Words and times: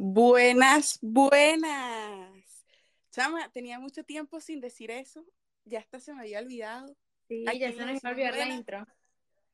Buenas, 0.00 1.00
buenas. 1.02 2.64
Chama, 3.10 3.50
tenía 3.50 3.80
mucho 3.80 4.04
tiempo 4.04 4.40
sin 4.40 4.60
decir 4.60 4.92
eso. 4.92 5.26
Ya 5.64 5.80
hasta 5.80 5.98
se 5.98 6.14
me 6.14 6.20
había 6.20 6.38
olvidado. 6.38 6.96
Sí, 7.26 7.44
Aquí 7.48 7.58
ya 7.58 7.72
se 7.72 7.84
nos 7.84 7.96
iba 8.00 8.08
a 8.08 8.12
olvidar 8.12 8.36
la 8.36 8.46
intro. 8.46 8.86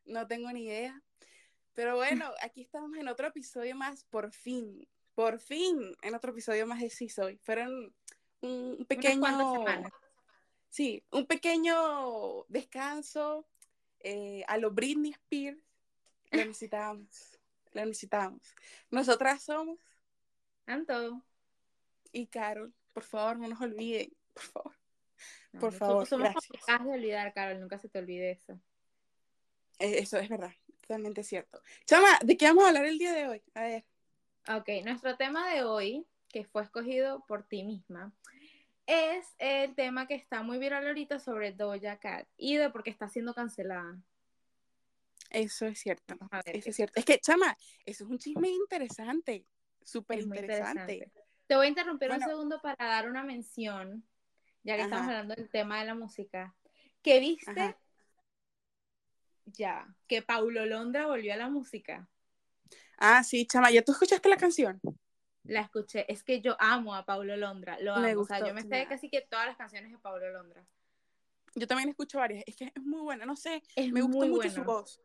No 0.05 0.27
tengo 0.27 0.53
ni 0.53 0.67
idea. 0.67 1.03
Pero 1.73 1.97
bueno, 1.97 2.31
aquí 2.43 2.61
estamos 2.61 2.95
en 2.99 3.09
otro 3.09 3.29
episodio 3.29 3.75
más, 3.75 4.05
por 4.05 4.33
fin. 4.33 4.87
Por 5.15 5.39
fin, 5.41 5.97
en 6.03 6.15
otro 6.15 6.33
episodio 6.33 6.67
más 6.67 6.83
de 6.83 6.91
Sí 6.91 7.09
Soy. 7.09 7.39
Fueron 7.39 7.95
un 8.43 8.85
pequeño. 8.87 9.25
semanas. 9.55 9.93
Sí, 10.69 11.03
un 11.11 11.27
pequeño 11.27 12.45
descanso 12.49 13.47
eh, 14.01 14.45
a 14.47 14.59
lo 14.59 14.73
Britney 14.73 15.13
Spears. 15.13 15.59
Lo 16.33 16.45
necesitábamos. 16.45 17.39
Lo 17.73 17.87
necesitábamos. 17.87 18.55
Nosotras 18.91 19.43
somos 19.43 19.79
Anto. 20.67 21.23
y 22.13 22.27
Carol. 22.27 22.73
Por 22.93 23.03
favor, 23.03 23.39
no 23.39 23.49
nos 23.49 23.61
olviden. 23.61 24.13
Por 24.33 24.43
favor. 24.43 24.77
No, 25.53 25.61
Por 25.61 25.73
favor, 25.73 26.07
Somos 26.07 26.31
gracias. 26.33 26.85
de 26.85 26.91
olvidar, 26.93 27.33
Carol. 27.33 27.61
Nunca 27.61 27.79
se 27.79 27.89
te 27.89 27.99
olvide 27.99 28.33
eso. 28.33 28.61
Eh, 29.79 29.99
Eso 29.99 30.19
es 30.19 30.29
verdad. 30.29 30.53
Totalmente 30.81 31.23
cierto. 31.25 31.61
Chama, 31.87 32.09
¿de 32.25 32.37
qué 32.37 32.47
vamos 32.47 32.65
a 32.65 32.69
hablar 32.69 32.85
el 32.85 32.99
día 32.99 33.13
de 33.13 33.29
hoy? 33.29 33.43
A 33.55 33.63
ver. 33.63 33.85
Ok, 34.49 34.69
nuestro 34.85 35.17
tema 35.17 35.49
de 35.53 35.63
hoy, 35.65 36.07
que 36.29 36.45
fue 36.45 36.63
escogido 36.63 37.25
por 37.27 37.43
ti 37.45 37.65
misma, 37.65 38.13
es 38.87 39.27
el 39.39 39.75
tema 39.75 40.07
que 40.07 40.15
está 40.15 40.43
muy 40.43 40.59
viral 40.59 40.87
ahorita 40.87 41.19
sobre 41.19 41.53
Doja 41.53 41.99
Cat 41.99 42.29
y 42.37 42.57
de 42.57 42.69
por 42.71 42.83
qué 42.83 42.91
está 42.91 43.09
siendo 43.09 43.33
cancelada. 43.35 43.97
Eso 45.31 45.67
es 45.67 45.79
cierto. 45.81 46.17
Ver. 46.45 46.57
Eso 46.57 46.71
es 46.71 46.77
cierto. 46.77 47.01
Es 47.01 47.05
que, 47.07 47.19
chama, 47.19 47.57
eso 47.87 48.05
es 48.05 48.11
un 48.11 48.19
chisme 48.19 48.49
interesante. 48.51 49.47
Súper 49.85 50.21
interesante. 50.21 51.13
Te 51.47 51.57
voy 51.57 51.67
a 51.67 51.69
interrumpir 51.69 52.09
Bueno. 52.09 52.25
un 52.25 52.31
segundo 52.31 52.61
para 52.61 52.77
dar 52.87 53.09
una 53.09 53.23
mención, 53.23 54.05
ya 54.63 54.77
que 54.77 54.83
Ajá. 54.83 54.89
estamos 54.91 55.09
hablando 55.09 55.35
del 55.35 55.51
tema 55.51 55.81
de 55.81 55.87
la 55.87 55.95
música. 55.95 56.55
¿Qué 57.03 57.21
viste? 57.21 57.51
Ajá. 57.51 57.79
Ya, 59.47 59.95
que 60.07 60.23
Paulo 60.23 60.65
Londra 60.65 61.07
volvió 61.07 61.35
a 61.35 61.37
la 61.37 61.51
música. 61.51 62.09
Ah, 62.97 63.23
sí, 63.23 63.47
chama, 63.47 63.71
¿ya 63.71 63.83
tú 63.83 63.93
escuchaste 63.93 64.29
la 64.29 64.39
canción? 64.39 64.81
La 65.45 65.61
escuché. 65.61 66.11
Es 66.11 66.25
que 66.25 66.41
yo 66.41 66.57
amo 66.59 66.95
a 66.95 67.05
Paulo 67.05 67.37
Londra. 67.37 67.79
Lo 67.81 67.93
amo. 67.95 68.03
Me 68.03 68.17
o 68.17 68.25
sea, 68.25 68.39
gustó, 68.39 68.49
yo 68.49 68.55
me 68.55 68.63
sé 68.63 68.87
casi 68.89 69.11
que 69.11 69.21
todas 69.21 69.47
las 69.47 69.57
canciones 69.57 69.93
de 69.93 69.99
Paulo 69.99 70.31
Londra. 70.31 70.65
Yo 71.55 71.67
también 71.67 71.91
escucho 71.91 72.19
varias. 72.19 72.43
Es 72.47 72.57
que 72.57 72.73
es 72.75 72.83
muy 72.83 73.03
buena, 73.03 73.27
no 73.27 73.37
sé. 73.37 73.63
Es 73.77 73.93
Me 73.93 74.01
gusta 74.01 74.27
mucho 74.27 74.51
su 74.51 74.65
voz. 74.65 75.01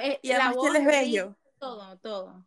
Eh, 0.00 0.20
Y 0.22 0.28
la 0.28 0.46
además 0.46 0.56
que 0.62 0.66
él 0.66 0.72
voz, 0.72 0.74
es 0.74 0.80
el 0.80 0.86
bello. 0.86 1.36
Todo, 1.58 1.98
todo. 1.98 2.46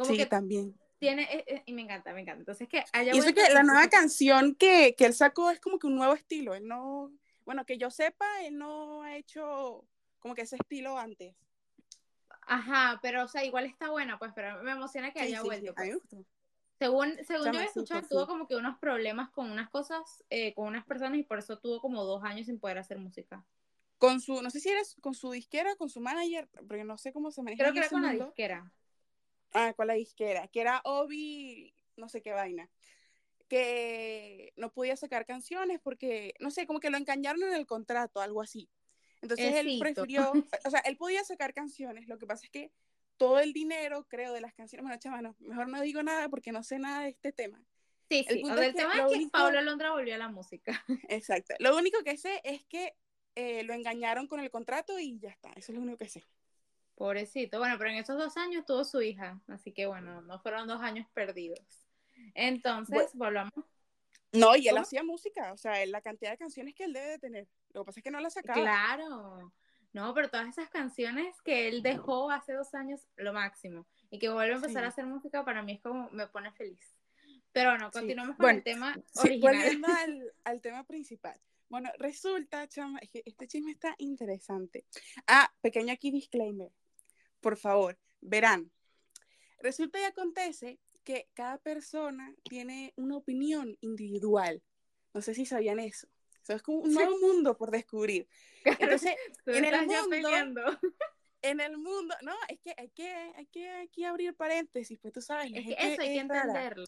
Como 0.00 0.12
Sí, 0.12 0.18
que 0.18 0.26
también. 0.26 0.74
tiene. 0.98 1.22
eh, 1.24 1.44
eh, 1.46 1.62
y 1.66 1.72
me 1.74 1.82
encanta, 1.82 2.14
me 2.14 2.22
encanta. 2.22 2.40
Entonces, 2.40 2.68
que 2.68 2.82
haya 2.92 3.14
Y 3.14 3.18
eso 3.18 3.34
que 3.34 3.52
la 3.52 3.62
nueva 3.62 3.88
canción 3.88 4.54
que, 4.54 4.94
que 4.96 5.04
él 5.04 5.14
sacó 5.14 5.50
es 5.50 5.60
como 5.60 5.78
que 5.78 5.86
un 5.86 5.94
nuevo 5.96 6.14
estilo. 6.14 6.54
Él 6.54 6.66
no, 6.66 7.12
bueno, 7.44 7.66
que 7.66 7.76
yo 7.76 7.90
sepa, 7.90 8.24
él 8.44 8.56
no 8.56 9.02
ha 9.02 9.16
hecho 9.16 9.84
como 10.20 10.34
que 10.34 10.42
ese 10.42 10.56
estilo 10.56 10.98
antes. 10.98 11.34
Ajá, 12.46 12.98
pero 13.02 13.24
o 13.24 13.28
sea, 13.28 13.44
igual 13.44 13.64
está 13.66 13.90
buena, 13.90 14.18
pues, 14.18 14.32
pero 14.34 14.62
me 14.62 14.72
emociona 14.72 15.12
que 15.12 15.20
Sí, 15.20 15.26
haya 15.26 15.40
sí, 15.40 15.46
vuelto. 15.46 15.74
pues. 15.74 15.98
Según, 16.78 17.12
según 17.26 17.44
Chama, 17.44 17.58
yo 17.58 17.64
sí, 17.64 17.66
escuchado, 17.66 18.08
tuvo 18.08 18.26
como 18.26 18.48
que 18.48 18.56
unos 18.56 18.78
problemas 18.78 19.30
con 19.30 19.50
unas 19.50 19.68
cosas, 19.68 20.24
eh, 20.30 20.54
con 20.54 20.66
unas 20.66 20.84
personas, 20.86 21.18
y 21.18 21.22
por 21.22 21.38
eso 21.38 21.58
tuvo 21.58 21.80
como 21.80 22.04
dos 22.04 22.24
años 22.24 22.46
sin 22.46 22.58
poder 22.58 22.78
hacer 22.78 22.98
música. 22.98 23.44
Con 23.98 24.20
su, 24.20 24.40
no 24.40 24.48
sé 24.50 24.60
si 24.60 24.70
eres 24.70 24.96
con 25.02 25.12
su 25.14 25.30
disquera, 25.30 25.76
con 25.76 25.90
su 25.90 26.00
manager, 26.00 26.48
porque 26.66 26.84
no 26.84 26.96
sé 26.96 27.12
cómo 27.12 27.30
se 27.30 27.42
maneja 27.42 27.62
Creo 27.62 27.72
que 27.74 27.80
era 27.80 27.90
con 27.90 28.02
la 28.02 28.08
mundo. 28.10 28.24
disquera. 28.24 28.72
Ah, 29.52 29.72
con 29.74 29.86
la 29.86 29.94
disquera, 29.94 30.46
que 30.48 30.60
era 30.60 30.80
Obi, 30.84 31.74
no 31.96 32.08
sé 32.08 32.22
qué 32.22 32.32
vaina. 32.32 32.68
Que 33.48 34.52
no 34.56 34.72
podía 34.72 34.96
sacar 34.96 35.26
canciones 35.26 35.80
porque, 35.82 36.34
no 36.38 36.50
sé, 36.50 36.66
como 36.66 36.78
que 36.78 36.90
lo 36.90 36.96
engañaron 36.96 37.42
en 37.42 37.54
el 37.54 37.66
contrato, 37.66 38.20
algo 38.20 38.42
así. 38.42 38.68
Entonces 39.22 39.54
él 39.56 39.76
prefirió, 39.80 40.32
o 40.64 40.70
sea, 40.70 40.80
él 40.80 40.96
podía 40.96 41.24
sacar 41.24 41.52
canciones, 41.52 42.08
lo 42.08 42.16
que 42.18 42.26
pasa 42.26 42.46
es 42.46 42.50
que 42.50 42.70
todo 43.16 43.38
el 43.40 43.52
dinero, 43.52 44.06
creo, 44.08 44.32
de 44.32 44.40
las 44.40 44.54
canciones, 44.54 44.82
bueno, 44.84 44.98
chama, 44.98 45.20
no, 45.20 45.36
mejor 45.40 45.68
no 45.68 45.80
digo 45.82 46.02
nada 46.02 46.28
porque 46.30 46.52
no 46.52 46.62
sé 46.62 46.78
nada 46.78 47.02
de 47.02 47.10
este 47.10 47.32
tema. 47.32 47.62
Sí, 48.08 48.24
El 48.28 48.36
sí. 48.36 48.40
O 48.40 48.42
punto 48.42 48.56
sea, 48.56 48.64
es 48.66 48.70
el 48.70 48.76
tema 48.76 48.94
es 48.94 49.00
que 49.00 49.14
único- 49.16 49.30
Pablo 49.32 49.60
Londra 49.60 49.90
volvió 49.92 50.14
a 50.14 50.18
la 50.18 50.28
música. 50.28 50.82
Exacto. 51.08 51.54
Lo 51.58 51.76
único 51.76 52.02
que 52.02 52.16
sé 52.16 52.40
es 52.44 52.64
que 52.64 52.94
eh, 53.34 53.62
lo 53.64 53.74
engañaron 53.74 54.26
con 54.26 54.40
el 54.40 54.50
contrato 54.50 54.98
y 54.98 55.18
ya 55.18 55.28
está, 55.28 55.50
eso 55.50 55.72
es 55.72 55.76
lo 55.76 55.82
único 55.82 55.98
que 55.98 56.08
sé. 56.08 56.24
Pobrecito. 57.00 57.58
Bueno, 57.58 57.76
pero 57.78 57.88
en 57.88 57.96
esos 57.96 58.18
dos 58.18 58.36
años 58.36 58.66
tuvo 58.66 58.84
su 58.84 59.00
hija. 59.00 59.40
Así 59.48 59.72
que 59.72 59.86
bueno, 59.86 60.20
no 60.20 60.38
fueron 60.40 60.68
dos 60.68 60.82
años 60.82 61.06
perdidos. 61.14 61.58
Entonces, 62.34 63.12
volvamos. 63.14 63.54
No, 64.32 64.54
y 64.54 64.68
él 64.68 64.74
¿Cómo? 64.74 64.82
hacía 64.82 65.02
música, 65.02 65.50
o 65.54 65.56
sea, 65.56 65.84
la 65.86 66.02
cantidad 66.02 66.30
de 66.30 66.36
canciones 66.36 66.74
que 66.74 66.84
él 66.84 66.92
debe 66.92 67.08
de 67.12 67.18
tener. 67.18 67.48
Lo 67.72 67.80
que 67.80 67.86
pasa 67.86 68.00
es 68.00 68.04
que 68.04 68.10
no 68.10 68.20
la 68.20 68.28
sacaba. 68.28 68.60
Claro. 68.60 69.50
No, 69.94 70.12
pero 70.12 70.28
todas 70.28 70.46
esas 70.48 70.68
canciones 70.68 71.40
que 71.40 71.68
él 71.68 71.82
dejó 71.82 72.30
hace 72.30 72.52
dos 72.52 72.74
años, 72.74 73.00
lo 73.16 73.32
máximo. 73.32 73.86
Y 74.10 74.18
que 74.18 74.28
vuelve 74.28 74.52
a 74.52 74.56
empezar 74.56 74.82
Sí. 74.82 74.84
a 74.84 74.88
hacer 74.88 75.06
música, 75.06 75.42
para 75.42 75.62
mí 75.62 75.72
es 75.72 75.80
como, 75.80 76.10
me 76.10 76.26
pone 76.26 76.52
feliz. 76.52 76.94
Pero 77.52 77.70
bueno, 77.70 77.86
Sí. 77.86 77.98
continuamos 77.98 78.36
con 78.36 78.44
Bueno, 78.44 78.58
el 78.58 78.62
tema 78.62 78.94
Sí, 79.14 79.20
original. 79.20 79.54
volviendo 79.54 79.88
al, 79.88 80.32
al 80.44 80.60
tema 80.60 80.84
principal. 80.84 81.40
Bueno, 81.70 81.90
resulta, 81.98 82.68
chama, 82.68 82.98
este 83.00 83.48
chisme 83.48 83.70
está 83.70 83.94
interesante. 83.96 84.84
Ah, 85.26 85.50
pequeño 85.62 85.94
aquí 85.94 86.10
disclaimer. 86.10 86.70
Por 87.40 87.56
favor, 87.56 87.98
verán. 88.20 88.70
Resulta 89.58 90.00
y 90.00 90.04
acontece 90.04 90.78
que 91.04 91.28
cada 91.34 91.58
persona 91.58 92.34
tiene 92.48 92.92
una 92.96 93.16
opinión 93.16 93.76
individual. 93.80 94.62
No 95.12 95.22
sé 95.22 95.34
si 95.34 95.46
sabían 95.46 95.78
eso. 95.80 96.08
Eso 96.42 96.54
es 96.54 96.62
como 96.62 96.78
un 96.78 96.92
nuevo 96.94 97.18
mundo 97.18 97.56
por 97.56 97.70
descubrir. 97.70 98.28
Entonces, 98.64 99.14
en 99.46 99.64
el 99.64 99.86
mundo- 99.86 100.78
en 101.42 101.60
el 101.60 101.78
mundo, 101.78 102.14
no, 102.22 102.34
es 102.48 102.60
que 102.60 102.74
hay 102.76 102.90
que, 102.90 103.08
hay 103.08 103.46
que 103.46 103.68
aquí 103.70 104.04
abrir 104.04 104.34
paréntesis, 104.34 104.98
pues 105.00 105.12
tú 105.12 105.20
sabes, 105.22 105.50
Es 105.54 105.64
que 105.66 105.72
eso 105.72 106.02
hay 106.02 106.08
que 106.14 106.28
rara. 106.28 106.42
entenderlo. 106.42 106.84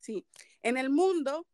Sí, 0.00 0.26
en 0.62 0.76
el 0.76 0.90
mundo, 0.90 1.46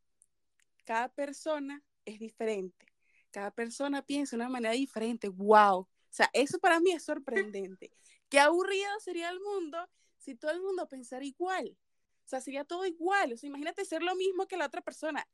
cada 0.84 1.08
persona 1.08 1.82
es 2.04 2.18
diferente. 2.18 2.86
Cada 3.30 3.50
persona 3.50 4.02
piensa 4.04 4.36
de 4.36 4.42
una 4.42 4.48
manera 4.50 4.74
diferente. 4.74 5.28
¡Wow! 5.28 5.80
O 5.80 5.88
sea, 6.10 6.30
eso 6.32 6.58
para 6.58 6.78
mí 6.80 6.92
es 6.92 7.04
sorprendente. 7.04 7.90
Qué 8.34 8.40
aburrido 8.40 8.98
sería 9.00 9.30
el 9.30 9.40
mundo 9.40 9.88
si 10.18 10.34
todo 10.34 10.50
el 10.50 10.60
mundo 10.60 10.88
pensara 10.88 11.24
igual. 11.24 11.76
O 12.24 12.28
sea, 12.28 12.40
sería 12.40 12.64
todo 12.64 12.84
igual. 12.86 13.32
O 13.32 13.36
sea, 13.36 13.48
imagínate 13.48 13.84
ser 13.84 14.02
lo 14.02 14.14
mismo 14.16 14.48
que 14.48 14.56
la 14.56 14.66
otra 14.66 14.80
persona. 14.80 15.26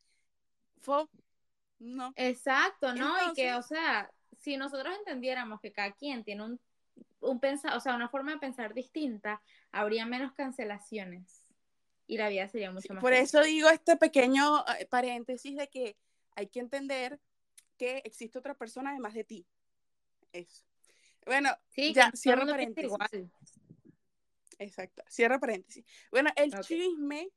Fo, 0.80 1.08
no. 1.78 2.12
Exacto, 2.16 2.94
¿no? 2.94 3.14
y 3.30 3.32
que, 3.34 3.54
o 3.54 3.62
sea, 3.62 4.12
si 4.38 4.56
nosotros 4.56 4.94
entendiéramos 4.98 5.60
que 5.60 5.72
cada 5.72 5.92
quien 5.92 6.24
tiene 6.24 6.44
un, 6.44 6.60
un 7.20 7.40
pensar, 7.40 7.74
o 7.76 7.80
sea, 7.80 7.94
una 7.94 8.08
forma 8.08 8.32
de 8.32 8.38
pensar 8.38 8.74
distinta, 8.74 9.40
habría 9.72 10.04
menos 10.04 10.32
cancelaciones 10.34 11.42
y 12.06 12.18
la 12.18 12.28
vida 12.28 12.48
sería 12.48 12.70
mucho 12.70 12.92
más 12.92 13.00
Por 13.00 13.12
feliz. 13.12 13.28
eso 13.28 13.42
digo 13.42 13.70
este 13.70 13.96
pequeño 13.96 14.64
eh, 14.78 14.86
paréntesis 14.86 15.56
de 15.56 15.68
que 15.68 15.96
hay 16.34 16.48
que 16.48 16.60
entender 16.60 17.20
que 17.78 17.98
existe 18.04 18.38
otra 18.38 18.54
persona 18.54 18.90
además 18.90 19.14
de 19.14 19.24
ti. 19.24 19.46
Eso. 20.32 20.69
Bueno, 21.26 21.50
Sí, 21.68 21.92
ya, 21.92 22.10
cierro 22.12 22.46
paréntesis. 22.46 22.90
igual. 22.90 23.30
Exacto, 24.58 25.02
cierra 25.08 25.38
paréntesis. 25.38 25.84
Bueno, 26.10 26.30
el 26.36 26.54
Ok. 26.54 26.60
chisme 26.62 27.30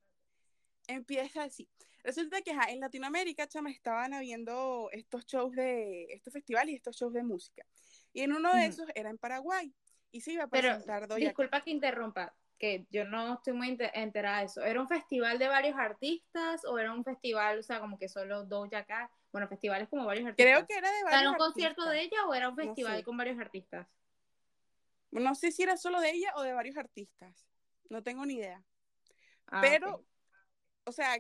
empieza 0.88 1.44
así. 1.44 1.70
Resulta 2.04 2.42
que 2.42 2.52
en 2.52 2.82
Latinoamérica, 2.82 3.48
chama, 3.48 3.72
estaban 3.72 4.14
habiendo 4.14 4.90
estos 4.92 5.26
shows 5.26 5.56
de, 5.56 6.04
estos 6.10 6.34
festivales 6.34 6.74
y 6.74 6.76
estos 6.76 6.98
shows 6.98 7.14
de 7.14 7.24
música. 7.24 7.66
Y 8.12 8.22
en 8.22 8.34
uno 8.34 8.54
de 8.54 8.66
esos 8.66 8.88
era 8.94 9.10
en 9.10 9.18
Paraguay. 9.18 9.74
Y 10.12 10.22
se 10.22 10.34
iba 10.34 10.44
a 10.44 10.48
Pero, 10.48 10.68
presentar 10.70 11.08
Cat. 11.08 11.18
disculpa 11.18 11.62
que 11.62 11.72
interrumpa, 11.72 12.36
que 12.60 12.86
yo 12.92 13.06
no 13.06 13.36
estoy 13.36 13.54
muy 13.54 13.69
ente- 13.69 13.92
enterada 13.94 14.40
de 14.40 14.46
eso. 14.46 14.62
¿Era 14.63 14.81
un 14.81 14.88
festival 14.90 15.40
de 15.40 15.48
varios 15.48 15.78
artistas 15.78 16.66
o 16.66 16.78
era 16.78 16.94
un 16.94 17.06
festival, 17.06 17.60
o 17.60 17.63
sea, 17.63 17.80
como 17.80 17.98
que 17.98 18.10
solo 18.10 18.44
Doja 18.44 18.84
Cat? 18.86 19.10
Bueno, 19.33 19.47
festivales 19.47 19.89
como 19.89 20.06
varios 20.06 20.27
artistas. 20.27 20.45
Creo 20.45 20.68
que 20.68 20.77
era 20.77 20.91
de 20.91 21.00
¿Era 21.00 21.09
varios 21.09 21.31
un 21.33 21.38
concierto 21.39 21.85
de 21.89 22.01
ella 22.03 22.27
o 22.27 22.33
era 22.35 22.50
un 22.50 22.56
No 22.56 22.63
festival 22.63 22.97
sé. 23.00 23.03
con 23.03 23.18
varios 23.18 23.39
artistas? 23.39 23.88
No 25.09 25.35
sé 25.35 25.51
si 25.51 25.63
era 25.63 25.75
solo 25.75 26.00
de 26.00 26.12
ella 26.12 26.31
o 26.35 26.44
de 26.44 26.53
varios 26.53 26.77
artistas. 26.77 27.45
No 27.89 28.03
tengo 28.03 28.25
ni 28.25 28.35
idea. 28.35 28.63
Ah, 29.47 29.59
Pero, 29.62 30.06
o 30.85 30.91
sea, 30.91 31.18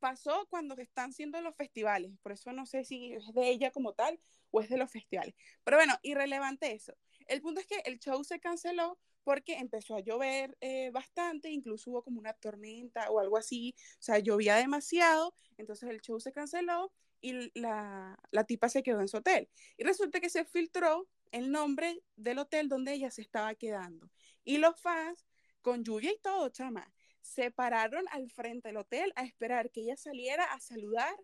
pasó 0.00 0.46
cuando 0.50 0.76
están 0.76 1.14
siendo 1.14 1.40
los 1.40 1.56
festivales. 1.56 2.12
Por 2.22 2.32
eso 2.32 2.52
no 2.52 2.66
sé 2.66 2.84
si 2.84 3.14
es 3.14 3.32
de 3.32 3.48
ella 3.48 3.70
como 3.70 3.94
tal 3.94 4.20
o 4.50 4.60
es 4.60 4.68
de 4.68 4.76
los 4.76 4.90
festivales. 4.90 5.34
Pero 5.64 5.78
bueno, 5.78 5.94
irrelevante 6.02 6.72
eso. 6.72 6.94
El 7.26 7.40
punto 7.40 7.60
es 7.60 7.66
que 7.66 7.80
el 7.86 7.98
show 7.98 8.22
se 8.22 8.38
canceló 8.38 8.98
porque 9.24 9.54
empezó 9.54 9.96
a 9.96 10.00
llover 10.00 10.56
eh, 10.60 10.90
bastante, 10.90 11.50
incluso 11.50 11.90
hubo 11.90 12.02
como 12.02 12.20
una 12.20 12.34
tormenta 12.34 13.10
o 13.10 13.18
algo 13.18 13.38
así, 13.38 13.74
o 13.94 14.02
sea, 14.02 14.18
llovía 14.18 14.56
demasiado, 14.56 15.34
entonces 15.56 15.88
el 15.88 16.02
show 16.02 16.20
se 16.20 16.30
canceló 16.30 16.92
y 17.24 17.50
la, 17.58 18.18
la 18.32 18.44
tipa 18.44 18.68
se 18.68 18.82
quedó 18.82 19.00
en 19.00 19.08
su 19.08 19.16
hotel. 19.16 19.48
Y 19.78 19.84
resulta 19.84 20.20
que 20.20 20.28
se 20.28 20.44
filtró 20.44 21.08
el 21.32 21.50
nombre 21.50 22.02
del 22.16 22.38
hotel 22.38 22.68
donde 22.68 22.92
ella 22.92 23.10
se 23.10 23.22
estaba 23.22 23.54
quedando. 23.54 24.10
Y 24.44 24.58
los 24.58 24.78
fans, 24.78 25.26
con 25.62 25.82
lluvia 25.82 26.12
y 26.12 26.18
todo, 26.18 26.50
chama, 26.50 26.92
se 27.22 27.50
pararon 27.50 28.04
al 28.10 28.30
frente 28.30 28.68
del 28.68 28.76
hotel 28.76 29.10
a 29.16 29.24
esperar 29.24 29.70
que 29.70 29.80
ella 29.80 29.96
saliera 29.96 30.44
a 30.44 30.60
saludar 30.60 31.16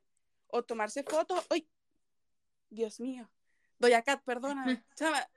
o 0.47 0.63
tomarse 0.63 1.03
fotos. 1.03 1.47
¡Ay! 1.51 1.69
Dios 2.71 2.99
mío. 2.99 3.31
Doña 3.79 4.01
Cat, 4.01 4.25
perdóname. 4.25 4.83
Chama, 4.97 5.29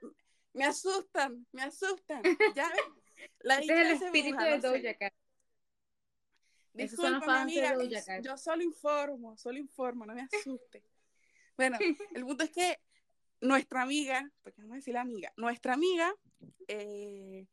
me 0.54 0.64
asustan, 0.64 1.46
me 1.52 1.62
asustan. 1.62 2.22
¿Ya 2.56 2.72
La 3.40 3.58
este 3.58 3.74
es 3.74 3.80
el 3.80 4.02
espíritu 4.02 4.38
de 4.38 4.96
Cat. 4.96 5.12
Disculpa, 6.74 7.42
amiga, 7.42 7.76
yo 8.20 8.36
solo 8.36 8.62
informo, 8.62 9.36
solo 9.36 9.58
informo, 9.58 10.04
no 10.04 10.14
me 10.14 10.22
asuste. 10.22 10.82
bueno, 11.56 11.78
el 12.18 12.24
punto 12.24 12.44
es 12.44 12.50
que 12.50 12.80
nuestra 13.40 13.82
amiga, 13.82 14.28
porque 14.42 14.60
vamos 14.60 14.74
a 14.74 14.76
decir 14.76 14.94
la 14.94 15.02
amiga, 15.02 15.32
nuestra 15.36 15.74
amiga 15.74 16.12
eh, 16.66 17.46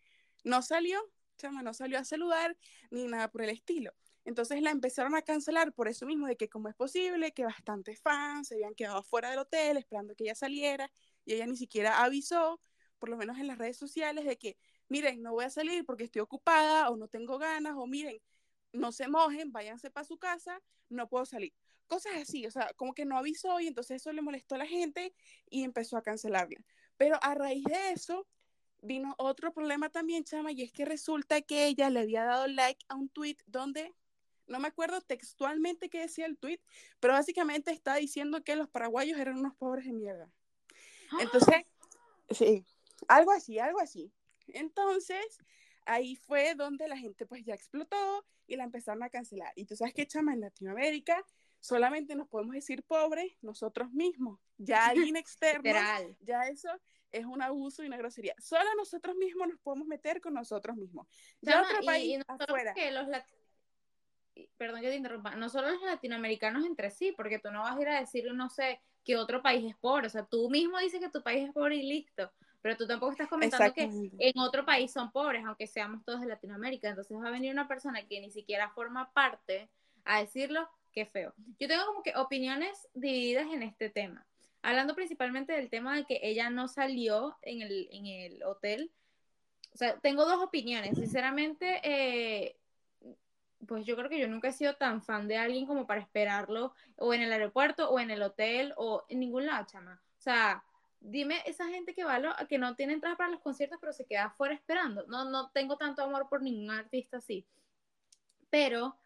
no 0.43 0.63
salió, 0.63 0.99
chama, 1.37 1.61
no 1.61 1.73
salió 1.73 1.99
a 1.99 2.03
saludar 2.03 2.57
ni 2.89 3.05
nada 3.05 3.29
por 3.29 3.43
el 3.43 3.51
estilo. 3.51 3.93
Entonces 4.25 4.61
la 4.61 4.71
empezaron 4.71 5.15
a 5.15 5.21
cancelar 5.21 5.73
por 5.73 5.87
eso 5.87 6.05
mismo, 6.05 6.27
de 6.27 6.35
que 6.35 6.49
cómo 6.49 6.67
es 6.69 6.75
posible 6.75 7.31
que 7.31 7.45
bastantes 7.45 7.99
fans 8.01 8.47
se 8.47 8.55
habían 8.55 8.75
quedado 8.75 9.03
fuera 9.03 9.29
del 9.29 9.39
hotel 9.39 9.77
esperando 9.77 10.15
que 10.15 10.25
ella 10.25 10.35
saliera 10.35 10.91
y 11.25 11.33
ella 11.33 11.45
ni 11.45 11.57
siquiera 11.57 12.03
avisó, 12.03 12.59
por 12.97 13.09
lo 13.09 13.17
menos 13.17 13.37
en 13.39 13.47
las 13.47 13.57
redes 13.57 13.77
sociales, 13.77 14.25
de 14.25 14.37
que, 14.37 14.57
miren, 14.89 15.21
no 15.21 15.33
voy 15.33 15.45
a 15.45 15.49
salir 15.49 15.85
porque 15.85 16.03
estoy 16.03 16.21
ocupada 16.21 16.89
o 16.89 16.97
no 16.97 17.07
tengo 17.07 17.39
ganas 17.39 17.73
o 17.75 17.87
miren, 17.87 18.19
no 18.73 18.91
se 18.91 19.07
mojen, 19.07 19.51
váyanse 19.51 19.89
para 19.89 20.05
su 20.05 20.17
casa, 20.17 20.61
no 20.89 21.07
puedo 21.07 21.25
salir. 21.25 21.53
Cosas 21.87 22.13
así, 22.21 22.45
o 22.45 22.51
sea, 22.51 22.71
como 22.75 22.93
que 22.93 23.05
no 23.05 23.17
avisó 23.17 23.59
y 23.59 23.67
entonces 23.67 24.01
eso 24.01 24.13
le 24.13 24.21
molestó 24.21 24.55
a 24.55 24.59
la 24.59 24.65
gente 24.65 25.13
y 25.49 25.63
empezó 25.63 25.97
a 25.97 26.03
cancelarla. 26.03 26.63
Pero 26.97 27.17
a 27.21 27.35
raíz 27.35 27.63
de 27.65 27.91
eso 27.91 28.27
vino 28.81 29.13
otro 29.17 29.53
problema 29.53 29.89
también, 29.89 30.23
chama, 30.23 30.51
y 30.51 30.61
es 30.61 30.71
que 30.71 30.85
resulta 30.85 31.41
que 31.41 31.67
ella 31.67 31.89
le 31.89 31.99
había 31.99 32.23
dado 32.23 32.47
like 32.47 32.85
a 32.87 32.95
un 32.95 33.09
tweet 33.09 33.37
donde 33.45 33.93
no 34.47 34.59
me 34.59 34.67
acuerdo 34.67 35.01
textualmente 35.01 35.89
qué 35.89 35.99
decía 35.99 36.25
el 36.25 36.37
tweet, 36.37 36.59
pero 36.99 37.13
básicamente 37.13 37.71
está 37.71 37.95
diciendo 37.95 38.43
que 38.43 38.55
los 38.55 38.69
paraguayos 38.69 39.19
eran 39.19 39.37
unos 39.37 39.55
pobres 39.55 39.85
de 39.85 39.93
mierda. 39.93 40.29
Entonces, 41.19 41.65
sí, 42.29 42.65
algo 43.07 43.31
así, 43.31 43.59
algo 43.59 43.79
así. 43.79 44.11
Entonces, 44.47 45.39
ahí 45.85 46.15
fue 46.15 46.55
donde 46.55 46.87
la 46.87 46.97
gente 46.97 47.25
pues 47.25 47.43
ya 47.43 47.53
explotó 47.53 48.25
y 48.47 48.55
la 48.55 48.63
empezaron 48.63 49.03
a 49.03 49.09
cancelar. 49.09 49.51
Y 49.55 49.65
tú 49.65 49.75
sabes 49.75 49.93
que, 49.93 50.07
chama, 50.07 50.33
en 50.33 50.41
Latinoamérica 50.41 51.23
solamente 51.59 52.15
nos 52.15 52.27
podemos 52.27 52.55
decir 52.55 52.83
pobres 52.83 53.33
nosotros 53.41 53.91
mismos. 53.91 54.39
Ya 54.57 54.85
alguien 55.13 55.15
externo, 55.15 55.71
ya 56.21 56.43
eso 56.47 56.69
es 57.11 57.25
un 57.25 57.41
abuso 57.41 57.83
y 57.83 57.87
una 57.87 57.97
grosería. 57.97 58.35
Solo 58.39 58.69
nosotros 58.75 59.15
mismos 59.15 59.47
nos 59.49 59.59
podemos 59.59 59.87
meter 59.87 60.21
con 60.21 60.33
nosotros 60.33 60.77
mismos. 60.77 61.07
Ya 61.41 61.61
otro 61.61 61.81
país 61.85 62.19
afuera. 62.27 62.73
Que 62.73 62.91
los 62.91 63.07
Perdón 64.57 64.81
que 64.81 64.87
te 64.87 64.95
interrumpa, 64.95 65.35
no 65.35 65.49
solo 65.49 65.69
los 65.69 65.81
latinoamericanos 65.81 66.65
entre 66.65 66.89
sí, 66.89 67.13
porque 67.15 67.39
tú 67.39 67.51
no 67.51 67.61
vas 67.61 67.77
a 67.77 67.81
ir 67.81 67.89
a 67.89 67.99
decir, 67.99 68.33
no 68.33 68.49
sé, 68.49 68.81
que 69.03 69.17
otro 69.17 69.41
país 69.41 69.69
es 69.69 69.75
pobre, 69.77 70.07
o 70.07 70.09
sea, 70.09 70.25
tú 70.25 70.49
mismo 70.49 70.79
dices 70.79 71.01
que 71.01 71.09
tu 71.09 71.21
país 71.21 71.47
es 71.47 71.53
pobre 71.53 71.75
y 71.75 71.83
listo, 71.83 72.31
pero 72.61 72.77
tú 72.77 72.87
tampoco 72.87 73.11
estás 73.11 73.27
comentando 73.27 73.73
que 73.73 73.89
en 74.19 74.39
otro 74.39 74.65
país 74.65 74.91
son 74.91 75.11
pobres, 75.11 75.43
aunque 75.45 75.67
seamos 75.67 76.03
todos 76.05 76.21
de 76.21 76.27
Latinoamérica, 76.27 76.89
entonces 76.89 77.15
va 77.17 77.27
a 77.27 77.31
venir 77.31 77.51
una 77.51 77.67
persona 77.67 78.05
que 78.07 78.21
ni 78.21 78.29
siquiera 78.29 78.69
forma 78.69 79.11
parte 79.13 79.69
a 80.05 80.19
decirlo, 80.19 80.69
qué 80.91 81.05
feo. 81.05 81.33
Yo 81.59 81.67
tengo 81.67 81.85
como 81.85 82.03
que 82.03 82.15
opiniones 82.15 82.87
divididas 82.93 83.47
en 83.51 83.63
este 83.63 83.89
tema, 83.89 84.25
hablando 84.61 84.95
principalmente 84.95 85.53
del 85.53 85.69
tema 85.69 85.95
de 85.95 86.05
que 86.05 86.19
ella 86.21 86.49
no 86.49 86.67
salió 86.67 87.37
en 87.41 87.61
el, 87.61 87.87
en 87.91 88.05
el 88.05 88.43
hotel, 88.43 88.91
o 89.73 89.77
sea, 89.77 89.97
tengo 89.99 90.25
dos 90.25 90.43
opiniones, 90.43 90.97
sinceramente, 90.97 91.79
eh, 91.83 92.57
pues 93.67 93.85
yo 93.85 93.95
creo 93.95 94.09
que 94.09 94.19
yo 94.19 94.27
nunca 94.27 94.49
he 94.49 94.53
sido 94.53 94.75
tan 94.75 95.01
fan 95.01 95.27
de 95.27 95.37
alguien 95.37 95.65
como 95.65 95.87
para 95.87 96.01
esperarlo 96.01 96.73
o 96.97 97.13
en 97.13 97.21
el 97.21 97.31
aeropuerto 97.31 97.89
o 97.89 97.99
en 97.99 98.11
el 98.11 98.21
hotel 98.21 98.73
o 98.75 99.05
en 99.07 99.19
ningún 99.19 99.45
lado, 99.45 99.65
chama. 99.65 100.01
O 100.17 100.21
sea, 100.21 100.63
dime 101.01 101.41
esa 101.45 101.67
gente 101.67 101.93
que 101.93 102.03
va 102.03 102.15
a 102.15 102.47
que 102.47 102.57
no 102.57 102.75
tiene 102.75 102.93
entrada 102.93 103.17
para 103.17 103.31
los 103.31 103.41
conciertos 103.41 103.79
pero 103.81 103.93
se 103.93 104.05
queda 104.05 104.25
afuera 104.25 104.53
esperando. 104.53 105.05
No, 105.07 105.25
no 105.25 105.49
tengo 105.51 105.77
tanto 105.77 106.03
amor 106.03 106.29
por 106.29 106.41
ningún 106.41 106.71
artista 106.71 107.17
así. 107.17 107.45
Pero, 108.49 108.97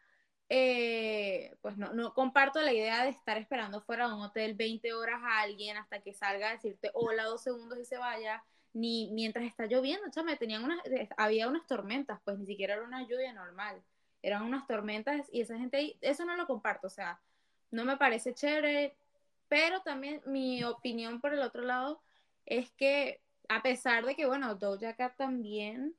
eh, 0.50 1.56
pues 1.62 1.78
no, 1.78 1.94
no 1.94 2.14
comparto 2.14 2.62
la 2.62 2.74
idea 2.74 3.04
de 3.04 3.10
estar 3.10 3.38
esperando 3.38 3.82
fuera 3.82 4.08
de 4.08 4.14
un 4.14 4.22
hotel 4.22 4.54
20 4.56 4.94
horas 4.94 5.22
a 5.24 5.42
alguien 5.42 5.78
hasta 5.78 6.02
que 6.02 6.14
salga 6.14 6.50
a 6.50 6.54
decirte 6.54 6.92
hola 6.94 7.24
dos 7.24 7.44
segundos 7.44 7.80
y 7.80 7.86
se 7.86 7.98
vaya 7.98 8.44
ni 8.74 9.10
mientras 9.14 9.46
está 9.46 9.66
lloviendo, 9.68 10.10
chama, 10.12 10.36
tenían 10.36 10.64
unas, 10.64 10.80
había 11.18 11.48
unas 11.48 11.66
tormentas, 11.66 12.20
pues 12.26 12.38
ni 12.38 12.46
siquiera 12.46 12.74
era 12.76 12.84
una 12.84 13.04
lluvia 13.08 13.32
normal 13.34 13.82
eran 14.26 14.42
unas 14.42 14.66
tormentas 14.66 15.28
y 15.32 15.42
esa 15.42 15.58
gente 15.58 15.78
ahí, 15.78 15.98
eso 16.02 16.26
no 16.26 16.36
lo 16.36 16.48
comparto, 16.48 16.88
o 16.88 16.90
sea, 16.90 17.20
no 17.70 17.86
me 17.86 17.96
parece 17.96 18.34
chévere, 18.34 18.96
pero 19.48 19.82
también 19.82 20.22
mi 20.26 20.64
opinión 20.64 21.22
por 21.22 21.34
el 21.34 21.40
otro 21.40 21.64
lado 21.64 22.02
es 22.46 22.72
que 22.72 23.22
a 23.50 23.62
pesar 23.62 24.06
de 24.06 24.16
que, 24.16 24.26
bueno, 24.26 24.56
Doja 24.56 24.96
Cat 24.96 25.16
también 25.18 25.96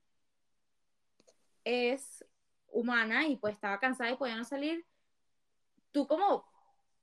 es 1.64 2.24
humana 2.68 3.26
y 3.26 3.36
pues 3.36 3.54
estaba 3.54 3.78
cansada 3.78 4.10
y 4.10 4.16
podía 4.16 4.36
no 4.36 4.44
salir, 4.44 4.84
tú 5.92 6.06
como 6.06 6.44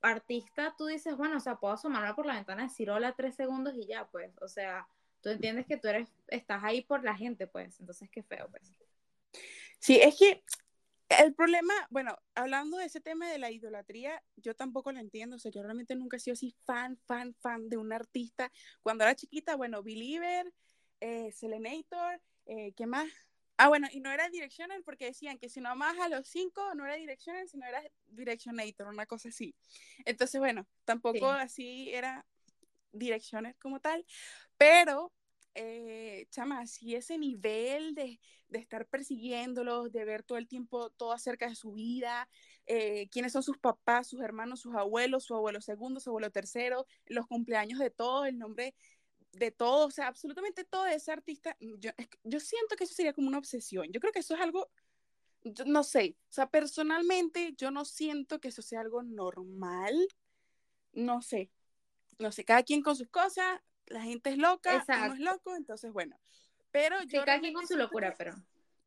artista, 0.00 0.74
tú 0.76 0.86
dices, 0.86 1.16
bueno, 1.16 1.38
o 1.38 1.40
sea, 1.40 1.56
puedo 1.56 1.74
asomarme 1.74 2.14
por 2.14 2.26
la 2.26 2.34
ventana, 2.34 2.64
decir 2.64 2.90
hola 2.90 3.14
tres 3.16 3.34
segundos 3.34 3.74
y 3.74 3.86
ya, 3.86 4.06
pues, 4.08 4.30
o 4.40 4.48
sea, 4.48 4.86
tú 5.22 5.30
entiendes 5.30 5.66
que 5.66 5.76
tú 5.76 5.88
eres, 5.88 6.12
estás 6.28 6.62
ahí 6.62 6.82
por 6.82 7.02
la 7.02 7.16
gente, 7.16 7.46
pues, 7.46 7.80
entonces 7.80 8.08
qué 8.10 8.22
feo, 8.22 8.48
pues. 8.50 8.70
Sí, 9.78 10.00
es 10.00 10.16
que 10.18 10.42
el 11.20 11.34
problema, 11.34 11.74
bueno, 11.90 12.16
hablando 12.34 12.76
de 12.78 12.86
ese 12.86 13.00
tema 13.00 13.30
de 13.30 13.38
la 13.38 13.50
idolatría, 13.50 14.22
yo 14.36 14.54
tampoco 14.54 14.92
lo 14.92 15.00
entiendo. 15.00 15.36
O 15.36 15.38
sea, 15.38 15.50
yo 15.50 15.62
realmente 15.62 15.94
nunca 15.96 16.16
he 16.16 16.20
sido 16.20 16.34
así 16.34 16.54
fan, 16.64 16.98
fan, 17.06 17.34
fan 17.40 17.68
de 17.68 17.76
un 17.76 17.92
artista. 17.92 18.50
Cuando 18.82 19.04
era 19.04 19.14
chiquita, 19.14 19.56
bueno, 19.56 19.82
Believer, 19.82 20.52
eh, 21.00 21.32
Selenator, 21.32 22.20
eh, 22.46 22.72
¿qué 22.76 22.86
más? 22.86 23.08
Ah, 23.56 23.68
bueno, 23.68 23.88
y 23.92 24.00
no 24.00 24.10
era 24.10 24.28
Directional 24.28 24.82
porque 24.82 25.06
decían 25.06 25.38
que 25.38 25.48
si 25.48 25.60
no 25.60 25.74
más 25.76 25.96
a 26.00 26.08
los 26.08 26.26
cinco 26.26 26.74
no 26.74 26.84
era 26.84 26.96
Directional, 26.96 27.48
sino 27.48 27.66
era 27.66 27.82
Directionator, 28.08 28.88
una 28.88 29.06
cosa 29.06 29.28
así. 29.28 29.54
Entonces, 30.04 30.40
bueno, 30.40 30.66
tampoco 30.84 31.30
así 31.30 31.88
era 31.92 32.26
Directioner 32.92 33.54
como 33.60 33.80
tal, 33.80 34.04
pero 34.56 35.12
eh, 35.54 36.26
chama, 36.30 36.60
así 36.60 36.94
ese 36.94 37.16
nivel 37.18 37.94
de, 37.94 38.18
de, 38.48 38.58
estar 38.58 38.86
persiguiéndolos, 38.86 39.92
de 39.92 40.04
ver 40.04 40.22
todo 40.22 40.38
el 40.38 40.48
tiempo 40.48 40.90
todo 40.90 41.12
acerca 41.12 41.48
de 41.48 41.54
su 41.54 41.72
vida, 41.72 42.28
eh, 42.66 43.08
quiénes 43.10 43.32
son 43.32 43.42
sus 43.42 43.58
papás, 43.58 44.08
sus 44.08 44.20
hermanos, 44.20 44.60
sus 44.60 44.74
abuelos, 44.74 45.24
su 45.24 45.34
abuelo 45.34 45.60
segundo, 45.60 46.00
su 46.00 46.10
abuelo 46.10 46.30
tercero, 46.30 46.86
los 47.06 47.26
cumpleaños 47.26 47.78
de 47.78 47.90
todos, 47.90 48.26
el 48.26 48.38
nombre 48.38 48.74
de 49.32 49.50
todos, 49.50 49.88
o 49.88 49.90
sea, 49.90 50.08
absolutamente 50.08 50.64
todo 50.64 50.86
ese 50.86 51.12
artista, 51.12 51.56
yo, 51.60 51.90
yo 52.22 52.40
siento 52.40 52.76
que 52.76 52.84
eso 52.84 52.94
sería 52.94 53.12
como 53.12 53.28
una 53.28 53.38
obsesión, 53.38 53.90
yo 53.92 54.00
creo 54.00 54.12
que 54.12 54.20
eso 54.20 54.34
es 54.34 54.40
algo, 54.40 54.70
no 55.66 55.82
sé, 55.82 56.16
o 56.30 56.32
sea, 56.32 56.50
personalmente 56.50 57.54
yo 57.56 57.70
no 57.70 57.84
siento 57.84 58.40
que 58.40 58.48
eso 58.48 58.62
sea 58.62 58.80
algo 58.80 59.02
normal, 59.02 59.94
no 60.92 61.22
sé, 61.22 61.50
no 62.18 62.32
sé, 62.32 62.44
cada 62.44 62.62
quien 62.62 62.82
con 62.82 62.96
sus 62.96 63.08
cosas, 63.08 63.60
la 63.86 64.02
gente 64.02 64.30
es 64.30 64.38
loca, 64.38 64.84
uno 64.88 65.14
es 65.14 65.20
loco, 65.20 65.56
entonces 65.56 65.92
bueno. 65.92 66.18
Pero 66.70 67.02
yo. 67.04 67.24
cada 67.24 67.40
quien 67.40 67.54
con 67.54 67.66
su 67.66 67.76
locura, 67.76 68.14
pero. 68.16 68.34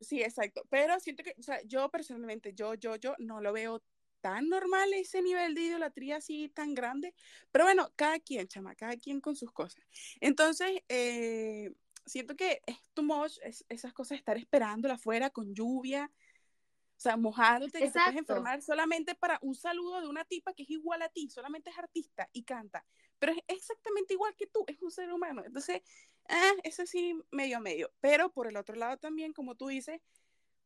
Sí, 0.00 0.22
exacto. 0.22 0.64
Pero 0.70 1.00
siento 1.00 1.22
que, 1.22 1.34
o 1.38 1.42
sea, 1.42 1.60
yo 1.62 1.90
personalmente, 1.90 2.54
yo, 2.54 2.74
yo, 2.74 2.96
yo 2.96 3.14
no 3.18 3.40
lo 3.40 3.52
veo 3.52 3.82
tan 4.20 4.48
normal 4.48 4.92
ese 4.94 5.22
nivel 5.22 5.54
de 5.54 5.62
idolatría 5.62 6.16
así 6.16 6.48
tan 6.48 6.74
grande. 6.74 7.14
Pero 7.50 7.64
bueno, 7.64 7.90
cada 7.96 8.18
quien, 8.18 8.46
chama, 8.46 8.74
cada 8.74 8.96
quien 8.96 9.20
con 9.20 9.36
sus 9.36 9.52
cosas. 9.52 9.82
Entonces, 10.20 10.82
eh, 10.88 11.72
siento 12.06 12.36
que 12.36 12.62
es 12.66 12.76
too 12.94 13.02
much 13.02 13.38
esas 13.68 13.92
cosas, 13.92 14.18
estar 14.18 14.36
esperándola 14.36 14.94
afuera 14.94 15.30
con 15.30 15.54
lluvia. 15.54 16.10
O 16.96 17.00
sea, 17.00 17.16
mojándote, 17.16 17.78
que 17.78 17.86
te 17.86 17.92
puedes 17.92 18.16
enfermar 18.16 18.60
solamente 18.60 19.14
para 19.14 19.38
un 19.42 19.54
saludo 19.54 20.00
de 20.00 20.08
una 20.08 20.24
tipa 20.24 20.52
que 20.52 20.64
es 20.64 20.70
igual 20.70 21.00
a 21.02 21.08
ti, 21.08 21.30
solamente 21.30 21.70
es 21.70 21.78
artista 21.78 22.28
y 22.32 22.42
canta 22.42 22.84
pero 23.18 23.32
es 23.32 23.42
exactamente 23.48 24.14
igual 24.14 24.34
que 24.36 24.46
tú, 24.46 24.64
es 24.66 24.80
un 24.82 24.90
ser 24.90 25.12
humano. 25.12 25.42
Entonces, 25.44 25.82
ah, 26.28 26.52
eso 26.64 26.86
sí, 26.86 27.20
medio 27.30 27.60
medio. 27.60 27.90
Pero 28.00 28.32
por 28.32 28.46
el 28.46 28.56
otro 28.56 28.76
lado 28.76 28.96
también, 28.96 29.32
como 29.32 29.54
tú 29.54 29.68
dices, 29.68 30.00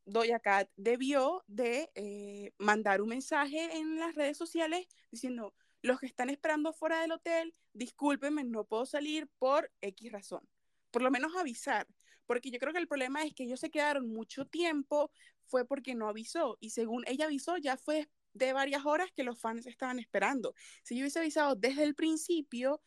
Doja 0.04 0.40
Cat 0.40 0.68
debió 0.76 1.44
de 1.46 1.90
eh, 1.94 2.52
mandar 2.58 3.00
un 3.02 3.08
mensaje 3.10 3.76
en 3.76 3.98
las 3.98 4.14
redes 4.14 4.36
sociales 4.36 4.86
diciendo, 5.10 5.54
los 5.80 6.00
que 6.00 6.06
están 6.06 6.30
esperando 6.30 6.72
fuera 6.72 7.00
del 7.00 7.12
hotel, 7.12 7.54
discúlpenme, 7.72 8.44
no 8.44 8.64
puedo 8.64 8.86
salir 8.86 9.28
por 9.38 9.70
X 9.80 10.12
razón. 10.12 10.48
Por 10.90 11.02
lo 11.02 11.10
menos 11.10 11.36
avisar, 11.36 11.86
porque 12.26 12.50
yo 12.50 12.58
creo 12.58 12.72
que 12.72 12.78
el 12.78 12.88
problema 12.88 13.22
es 13.22 13.34
que 13.34 13.44
ellos 13.44 13.60
se 13.60 13.70
quedaron 13.70 14.08
mucho 14.08 14.46
tiempo, 14.46 15.10
fue 15.44 15.64
porque 15.64 15.94
no 15.94 16.08
avisó, 16.08 16.56
y 16.60 16.70
según 16.70 17.04
ella 17.06 17.26
avisó, 17.26 17.56
ya 17.56 17.76
fue 17.76 18.08
de 18.34 18.52
varias 18.52 18.84
horas 18.86 19.10
que 19.14 19.24
los 19.24 19.40
fans 19.40 19.66
estaban 19.66 19.98
esperando. 19.98 20.54
Si 20.82 20.96
yo 20.96 21.02
hubiese 21.02 21.18
avisado 21.18 21.54
desde 21.54 21.84
el 21.84 21.94
principio, 21.94 22.82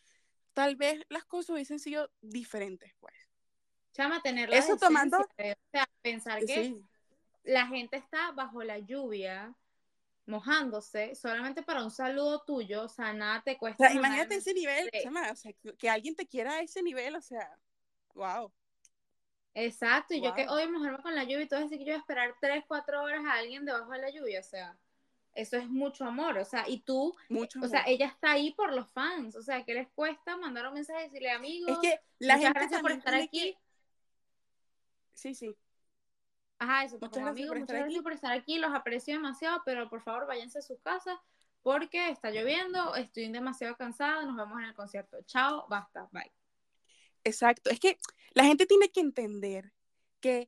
tal 0.54 0.76
vez 0.76 1.06
las 1.10 1.26
cosas 1.26 1.52
hubiesen 1.52 1.80
sido 1.80 2.10
diferentes, 2.22 2.94
pues. 3.00 3.14
Chama, 3.94 4.22
tenerla 4.22 4.58
Eso 4.58 4.76
tomando. 4.78 5.18
O 5.20 5.26
sea, 5.72 5.90
pensar 6.02 6.44
que 6.46 6.76
la 7.44 7.68
gente 7.68 7.98
está 7.98 8.32
bajo 8.32 8.64
la 8.64 8.80
lluvia 8.80 9.56
mojándose 10.28 11.14
solamente 11.16 11.62
para 11.62 11.84
un 11.84 11.92
saludo 11.92 12.44
tuyo, 12.44 12.84
o 12.84 12.90
sea, 12.90 13.14
nada 13.14 13.42
te 13.44 13.58
cuesta. 13.58 13.84
O 13.84 13.88
sea, 13.88 13.96
imagínate 13.96 14.36
ese 14.36 14.54
nivel, 14.54 14.90
o 15.32 15.36
sea, 15.36 15.54
que, 15.78 15.90
alguien 15.90 16.16
te 16.16 16.28
quiera 16.28 16.54
a 16.54 16.62
ese 16.62 16.82
nivel, 16.82 17.16
o 17.16 17.22
sea, 17.22 17.58
wow. 18.16 18.52
Exacto, 19.54 20.14
y 20.14 20.22
yo 20.22 20.34
que 20.34 20.48
hoy 20.50 20.68
mojarme 20.68 21.02
con 21.02 21.16
la 21.16 21.24
lluvia 21.24 21.44
y 21.44 21.48
todo 21.48 21.60
eso, 21.60 21.70
que 21.70 21.80
yo 21.80 21.86
voy 21.86 21.94
a 21.94 21.98
esperar 22.00 22.36
3, 22.42 22.66
4 22.68 23.04
horas 23.04 23.24
a 23.26 23.34
alguien 23.36 23.66
debajo 23.66 23.92
de 23.92 24.00
la 24.00 24.10
lluvia, 24.10 24.40
o 24.40 24.44
sea, 24.44 24.78
eso 25.36 25.58
es 25.58 25.70
mucho 25.70 26.06
amor, 26.06 26.38
o 26.38 26.46
sea, 26.46 26.68
y 26.68 26.80
tú, 26.80 27.16
mucho 27.30 27.60
o 27.62 27.68
sea, 27.68 27.84
ella 27.86 28.08
está 28.08 28.32
ahí 28.32 28.54
por 28.54 28.74
los 28.74 28.90
fans, 28.90 29.36
o 29.36 29.42
sea, 29.42 29.64
¿qué 29.64 29.74
les 29.74 29.88
cuesta 29.90 30.38
mandar 30.38 30.68
un 30.68 30.74
mensaje 30.74 31.02
y 31.02 31.04
decirle, 31.06 31.32
amigos, 31.32 31.72
es 31.72 31.78
que 31.80 32.00
la 32.20 32.38
muchas 32.38 32.54
gente 32.54 32.60
gracias 32.60 32.82
por 32.82 32.92
estar 32.92 33.16
aquí? 33.16 33.58
Sí, 35.14 35.36
sí. 35.36 35.56
Ajá, 36.58 36.86
eso, 36.86 36.98
muchas 37.00 37.28
amigos, 37.28 37.50
por 37.50 37.60
muchas 37.60 37.78
gracias 37.78 38.04
por 38.04 38.14
estar 38.14 38.32
aquí, 38.32 38.58
los 38.58 38.74
aprecio 38.74 39.14
demasiado, 39.14 39.62
pero 39.66 39.90
por 39.90 40.02
favor 40.02 40.26
váyanse 40.26 40.60
a 40.60 40.62
sus 40.62 40.80
casas 40.80 41.20
porque 41.62 42.10
está 42.10 42.30
lloviendo, 42.30 42.96
estoy 42.96 43.28
demasiado 43.32 43.76
cansada, 43.76 44.24
nos 44.24 44.38
vemos 44.38 44.60
en 44.60 44.66
el 44.66 44.76
concierto. 44.76 45.18
Chao, 45.24 45.66
basta, 45.68 46.08
bye. 46.12 46.32
Exacto, 47.24 47.72
es 47.72 47.80
que 47.80 47.98
la 48.34 48.44
gente 48.44 48.68
tiene 48.68 48.90
que 48.90 49.00
entender 49.00 49.74
que 50.20 50.48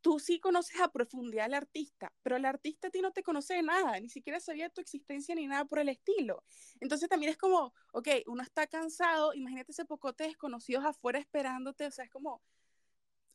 tú 0.00 0.18
sí 0.18 0.40
conoces 0.40 0.80
a 0.80 0.90
profundidad 0.90 1.46
al 1.46 1.54
artista, 1.54 2.12
pero 2.22 2.36
el 2.36 2.44
artista 2.44 2.88
a 2.88 2.90
ti 2.90 3.00
no 3.00 3.12
te 3.12 3.22
conoce 3.22 3.54
de 3.54 3.62
nada, 3.62 3.98
ni 4.00 4.08
siquiera 4.08 4.40
sabía 4.40 4.68
tu 4.70 4.80
existencia 4.80 5.34
ni 5.34 5.46
nada 5.46 5.64
por 5.64 5.78
el 5.78 5.88
estilo. 5.88 6.44
Entonces 6.80 7.08
también 7.08 7.32
es 7.32 7.38
como, 7.38 7.74
ok, 7.92 8.08
uno 8.26 8.42
está 8.42 8.66
cansado, 8.66 9.34
imagínate 9.34 9.72
ese 9.72 9.84
pocote 9.84 10.24
desconocidos 10.24 10.84
afuera 10.84 11.18
esperándote, 11.18 11.86
o 11.86 11.90
sea, 11.90 12.04
es 12.04 12.10
como, 12.10 12.42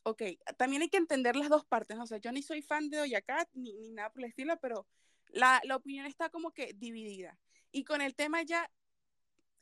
ok, 0.02 0.22
también 0.56 0.82
hay 0.82 0.88
que 0.88 0.98
entender 0.98 1.36
las 1.36 1.48
dos 1.48 1.64
partes, 1.64 1.98
o 1.98 2.06
sea, 2.06 2.18
yo 2.18 2.32
ni 2.32 2.42
soy 2.42 2.62
fan 2.62 2.90
de 2.90 2.98
Doja 2.98 3.22
Cat 3.22 3.48
ni, 3.54 3.74
ni 3.74 3.90
nada 3.92 4.10
por 4.10 4.22
el 4.22 4.28
estilo, 4.30 4.58
pero 4.60 4.86
la, 5.28 5.60
la 5.64 5.76
opinión 5.76 6.06
está 6.06 6.30
como 6.30 6.52
que 6.52 6.72
dividida. 6.74 7.38
Y 7.72 7.84
con 7.84 8.00
el 8.00 8.14
tema 8.14 8.42
ya, 8.42 8.70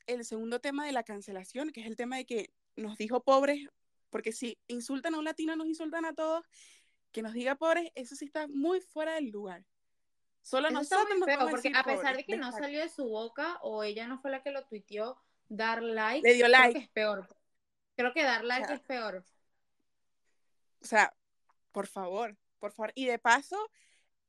el 0.05 0.25
segundo 0.25 0.59
tema 0.59 0.85
de 0.85 0.91
la 0.91 1.03
cancelación, 1.03 1.71
que 1.71 1.81
es 1.81 1.87
el 1.87 1.95
tema 1.95 2.17
de 2.17 2.25
que 2.25 2.53
nos 2.75 2.97
dijo 2.97 3.23
pobres, 3.23 3.67
porque 4.09 4.31
si 4.31 4.59
insultan 4.67 5.15
a 5.15 5.17
un 5.17 5.25
latino, 5.25 5.55
nos 5.55 5.67
insultan 5.67 6.05
a 6.05 6.13
todos, 6.13 6.45
que 7.13 7.21
nos 7.21 7.33
diga 7.33 7.55
pobres, 7.55 7.91
eso 7.95 8.15
sí 8.15 8.25
está 8.25 8.47
muy 8.47 8.81
fuera 8.81 9.13
del 9.13 9.29
lugar. 9.29 9.63
Solo 10.41 10.69
no 10.69 10.79
nosotros 10.79 11.07
nos 11.17 11.25
feo, 11.25 11.49
porque 11.49 11.71
a 11.73 11.83
pesar 11.83 12.17
de 12.17 12.25
que 12.25 12.35
no 12.35 12.51
salió 12.51 12.81
de 12.81 12.89
su 12.89 13.07
boca 13.07 13.59
o 13.61 13.83
ella 13.83 14.07
no 14.07 14.19
fue 14.19 14.31
la 14.31 14.43
que 14.43 14.51
lo 14.51 14.65
tuiteó, 14.65 15.17
dar 15.47 15.81
like, 15.81 16.27
Le 16.27 16.33
dio 16.33 16.49
like. 16.49 16.77
es 16.77 16.89
peor. 16.89 17.25
Creo 17.95 18.13
que 18.13 18.23
dar 18.23 18.43
like 18.43 18.73
es 18.73 18.81
peor. 18.81 19.23
O 20.81 20.85
sea, 20.85 21.15
por 21.71 21.87
favor, 21.87 22.35
por 22.59 22.73
favor. 22.73 22.91
Y 22.95 23.05
de 23.05 23.19
paso, 23.19 23.57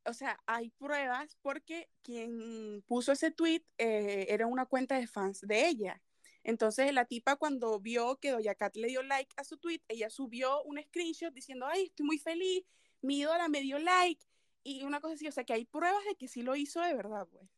o 0.05 0.13
sea, 0.13 0.39
hay 0.47 0.71
pruebas 0.71 1.37
porque 1.43 1.89
quien 2.03 2.85
puso 2.87 3.11
ese 3.11 3.33
tweet 3.33 3.65
eh, 3.79 4.27
era 4.29 4.47
una 4.47 4.67
cuenta 4.67 4.97
de 4.97 5.09
fans 5.09 5.41
de 5.41 5.67
ella. 5.67 6.01
Entonces 6.45 6.93
la 6.93 7.07
tipa 7.07 7.37
cuando 7.37 7.81
vio 7.81 8.17
que 8.17 8.31
Doña 8.31 8.55
Cat 8.55 8.77
le 8.77 8.89
dio 8.89 9.03
like 9.03 9.35
a 9.37 9.45
su 9.45 9.57
tweet, 9.57 9.81
ella 9.89 10.11
subió 10.11 10.63
un 10.63 10.81
screenshot 10.81 11.33
diciendo, 11.33 11.67
ay, 11.67 11.85
estoy 11.87 12.07
muy 12.07 12.19
feliz, 12.19 12.65
mi 13.01 13.19
ídola 13.19 13.49
me 13.49 13.63
dio 13.63 13.79
like 13.79 14.25
y 14.63 14.85
una 14.85 15.01
cosa 15.01 15.15
así, 15.15 15.27
o 15.27 15.33
sea 15.33 15.45
que 15.45 15.55
hay 15.55 15.65
pruebas 15.65 16.05
de 16.05 16.17
que 16.17 16.29
sí 16.29 16.43
lo 16.43 16.55
hizo 16.55 16.81
de 16.81 16.95
verdad, 16.95 17.27
pues. 17.33 17.49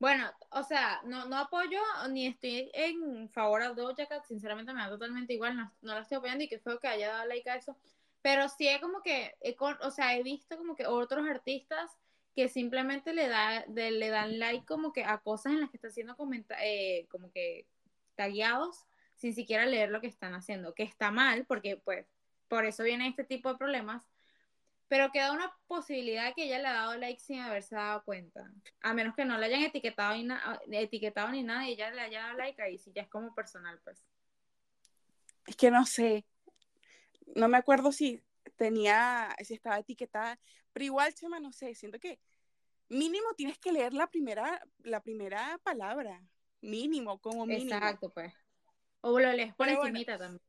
Bueno, 0.00 0.30
o 0.50 0.62
sea, 0.64 1.00
no, 1.04 1.26
no 1.26 1.36
apoyo 1.36 1.80
ni 2.10 2.26
estoy 2.26 2.70
en 2.72 3.28
favor 3.28 3.62
a 3.62 3.74
Doja 3.74 4.06
Cat, 4.06 4.24
sinceramente 4.24 4.72
me 4.72 4.80
da 4.80 4.88
totalmente 4.88 5.34
igual, 5.34 5.56
no, 5.56 5.72
no 5.82 5.94
la 5.94 6.00
estoy 6.00 6.16
apoyando 6.16 6.42
y 6.42 6.48
que 6.48 6.58
fue 6.58 6.80
que 6.80 6.88
haya 6.88 7.08
dado 7.12 7.26
like 7.26 7.48
a 7.50 7.56
eso, 7.56 7.76
pero 8.22 8.48
sí 8.48 8.66
es 8.66 8.80
como 8.80 9.02
que, 9.02 9.36
o 9.80 9.90
sea, 9.90 10.16
he 10.16 10.22
visto 10.22 10.56
como 10.56 10.74
que 10.74 10.86
otros 10.86 11.28
artistas 11.28 11.90
que 12.34 12.48
simplemente 12.48 13.12
le, 13.12 13.28
da, 13.28 13.64
le 13.66 14.08
dan 14.08 14.38
like 14.38 14.64
como 14.64 14.92
que 14.92 15.04
a 15.04 15.18
cosas 15.18 15.52
en 15.52 15.60
las 15.60 15.70
que 15.70 15.76
están 15.76 15.92
siendo 15.92 16.16
eh, 16.62 17.06
como 17.10 17.30
que 17.32 17.66
tagueados 18.14 18.86
sin 19.16 19.34
siquiera 19.34 19.66
leer 19.66 19.90
lo 19.90 20.00
que 20.00 20.06
están 20.06 20.34
haciendo, 20.34 20.74
que 20.74 20.82
está 20.82 21.10
mal, 21.10 21.44
porque 21.44 21.76
pues 21.76 22.06
por 22.48 22.64
eso 22.64 22.82
viene 22.82 23.06
este 23.06 23.24
tipo 23.24 23.50
de 23.50 23.58
problemas, 23.58 24.08
pero 24.88 25.12
queda 25.12 25.32
una 25.32 25.54
posibilidad 25.66 26.34
que 26.34 26.44
ella 26.44 26.58
le 26.58 26.68
ha 26.68 26.72
dado 26.72 26.96
like 26.96 27.20
sin 27.20 27.40
haberse 27.40 27.74
dado 27.74 28.02
cuenta, 28.04 28.50
a 28.80 28.94
menos 28.94 29.14
que 29.14 29.26
no 29.26 29.36
le 29.36 29.46
hayan 29.46 29.62
etiquetado, 29.62 30.16
y 30.16 30.26
etiquetado 30.74 31.30
ni 31.30 31.42
nada 31.42 31.68
y 31.68 31.72
ella 31.72 31.90
le 31.90 32.00
haya 32.00 32.22
dado 32.22 32.38
like 32.38 32.60
ahí, 32.62 32.78
si 32.78 32.92
ya 32.92 33.02
es 33.02 33.08
como 33.08 33.34
personal, 33.34 33.78
pues. 33.84 34.02
Es 35.46 35.56
que 35.56 35.70
no 35.70 35.84
sé, 35.84 36.24
no 37.34 37.48
me 37.48 37.58
acuerdo 37.58 37.92
si 37.92 38.22
tenía, 38.56 39.34
si 39.42 39.54
estaba 39.54 39.78
etiquetada, 39.78 40.38
pero 40.72 40.84
igual, 40.84 41.14
Chema, 41.14 41.40
no 41.40 41.52
sé, 41.52 41.74
siento 41.74 41.98
que 41.98 42.18
mínimo 42.88 43.34
tienes 43.36 43.58
que 43.58 43.72
leer 43.72 43.94
la 43.94 44.08
primera, 44.08 44.62
la 44.78 45.00
primera 45.02 45.58
palabra, 45.62 46.22
mínimo, 46.60 47.20
como 47.20 47.46
mínimo. 47.46 47.74
Exacto, 47.74 48.10
pues. 48.10 48.32
O 49.00 49.18
lo 49.18 49.32
lees 49.32 49.54
por 49.54 49.68
encimita 49.68 50.18
también. 50.18 50.42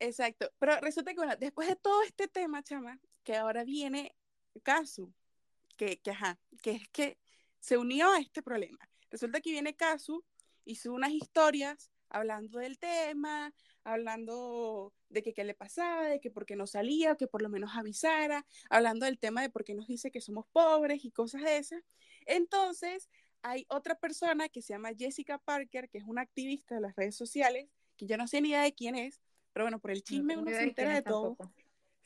Exacto, 0.00 0.50
pero 0.58 0.78
resulta 0.80 1.12
que, 1.12 1.16
bueno, 1.16 1.36
después 1.36 1.68
de 1.68 1.76
todo 1.76 2.02
este 2.02 2.28
tema, 2.28 2.62
Chama, 2.62 3.00
que 3.24 3.36
ahora 3.36 3.64
viene 3.64 4.14
Casu, 4.62 5.12
que, 5.76 5.98
que, 6.00 6.10
ajá, 6.12 6.38
que 6.62 6.72
es 6.72 6.88
que 6.88 7.18
se 7.58 7.76
unió 7.76 8.10
a 8.12 8.20
este 8.20 8.42
problema. 8.42 8.78
Resulta 9.10 9.40
que 9.40 9.50
viene 9.50 9.74
Casu, 9.74 10.24
hizo 10.64 10.92
unas 10.92 11.10
historias 11.10 11.90
hablando 12.10 12.58
del 12.58 12.78
tema, 12.78 13.52
hablando 13.84 14.92
de 15.08 15.22
que 15.22 15.32
qué 15.32 15.44
le 15.44 15.54
pasaba, 15.54 16.08
de 16.08 16.20
que 16.20 16.30
por 16.30 16.46
qué 16.46 16.56
no 16.56 16.66
salía, 16.66 17.16
que 17.16 17.26
por 17.26 17.42
lo 17.42 17.48
menos 17.48 17.70
avisara, 17.74 18.46
hablando 18.70 19.06
del 19.06 19.18
tema 19.18 19.42
de 19.42 19.50
por 19.50 19.64
qué 19.64 19.74
nos 19.74 19.86
dice 19.86 20.10
que 20.10 20.20
somos 20.20 20.46
pobres 20.52 21.04
y 21.04 21.10
cosas 21.10 21.42
de 21.42 21.58
esas. 21.58 21.82
Entonces, 22.26 23.08
hay 23.42 23.66
otra 23.68 23.94
persona 23.94 24.48
que 24.48 24.62
se 24.62 24.74
llama 24.74 24.90
Jessica 24.96 25.38
Parker, 25.38 25.88
que 25.88 25.98
es 25.98 26.04
una 26.04 26.22
activista 26.22 26.74
de 26.74 26.80
las 26.80 26.96
redes 26.96 27.16
sociales, 27.16 27.68
que 27.96 28.06
yo 28.06 28.16
no 28.16 28.26
sé 28.26 28.40
ni 28.40 28.50
idea 28.50 28.62
de 28.62 28.74
quién 28.74 28.94
es, 28.94 29.20
pero 29.52 29.64
bueno, 29.64 29.78
por 29.80 29.90
el 29.90 30.02
chisme 30.02 30.36
uno 30.36 30.50
se 30.50 30.62
entera 30.62 30.94
de 30.94 31.02
todo. 31.02 31.36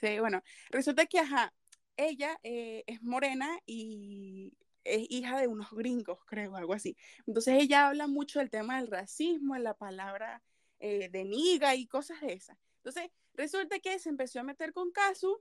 Sí, 0.01 0.19
bueno, 0.19 0.43
resulta 0.71 1.07
que, 1.07 1.19
ajá, 1.19 1.53
ella 1.97 2.39
eh, 2.43 2.83
es 2.87 3.03
morena 3.03 3.59
y 3.67 4.53
es 4.85 5.07
hija 5.11 5.41
de 5.41 5.47
unos 5.47 5.71
gringos, 5.71 6.19
creo, 6.27 6.57
algo 6.57 6.75
así. 6.75 6.97
Entonces 7.27 7.55
ella 7.61 7.89
habla 7.89 8.07
mucho 8.07 8.39
del 8.39 8.51
tema 8.51 8.79
del 8.79 8.89
racismo, 8.89 9.57
en 9.57 9.65
la 9.65 9.75
palabra 9.75 10.43
eh, 10.81 11.09
de 11.11 11.25
niga 11.25 11.75
y 11.75 11.87
cosas 11.87 12.21
de 12.21 12.33
esas. 12.33 12.59
Entonces, 12.79 13.11
resulta 13.35 13.79
que 13.79 13.99
se 13.99 14.09
empezó 14.09 14.41
a 14.41 14.43
meter 14.43 14.73
con 14.73 14.91
Casu, 14.91 15.41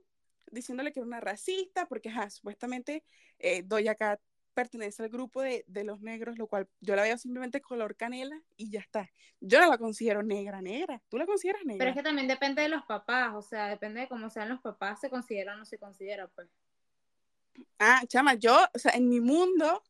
diciéndole 0.51 0.91
que 0.91 0.99
era 0.99 1.07
una 1.07 1.19
racista, 1.19 1.87
porque 1.87 2.09
ajá, 2.09 2.29
supuestamente 2.29 3.03
eh, 3.39 3.65
Cat 3.97 4.21
pertenece 4.53 5.01
al 5.01 5.09
grupo 5.09 5.41
de, 5.41 5.63
de, 5.67 5.83
los 5.83 6.01
negros, 6.01 6.37
lo 6.37 6.47
cual 6.47 6.67
yo 6.81 6.95
la 6.95 7.03
veo 7.03 7.17
simplemente 7.17 7.61
color 7.61 7.95
canela 7.95 8.39
y 8.57 8.69
ya 8.69 8.81
está. 8.81 9.09
Yo 9.39 9.59
no 9.59 9.67
la 9.67 9.77
considero 9.77 10.23
negra, 10.23 10.61
negra. 10.61 11.01
¿Tú 11.09 11.17
la 11.17 11.25
consideras 11.25 11.63
negra? 11.65 11.79
Pero 11.79 11.89
es 11.91 11.97
que 11.97 12.03
también 12.03 12.27
depende 12.27 12.61
de 12.61 12.69
los 12.69 12.83
papás, 12.83 13.33
o 13.33 13.41
sea, 13.41 13.67
depende 13.67 14.01
de 14.01 14.07
cómo 14.07 14.29
sean 14.29 14.49
los 14.49 14.61
papás, 14.61 14.99
se 14.99 15.09
considera 15.09 15.53
o 15.53 15.57
no 15.57 15.65
se 15.65 15.77
considera, 15.77 16.27
pues. 16.27 16.49
Ah, 17.79 18.03
chama, 18.07 18.35
yo, 18.35 18.57
o 18.73 18.79
sea, 18.79 18.91
en 18.93 19.09
mi 19.09 19.19
mundo 19.19 19.83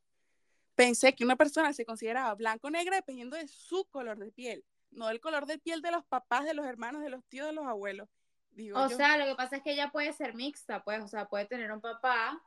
pensé 0.75 1.13
que 1.13 1.23
una 1.23 1.35
persona 1.35 1.73
se 1.73 1.85
consideraba 1.85 2.33
blanco 2.35 2.67
o 2.67 2.71
negra 2.71 2.95
dependiendo 2.95 3.35
de 3.35 3.47
su 3.47 3.85
color 3.85 4.17
de 4.17 4.31
piel 4.31 4.63
no 4.91 5.07
del 5.07 5.19
color 5.19 5.45
de 5.45 5.57
piel 5.57 5.81
de 5.81 5.91
los 5.91 6.05
papás, 6.05 6.45
de 6.45 6.53
los 6.53 6.65
hermanos, 6.65 7.01
de 7.01 7.09
los 7.09 7.23
tíos, 7.25 7.47
de 7.47 7.53
los 7.53 7.65
abuelos. 7.65 8.07
o 8.75 8.89
sea, 8.89 9.17
lo 9.17 9.25
que 9.25 9.35
pasa 9.35 9.57
es 9.57 9.63
que 9.63 9.71
ella 9.71 9.89
puede 9.91 10.13
ser 10.13 10.35
mixta, 10.35 10.83
pues, 10.83 11.01
o 11.01 11.07
sea, 11.07 11.27
puede 11.27 11.45
tener 11.45 11.71
un 11.71 11.81
papá 11.81 12.41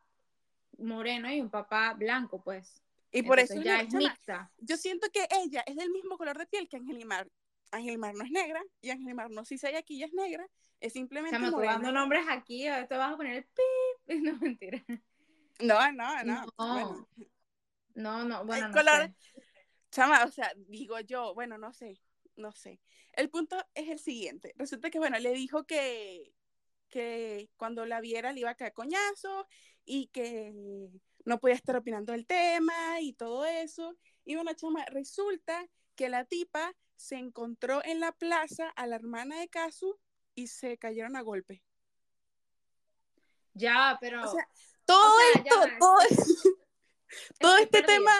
moreno 0.78 1.32
y 1.32 1.40
un 1.40 1.50
papá 1.50 1.94
blanco, 1.94 2.42
pues. 2.42 2.82
Y 3.10 3.22
por 3.22 3.38
eso 3.38 3.60
ya 3.60 3.80
es 3.80 3.94
mixta. 3.94 4.50
Yo 4.58 4.76
siento 4.76 5.08
que 5.12 5.26
ella 5.30 5.62
es 5.66 5.76
del 5.76 5.90
mismo 5.90 6.18
color 6.18 6.36
de 6.36 6.46
piel 6.46 6.68
que 6.68 6.76
Angelimar. 6.76 7.28
Angelimar 7.70 8.14
no 8.14 8.24
es 8.24 8.30
negra 8.30 8.62
y 8.80 8.90
Angelimar 8.90 9.30
no 9.30 9.44
si 9.44 9.56
se 9.56 9.74
aquí 9.76 9.96
ella 9.96 10.06
es 10.06 10.12
negra, 10.12 10.46
es 10.80 10.92
simplemente 10.92 11.36
Estamos 11.36 11.62
dando 11.62 11.92
nombres 11.92 12.26
aquí, 12.28 12.66
te 12.88 12.96
vas 12.96 13.12
a 13.12 13.16
poner 13.16 13.36
el 13.36 13.44
pip. 13.44 13.64
No, 14.22 14.36
mentira. 14.38 14.84
No, 15.60 15.92
no, 15.92 16.24
no. 16.24 16.46
No, 16.58 17.08
no, 17.94 18.24
no, 18.24 18.44
bueno, 18.44 18.68
no 18.68 18.74
color... 18.74 19.14
Chama, 19.90 20.24
o 20.24 20.30
sea, 20.30 20.52
digo 20.66 20.98
yo, 21.00 21.34
bueno, 21.34 21.56
no 21.56 21.72
sé 21.72 22.00
no 22.36 22.52
sé. 22.52 22.80
El 23.12 23.30
punto 23.30 23.56
es 23.74 23.88
el 23.88 23.98
siguiente. 23.98 24.54
Resulta 24.56 24.90
que, 24.90 24.98
bueno, 24.98 25.18
le 25.18 25.32
dijo 25.32 25.64
que, 25.64 26.34
que 26.88 27.50
cuando 27.56 27.86
la 27.86 28.00
viera 28.00 28.32
le 28.32 28.40
iba 28.40 28.50
a 28.50 28.56
caer 28.56 28.72
coñazo 28.72 29.46
y 29.84 30.08
que 30.08 30.52
no 31.24 31.40
podía 31.40 31.56
estar 31.56 31.76
opinando 31.76 32.12
del 32.12 32.26
tema 32.26 33.00
y 33.00 33.12
todo 33.12 33.44
eso. 33.44 33.96
Y 34.24 34.34
bueno, 34.34 34.52
chama, 34.54 34.84
resulta 34.86 35.66
que 35.94 36.08
la 36.08 36.24
tipa 36.24 36.74
se 36.96 37.16
encontró 37.16 37.84
en 37.84 38.00
la 38.00 38.12
plaza 38.12 38.68
a 38.70 38.86
la 38.86 38.96
hermana 38.96 39.40
de 39.40 39.48
Casu 39.48 39.98
y 40.34 40.48
se 40.48 40.78
cayeron 40.78 41.16
a 41.16 41.22
golpe. 41.22 41.62
Ya, 43.54 43.96
pero. 44.00 44.24
O 44.24 44.32
sea, 44.32 44.48
todo 44.84 45.14
esto, 45.34 45.56
todo, 45.78 45.98
todo 47.40 47.56
este 47.58 47.82
tema 47.82 48.12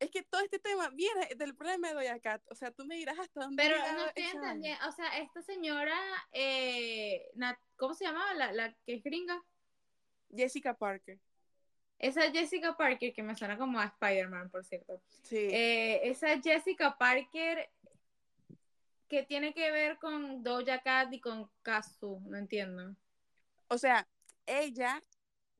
es 0.00 0.10
que 0.10 0.22
todo 0.22 0.40
este 0.42 0.58
tema 0.58 0.88
viene 0.90 1.28
del 1.36 1.54
problema 1.54 1.88
de 1.88 1.94
Doña 1.94 2.20
Cat. 2.20 2.42
O 2.50 2.54
sea, 2.54 2.70
tú 2.70 2.84
me 2.84 2.96
dirás 2.96 3.18
hasta 3.18 3.40
dónde. 3.40 3.62
Pero 3.62 3.78
no 3.78 4.06
estoy 4.06 4.24
entendiendo. 4.24 4.88
O 4.88 4.92
sea, 4.92 5.18
esta 5.18 5.42
señora, 5.42 5.96
eh, 6.32 7.30
¿cómo 7.76 7.94
se 7.94 8.04
llamaba? 8.04 8.32
La, 8.34 8.52
la 8.52 8.72
que 8.86 8.94
es 8.94 9.02
gringa. 9.02 9.42
Jessica 10.34 10.74
Parker. 10.74 11.18
Esa 11.98 12.30
Jessica 12.30 12.76
Parker, 12.76 13.12
que 13.12 13.22
me 13.22 13.34
suena 13.34 13.58
como 13.58 13.80
a 13.80 13.86
Spider-Man, 13.86 14.50
por 14.50 14.64
cierto. 14.64 15.00
Sí. 15.22 15.48
Eh, 15.50 16.08
esa 16.08 16.40
Jessica 16.40 16.96
Parker 16.96 17.70
que 19.08 19.22
tiene 19.22 19.54
que 19.54 19.70
ver 19.70 19.98
con 19.98 20.42
Doja 20.42 20.80
Cat 20.82 21.12
y 21.12 21.20
con 21.20 21.50
Kazu, 21.62 22.20
no 22.26 22.36
entiendo. 22.36 22.94
O 23.68 23.78
sea, 23.78 24.06
ella 24.48 25.02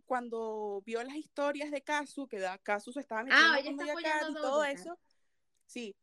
cuando 0.08 0.82
vio 0.86 1.02
las 1.04 1.16
historias 1.16 1.70
de 1.70 1.82
Kazu, 1.82 2.26
que 2.26 2.44
Kazu 2.62 2.92
se 2.92 3.00
estaba 3.00 3.24
metiendo 3.24 3.52
Ah, 3.52 3.62
con 3.62 3.66
está 3.66 3.84
Doja 3.84 4.02
Cat 4.02 4.30
y 4.30 4.34
todo 4.34 4.64
eso, 4.64 4.98
sí. 5.66 5.94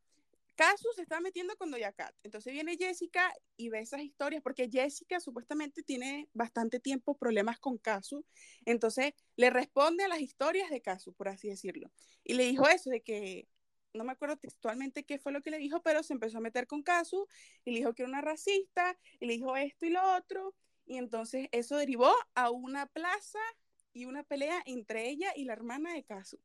Kazu 0.55 0.93
se 0.95 1.01
está 1.01 1.19
metiendo 1.19 1.55
con 1.57 1.71
Doja 1.71 1.91
Cat. 1.91 2.15
Entonces 2.23 2.53
viene 2.53 2.77
Jessica 2.77 3.33
y 3.57 3.69
ve 3.69 3.79
esas 3.79 4.01
historias, 4.01 4.41
porque 4.41 4.69
Jessica 4.69 5.19
supuestamente 5.19 5.83
tiene 5.83 6.29
bastante 6.33 6.79
tiempo 6.79 7.17
problemas 7.17 7.59
con 7.59 7.77
Kazu. 7.77 8.23
Entonces 8.65 9.13
le 9.35 9.49
responde 9.49 10.05
a 10.05 10.07
las 10.07 10.21
historias 10.21 10.69
de 10.69 10.81
Kazu, 10.81 11.13
por 11.13 11.27
así 11.27 11.49
decirlo. 11.49 11.91
Y 12.23 12.35
le 12.35 12.45
dijo 12.45 12.67
eso, 12.69 12.89
de 12.91 13.01
que, 13.01 13.49
no 13.93 14.03
me 14.03 14.11
acuerdo 14.11 14.37
textualmente 14.37 15.03
qué 15.03 15.19
fue 15.19 15.31
lo 15.31 15.41
que 15.41 15.49
le 15.49 15.57
dijo, 15.57 15.81
pero 15.81 16.03
se 16.03 16.13
empezó 16.13 16.37
a 16.37 16.41
meter 16.41 16.67
con 16.67 16.83
Kazu 16.83 17.27
y 17.65 17.71
le 17.71 17.79
dijo 17.79 17.93
que 17.93 18.03
era 18.03 18.09
una 18.09 18.21
racista 18.21 18.97
y 19.19 19.25
le 19.25 19.33
dijo 19.33 19.57
esto 19.57 19.85
y 19.85 19.89
lo 19.89 20.15
otro. 20.15 20.53
Y 20.85 20.97
entonces 20.97 21.47
eso 21.51 21.77
derivó 21.77 22.13
a 22.35 22.51
una 22.51 22.85
plaza 22.85 23.39
y 23.93 24.05
una 24.05 24.23
pelea 24.23 24.61
entre 24.65 25.09
ella 25.09 25.31
y 25.35 25.45
la 25.45 25.53
hermana 25.53 25.93
de 25.93 26.03
Kazu. 26.03 26.39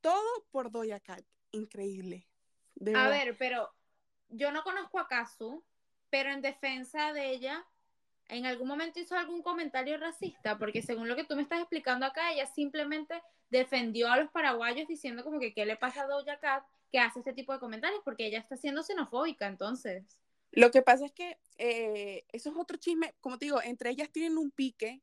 Todo 0.00 0.46
por 0.50 0.70
Doja 0.70 1.00
Cat. 1.00 1.24
Increíble. 1.52 2.26
De 2.74 2.94
A 2.94 3.08
ver, 3.08 3.36
pero 3.38 3.72
yo 4.28 4.52
no 4.52 4.62
conozco 4.62 4.98
a 4.98 5.08
Kazu, 5.08 5.64
pero 6.10 6.30
en 6.30 6.42
defensa 6.42 7.12
de 7.12 7.30
ella, 7.30 7.64
en 8.28 8.46
algún 8.46 8.68
momento 8.68 9.00
hizo 9.00 9.16
algún 9.16 9.42
comentario 9.42 9.96
racista, 9.96 10.58
porque 10.58 10.82
según 10.82 11.08
lo 11.08 11.16
que 11.16 11.24
tú 11.24 11.34
me 11.34 11.42
estás 11.42 11.60
explicando 11.60 12.04
acá, 12.04 12.32
ella 12.32 12.46
simplemente 12.46 13.22
defendió 13.50 14.10
a 14.10 14.18
los 14.18 14.30
paraguayos 14.30 14.86
diciendo 14.86 15.24
como 15.24 15.40
que 15.40 15.54
qué 15.54 15.64
le 15.64 15.76
pasa 15.76 16.02
a 16.02 16.06
Doja 16.06 16.38
Cat 16.38 16.64
que 16.90 16.98
hace 16.98 17.20
este 17.20 17.32
tipo 17.32 17.52
de 17.52 17.58
comentarios, 17.58 18.00
porque 18.04 18.26
ella 18.26 18.38
está 18.38 18.56
siendo 18.56 18.82
xenofóbica, 18.82 19.46
entonces. 19.46 20.18
Lo 20.52 20.70
que 20.70 20.82
pasa 20.82 21.06
es 21.06 21.12
que 21.12 21.38
eh, 21.58 22.24
eso 22.32 22.50
es 22.50 22.56
otro 22.56 22.76
chisme, 22.78 23.14
como 23.20 23.38
te 23.38 23.46
digo, 23.46 23.60
entre 23.62 23.90
ellas 23.90 24.10
tienen 24.10 24.38
un 24.38 24.50
pique 24.50 25.02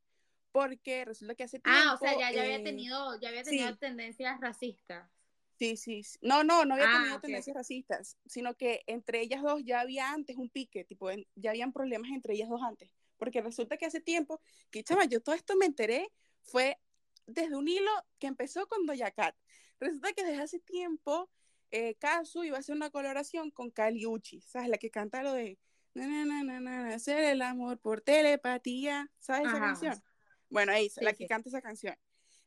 porque 0.52 1.06
resulta 1.06 1.36
que 1.36 1.44
hace 1.44 1.60
tiempo... 1.60 1.80
Ah, 1.80 1.94
o 1.94 1.98
sea, 1.98 2.14
ya, 2.14 2.32
ya 2.32 2.42
había 2.42 2.56
eh, 2.58 2.64
tenido, 2.64 3.20
ya 3.20 3.30
había 3.30 3.44
tenido 3.44 3.68
sí. 3.72 3.78
tendencias 3.78 4.40
racistas. 4.40 5.10
Sí, 5.58 5.78
sí, 5.78 6.04
sí. 6.04 6.18
No, 6.22 6.44
no, 6.44 6.66
no 6.66 6.74
había 6.74 6.86
Ah, 6.88 6.92
tenido 7.00 7.20
tendencias 7.22 7.56
racistas, 7.56 8.18
sino 8.26 8.56
que 8.56 8.84
entre 8.88 9.22
ellas 9.22 9.42
dos 9.42 9.62
ya 9.64 9.80
había 9.80 10.12
antes 10.12 10.36
un 10.36 10.50
pique, 10.50 10.84
tipo, 10.84 11.10
en- 11.10 11.26
ya 11.36 11.52
habían 11.52 11.72
problemas 11.72 12.12
entre 12.12 12.34
ellas 12.34 12.50
dos 12.50 12.62
antes. 12.62 12.92
Porque 13.18 13.42
resulta 13.42 13.78
que 13.78 13.86
hace 13.86 14.02
tiempo, 14.02 14.42
que 14.70 14.84
chama, 14.84 15.06
yo 15.06 15.22
todo 15.22 15.34
esto 15.36 15.56
me 15.56 15.66
enteré, 15.66 16.12
fue 16.44 16.78
desde 17.26 17.56
un 17.56 17.68
hilo 17.70 17.90
que 18.20 18.28
empezó 18.28 18.68
con 18.68 18.86
Doja 18.86 19.12
Cat. 19.12 19.36
Resulta 19.80 20.12
que 20.14 20.24
desde 20.26 20.42
hace 20.44 20.60
tiempo, 20.60 21.30
eh, 21.76 21.96
Kazu 21.96 22.44
iba 22.44 22.56
a 22.56 22.60
hacer 22.62 22.74
una 22.74 22.90
colaboración 22.90 23.52
con 23.52 23.70
Kali 23.70 24.06
Uchi, 24.06 24.42
¿sabes? 24.42 24.70
La 24.70 24.78
que 24.78 24.90
canta 24.90 25.22
lo 25.24 25.34
de 25.34 25.60
na, 25.94 26.26
na, 26.26 26.44
na, 26.44 26.60
na, 26.62 26.96
hacer 26.96 27.24
el 27.24 27.42
amor 27.42 27.80
por 27.80 28.02
telepatía, 28.02 29.12
¿sabes 29.20 29.48
esa 29.48 29.58
Ajá. 29.58 29.66
canción? 29.68 30.04
Bueno, 30.50 30.72
esa, 30.72 31.02
Sí, 31.02 31.06
la 31.06 31.12
que 31.12 31.26
sí. 31.26 31.28
canta 31.28 31.50
esa 31.50 31.62
canción. 31.62 31.96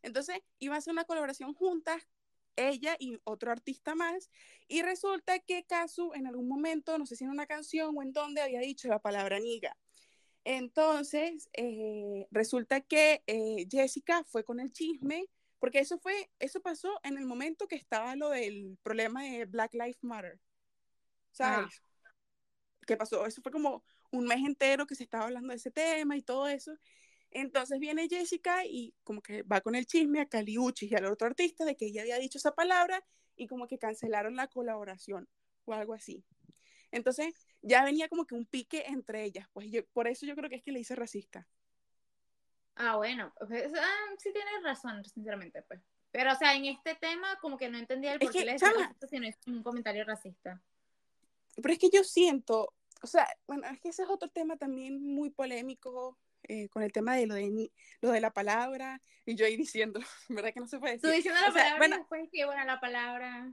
Entonces, 0.03 0.39
iba 0.59 0.77
a 0.77 0.79
hacer 0.79 0.93
una 0.93 1.05
colaboración 1.05 1.53
juntas 1.53 2.03
ella 2.57 2.97
y 2.99 3.21
otro 3.25 3.53
artista 3.53 3.95
más, 3.95 4.31
y 4.67 4.83
resulta 4.83 5.39
que 5.39 5.65
Kazu 5.65 6.13
en 6.15 6.27
algún 6.27 6.49
momento, 6.49 6.99
no 6.99 7.07
sé 7.07 7.15
si 7.15 7.25
en 7.25 7.31
una 7.31 7.47
canción 7.47 7.97
o 7.97 8.03
en 8.03 8.13
donde, 8.13 8.41
había 8.41 8.61
dicho 8.61 8.89
la 8.89 8.99
palabra 8.99 9.39
niga. 9.39 9.77
Entonces, 10.45 11.49
eh, 11.53 12.27
resulta 12.31 12.81
que 12.81 13.23
eh, 13.27 13.67
Jessica 13.71 14.25
fue 14.25 14.43
con 14.45 14.59
el 14.59 14.73
chisme, 14.73 15.29
porque 15.59 15.81
eso 15.81 15.99
fue, 15.99 16.31
eso 16.39 16.61
pasó 16.61 16.99
en 17.03 17.19
el 17.19 17.27
momento 17.27 17.67
que 17.67 17.77
estaba 17.77 18.15
lo 18.17 18.31
del 18.31 18.79
problema 18.83 19.25
de 19.25 19.45
Black 19.45 19.75
Lives 19.75 20.03
Matter. 20.03 20.41
¿Sabes? 21.31 21.83
¿Qué 22.87 22.97
pasó? 22.97 23.27
Eso 23.27 23.43
fue 23.43 23.53
como 23.53 23.85
un 24.11 24.25
mes 24.25 24.39
entero 24.39 24.87
que 24.87 24.95
se 24.95 25.05
estaba 25.05 25.25
hablando 25.25 25.51
de 25.51 25.57
ese 25.57 25.71
tema 25.71 26.17
y 26.17 26.23
todo 26.23 26.49
eso. 26.49 26.73
Entonces 27.31 27.79
viene 27.79 28.09
Jessica 28.09 28.65
y 28.65 28.95
como 29.05 29.21
que 29.21 29.43
va 29.43 29.61
con 29.61 29.75
el 29.75 29.87
chisme 29.87 30.21
a 30.21 30.27
Caliuchi 30.27 30.89
y 30.91 30.95
al 30.95 31.05
otro 31.07 31.27
artista 31.27 31.65
de 31.65 31.77
que 31.77 31.87
ella 31.87 32.03
había 32.03 32.19
dicho 32.19 32.39
esa 32.39 32.55
palabra 32.55 33.05
y 33.37 33.47
como 33.47 33.67
que 33.67 33.79
cancelaron 33.79 34.37
la 34.37 34.49
colaboración 34.49 35.29
o 35.67 35.75
algo 35.75 35.93
así. 35.93 36.25
Entonces 36.91 37.35
ya 37.61 37.85
venía 37.85 38.09
como 38.09 38.27
que 38.27 38.35
un 38.35 38.47
pique 38.47 38.85
entre 38.87 39.25
ellas, 39.25 39.47
pues 39.53 39.71
yo, 39.71 39.85
por 39.93 40.09
eso 40.09 40.25
yo 40.25 40.35
creo 40.35 40.49
que 40.49 40.57
es 40.57 40.63
que 40.63 40.73
le 40.73 40.81
hice 40.81 40.95
racista. 40.95 41.47
Ah, 42.79 42.97
bueno, 42.97 43.33
pues, 43.47 43.73
ah, 43.75 44.15
sí 44.19 44.33
tienes 44.33 44.63
razón, 44.63 45.05
sinceramente, 45.05 45.63
pues. 45.63 45.81
Pero, 46.11 46.33
o 46.33 46.37
sea, 46.37 46.55
en 46.55 46.65
este 46.65 46.95
tema, 46.95 47.39
como 47.41 47.59
que 47.59 47.69
no 47.69 47.77
entendía 47.77 48.13
el 48.13 48.19
por 48.19 48.33
qué 48.33 48.45
le 48.45 48.53
decía 48.53 48.69
chama. 48.69 48.85
racista 48.85 49.07
si 49.09 49.19
no 49.19 49.27
es 49.27 49.37
un 49.47 49.63
comentario 49.63 50.05
racista. 50.05 50.63
Pero 51.57 51.73
es 51.73 51.79
que 51.79 51.91
yo 51.91 52.05
siento, 52.05 52.73
o 53.03 53.07
sea, 53.07 53.29
bueno, 53.47 53.67
es 53.69 53.81
que 53.81 53.89
ese 53.89 54.05
es 54.05 54.09
otro 54.09 54.29
tema 54.31 54.57
también 54.57 55.03
muy 55.03 55.31
polémico 55.31 56.19
eh, 56.45 56.69
con 56.69 56.83
el 56.83 56.93
tema 56.93 57.17
de 57.17 57.27
lo 57.27 57.35
de, 57.35 57.71
lo 58.01 58.11
de 58.11 58.21
la 58.21 58.33
palabra 58.33 59.03
y 59.27 59.35
yo 59.35 59.45
ahí 59.45 59.57
diciendo, 59.57 60.01
¿verdad 60.31 60.55
que 60.55 60.61
no 60.61 60.69
se 60.69 60.79
puede 60.79 60.95
decir? 60.95 61.11
Tú 61.11 61.15
diciendo 61.15 61.41
la 61.41 61.49
O 61.49 61.53
sea, 61.53 61.63
palabra 61.63 61.79
bueno, 61.79 61.97
y 61.97 61.99
después 61.99 62.29
que, 62.33 62.45
bueno, 62.47 62.65
la 62.65 62.81
palabra... 62.81 63.51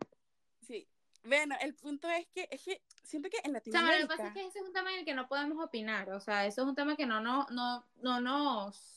Sí. 0.62 0.88
Bueno, 1.26 1.56
el 1.60 1.76
punto 1.76 2.10
es 2.10 2.28
que, 2.28 2.48
es 2.50 2.64
que 2.64 2.82
siento 3.04 3.30
que 3.30 3.40
en 3.44 3.56
O 3.56 3.60
sea, 3.60 3.60
lo 3.60 3.64
que 3.64 3.72
Latinoamérica. 3.72 4.08
pasa 4.08 4.28
es 4.28 4.34
que 4.34 4.46
ese 4.46 4.60
es 4.60 4.66
un 4.66 4.74
tema 4.74 4.94
en 4.94 5.00
el 5.00 5.06
que 5.06 5.16
no 5.16 5.28
podemos 5.28 5.66
opinar. 5.66 6.10
O 6.12 6.20
sea, 6.22 6.46
eso 6.46 6.62
es 6.62 6.68
un 6.68 6.76
tema 6.76 6.96
que 6.96 7.06
no, 7.06 7.20
no, 7.20 7.48
no, 7.50 7.86
no 7.98 8.22
nos... 8.22 8.94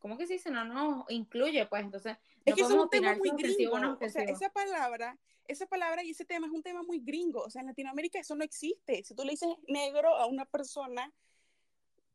¿Cómo 0.00 0.16
que 0.16 0.26
se 0.26 0.32
dice? 0.32 0.50
No 0.50 0.64
nos 0.64 1.10
incluye, 1.10 1.66
pues. 1.66 1.82
Entonces, 1.82 2.16
Es 2.44 2.52
no 2.52 2.56
que 2.56 2.62
eso 2.62 2.74
es 2.74 2.82
un 2.82 2.90
tema 2.90 3.14
si 3.14 3.20
muy 3.20 3.30
gringo. 3.30 3.74
o 3.74 3.78
no 3.78 3.98
O 4.00 4.08
sea, 4.08 4.24
esa 4.24 4.48
palabra, 4.50 5.18
esa 5.46 5.66
palabra 5.66 6.02
y 6.02 6.10
ese 6.10 6.24
tema 6.24 6.46
es 6.46 6.52
un 6.52 6.62
tema 6.62 6.82
muy 6.82 7.00
gringo. 7.00 7.42
O 7.42 7.50
sea, 7.50 7.60
en 7.60 7.68
Latinoamérica 7.68 8.18
eso 8.18 8.34
no 8.34 8.42
existe. 8.42 9.04
Si 9.04 9.14
tú 9.14 9.24
le 9.24 9.32
dices 9.32 9.48
negro 9.68 10.16
a 10.16 10.26
una 10.26 10.46
persona, 10.46 11.12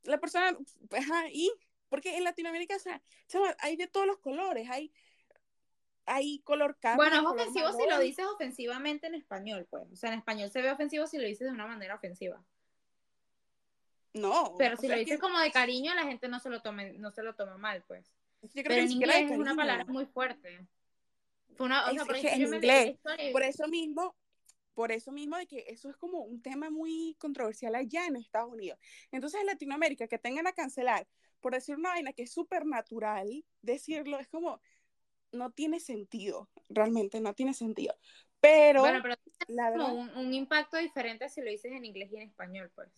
la 0.03 0.19
persona, 0.19 0.57
pues, 0.89 1.03
ajá, 1.03 1.29
y 1.31 1.51
porque 1.89 2.17
en 2.17 2.23
Latinoamérica, 2.23 2.75
o 2.75 2.79
sea, 2.79 3.01
hay 3.59 3.75
de 3.75 3.87
todos 3.87 4.07
los 4.07 4.17
colores, 4.17 4.67
hay, 4.69 4.91
hay 6.05 6.39
color 6.39 6.77
carne, 6.79 6.97
Bueno, 6.97 7.17
es 7.17 7.25
ofensivo 7.25 7.71
si 7.71 7.87
lo 7.87 7.99
dices 7.99 8.25
ofensivamente 8.25 9.07
en 9.07 9.13
español, 9.13 9.67
pues. 9.69 9.83
O 9.91 9.95
sea, 9.95 10.11
en 10.11 10.19
español 10.19 10.49
se 10.49 10.61
ve 10.61 10.71
ofensivo 10.71 11.05
si 11.05 11.17
lo 11.17 11.25
dices 11.25 11.47
de 11.47 11.53
una 11.53 11.67
manera 11.67 11.95
ofensiva. 11.95 12.43
No, 14.15 14.55
Pero 14.57 14.77
si 14.77 14.87
lo 14.87 14.93
es 14.93 14.99
dices 15.01 15.17
que 15.17 15.21
como 15.21 15.39
de 15.39 15.51
cariño, 15.51 15.93
la 15.93 16.03
gente 16.03 16.27
no 16.27 16.39
se 16.39 16.49
lo 16.49 16.61
tome, 16.61 16.93
no 16.93 17.11
se 17.11 17.21
lo 17.21 17.35
toma 17.35 17.57
mal, 17.57 17.83
pues. 17.87 18.05
yo 18.41 18.49
creo 18.51 18.63
Pero 18.63 18.75
que 18.75 18.81
en 18.81 18.91
inglés 18.91 19.31
es 19.31 19.37
una 19.37 19.55
palabra 19.55 19.85
muy 19.85 20.05
fuerte. 20.05 20.65
Fue 21.55 21.65
una, 21.65 21.89
o 21.89 21.93
sea, 21.93 22.01
es 22.01 22.07
por 22.07 22.15
que 22.19 22.33
en 22.33 22.49
me 22.49 22.55
inglés, 22.57 22.97
Por 23.31 23.43
eso 23.43 23.67
mismo, 23.67 24.15
por 24.73 24.91
eso 24.91 25.11
mismo 25.11 25.37
de 25.37 25.47
que 25.47 25.65
eso 25.67 25.89
es 25.89 25.97
como 25.97 26.19
un 26.19 26.41
tema 26.41 26.69
muy 26.69 27.15
controversial 27.19 27.75
allá 27.75 28.07
en 28.07 28.15
Estados 28.15 28.51
Unidos. 28.51 28.79
Entonces 29.11 29.39
en 29.41 29.47
Latinoamérica 29.47 30.07
que 30.07 30.17
tengan 30.17 30.47
a 30.47 30.53
cancelar 30.53 31.07
por 31.39 31.53
decir 31.53 31.75
una 31.75 31.89
vaina 31.89 32.11
que 32.11 32.23
es 32.23 32.33
súper 32.33 32.65
natural, 32.65 33.45
decirlo 33.61 34.17
es 34.17 34.27
como, 34.27 34.59
no 35.31 35.51
tiene 35.51 35.79
sentido, 35.79 36.49
realmente 36.69 37.21
no 37.21 37.35
tiene 37.35 37.53
sentido. 37.53 37.95
Pero, 38.39 38.81
Bueno, 38.81 38.99
pero 39.01 39.15
la 39.47 39.71
como 39.71 39.95
verdad, 39.95 40.15
un, 40.17 40.25
un 40.25 40.33
impacto 40.33 40.77
diferente 40.77 41.29
si 41.29 41.41
lo 41.41 41.49
dices 41.51 41.71
en 41.71 41.85
inglés 41.85 42.11
y 42.11 42.15
en 42.15 42.23
español, 42.23 42.71
pues. 42.73 42.89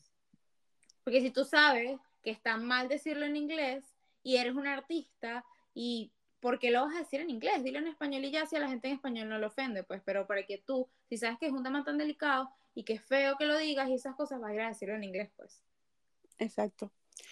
Porque 1.07 1.21
si 1.21 1.31
tú 1.31 1.45
sabes 1.45 1.97
que 2.21 2.31
está 2.31 2.57
mal 2.57 2.89
decirlo 2.89 3.25
en 3.25 3.37
inglés 3.37 3.85
y 4.23 4.35
eres 4.35 4.55
un 4.55 4.67
artista 4.67 5.45
y 5.73 6.11
¿por 6.41 6.59
qué 6.59 6.69
lo 6.69 6.81
vas 6.81 6.93
a 6.97 6.99
decir 6.99 7.21
en 7.21 7.29
inglés? 7.29 7.63
Dilo 7.63 7.79
en 7.79 7.87
español 7.87 8.25
y 8.25 8.31
ya 8.31 8.45
si 8.45 8.57
a 8.57 8.59
la 8.59 8.67
gente 8.67 8.89
en 8.89 8.95
español 8.95 9.29
no 9.29 9.39
le 9.39 9.45
ofende, 9.45 9.83
pues, 9.83 10.01
pero 10.03 10.27
para 10.27 10.45
que 10.45 10.57
tú, 10.57 10.89
si 11.07 11.15
sabes 11.15 11.39
que 11.39 11.45
es 11.45 11.53
un 11.53 11.63
tema 11.63 11.85
tan 11.85 11.97
delicado 11.97 12.49
y 12.75 12.83
que 12.83 12.91
es 12.91 13.01
feo 13.05 13.37
que 13.37 13.45
lo 13.45 13.57
digas 13.57 13.87
y 13.87 13.93
esas 13.93 14.17
cosas, 14.17 14.41
vas 14.41 14.51
a 14.51 14.53
ir 14.55 14.59
a 14.59 14.67
decirlo 14.67 14.95
en 14.95 15.05
inglés, 15.05 15.31
pues. 15.37 15.63
exacto. 16.39 16.91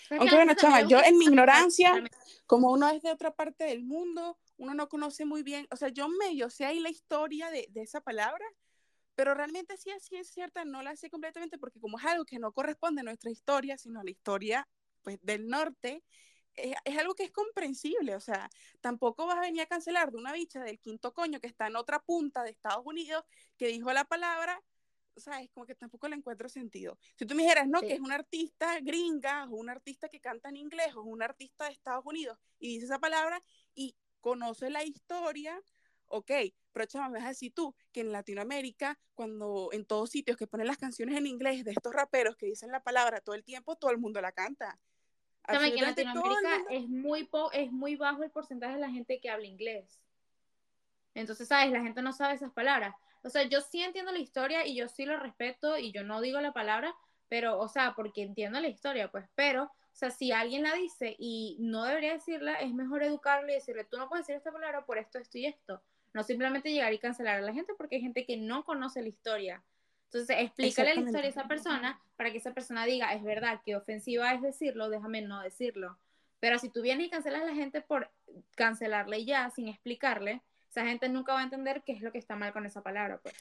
Aunque 0.10 0.36
bueno, 0.36 0.54
chama, 0.56 0.84
yo 0.84 1.02
en 1.04 1.18
mi 1.18 1.26
ignorancia, 1.26 2.02
como 2.46 2.72
uno 2.72 2.88
es 2.88 3.02
de 3.02 3.12
otra 3.12 3.36
parte 3.36 3.66
del 3.66 3.84
mundo, 3.84 4.38
uno 4.56 4.74
no 4.74 4.88
conoce 4.88 5.26
muy 5.26 5.44
bien, 5.44 5.68
o 5.70 5.76
sea, 5.76 5.90
yo 5.90 6.08
medio 6.08 6.50
sé 6.50 6.64
ahí 6.64 6.80
la 6.80 6.92
historia 6.92 7.50
de, 7.50 7.68
de 7.72 7.82
esa 7.82 8.00
palabra, 8.00 8.46
pero 9.16 9.34
realmente 9.34 9.78
sí, 9.78 9.90
sí 10.02 10.18
es 10.18 10.30
cierta, 10.30 10.66
no 10.66 10.82
la 10.84 10.96
sé 10.96 11.10
completamente 11.10 11.58
porque 11.58 11.80
como 11.80 11.98
es 11.98 12.06
algo 12.06 12.26
que 12.26 12.40
no 12.40 12.52
corresponde 12.52 13.02
a 13.02 13.04
nuestra 13.04 13.32
historia, 13.32 13.78
sino 13.78 14.00
a 14.00 14.04
la 14.04 14.12
historia 14.12 14.68
pues, 15.02 15.20
del 15.22 15.48
norte, 15.48 16.04
es, 16.56 16.76
es 16.86 16.98
algo 16.98 17.16
que 17.16 17.24
es 17.24 17.32
comprensible, 17.32 18.16
o 18.16 18.20
sea, 18.20 18.50
tampoco 18.82 19.26
vas 19.26 19.38
a 19.38 19.42
venir 19.42 19.62
a 19.62 19.66
cancelar 19.66 20.12
de 20.12 20.18
una 20.18 20.34
bicha 20.34 20.62
del 20.62 20.80
quinto 20.80 21.14
coño 21.14 21.40
que 21.40 21.48
está 21.48 21.68
en 21.68 21.76
otra 21.76 22.00
punta 22.00 22.44
de 22.44 22.52
Estados 22.52 22.86
Unidos 22.86 23.24
que 23.58 23.68
dijo 23.68 23.92
la 23.92 24.06
palabra, 24.06 24.62
o 25.16 25.20
sea, 25.20 25.42
es 25.42 25.50
como 25.52 25.66
que 25.66 25.76
tampoco 25.76 26.08
le 26.10 26.16
encuentro 26.16 26.50
sentido. 26.50 26.98
Si 27.18 27.26
tú 27.26 27.36
me 27.36 27.44
dijeras, 27.44 27.68
no, 27.68 27.80
Sí. 27.80 27.88
que 27.88 27.94
es 27.94 28.00
una 28.02 28.16
artista 28.16 28.80
gringa 28.82 29.46
o 29.46 29.56
un 29.56 29.70
artista 29.70 30.10
que 30.10 30.20
canta 30.20 30.50
en 30.50 30.58
inglés 30.58 30.94
o 30.96 31.04
un 31.04 31.22
artista 31.24 31.66
de 31.66 31.72
Estados 31.72 32.06
Unidos 32.06 32.38
y 32.60 32.74
dice 32.74 32.86
esa 32.86 33.00
palabra 33.00 33.42
y 33.74 33.96
conoce 34.20 34.70
la 34.70 34.84
historia, 34.84 35.62
ok, 36.08 36.32
pero 36.72 36.86
chama, 36.86 37.10
me 37.10 37.20
vas 37.20 37.26
a 37.26 37.30
decir 37.30 37.54
tú 37.54 37.76
que 37.92 38.02
en 38.02 38.12
Latinoamérica, 38.12 39.00
cuando 39.14 39.70
en 39.72 39.86
todos 39.86 40.10
sitios 40.10 40.38
que 40.38 40.48
ponen 40.48 40.68
las 40.68 40.78
canciones 40.78 41.18
en 41.18 41.28
inglés 41.28 41.64
de 41.64 41.72
estos 41.72 41.94
raperos 41.94 42.36
que 42.36 42.48
dicen 42.48 42.72
la 42.72 42.84
palabra 42.84 43.22
todo 43.22 43.36
el 43.36 43.44
tiempo, 43.44 43.76
todo 43.76 43.92
el 43.92 43.98
mundo 43.98 44.22
la 44.22 44.32
canta. 44.32 44.80
También 45.44 45.74
que 45.74 45.80
en 45.80 45.86
Latinoamérica 45.86 46.66
es 46.70 46.88
muy, 46.88 47.30
es 47.54 47.72
muy 47.72 47.96
bajo 47.96 48.24
el 48.24 48.32
porcentaje 48.32 48.74
de 48.76 48.82
la 48.82 48.90
gente 48.90 49.20
que 49.20 49.30
habla 49.30 49.46
inglés. 49.46 50.02
Entonces, 51.14 51.48
¿sabes? 51.48 51.72
La 51.72 51.82
gente 51.82 52.02
no 52.02 52.12
sabe 52.14 52.34
esas 52.34 52.52
palabras. 52.52 52.94
O 53.24 53.30
sea, 53.30 53.44
yo 53.44 53.62
sí 53.62 53.82
entiendo 53.82 54.12
la 54.12 54.20
historia 54.20 54.68
y 54.68 54.76
yo 54.76 54.88
sí 54.88 55.06
lo 55.06 55.18
respeto 55.18 55.78
y 55.78 55.92
yo 55.92 56.04
no 56.04 56.22
digo 56.22 56.42
la 56.42 56.54
palabra, 56.54 56.94
pero, 57.28 57.60
o 57.60 57.68
sea, 57.68 57.94
porque 57.96 58.22
entiendo 58.22 58.60
la 58.60 58.68
historia, 58.68 59.10
pues, 59.10 59.26
pero, 59.34 59.64
o 59.64 59.72
sea, 59.94 60.12
si 60.12 60.32
alguien 60.32 60.64
la 60.64 60.74
dice 60.74 61.16
y 61.18 61.58
no 61.60 61.86
debería 61.86 62.14
decirla, 62.14 62.56
es 62.56 62.74
mejor 62.74 63.02
educarle 63.02 63.54
y 63.54 63.56
decirle, 63.56 63.86
tú 63.86 63.98
no 63.98 64.10
puedes 64.10 64.28
decir 64.28 64.38
esta 64.38 64.52
palabra 64.52 64.86
por 64.86 64.98
esto, 64.98 65.18
esto 65.18 65.38
y 65.38 65.46
esto. 65.46 65.82
No 66.16 66.24
simplemente 66.24 66.72
llegar 66.72 66.94
y 66.94 66.98
cancelar 66.98 67.40
a 67.40 67.42
la 67.42 67.54
gente 67.54 67.74
porque 67.78 67.98
hay 67.98 68.02
gente 68.02 68.26
que 68.26 68.38
no 68.38 68.64
conoce 68.64 69.02
la 69.02 69.10
historia. 69.10 69.62
Entonces, 70.06 70.38
explícale 70.40 70.96
la 70.96 71.02
historia 71.02 71.26
a 71.26 71.30
esa 71.30 71.46
persona 71.46 72.02
para 72.16 72.32
que 72.32 72.38
esa 72.38 72.54
persona 72.54 72.86
diga, 72.86 73.14
es 73.14 73.22
verdad, 73.22 73.60
que 73.66 73.76
ofensiva 73.76 74.34
es 74.34 74.42
decirlo, 74.42 74.90
déjame 74.90 75.22
no 75.22 75.42
decirlo. 75.42 76.00
Pero 76.40 76.58
si 76.58 76.70
tú 76.70 76.82
vienes 76.82 77.08
y 77.08 77.10
cancelas 77.10 77.42
a 77.42 77.46
la 77.46 77.54
gente 77.54 77.82
por 77.82 78.10
cancelarle 78.56 79.26
ya, 79.26 79.50
sin 79.50 79.68
explicarle, 79.68 80.42
esa 80.70 80.86
gente 80.86 81.10
nunca 81.10 81.34
va 81.34 81.42
a 81.42 81.44
entender 81.44 81.84
qué 81.86 81.92
es 81.92 82.02
lo 82.02 82.14
que 82.14 82.18
está 82.18 82.38
mal 82.38 82.54
con 82.54 82.66
esa 82.66 82.82
palabra, 82.82 83.20
pues. 83.22 83.36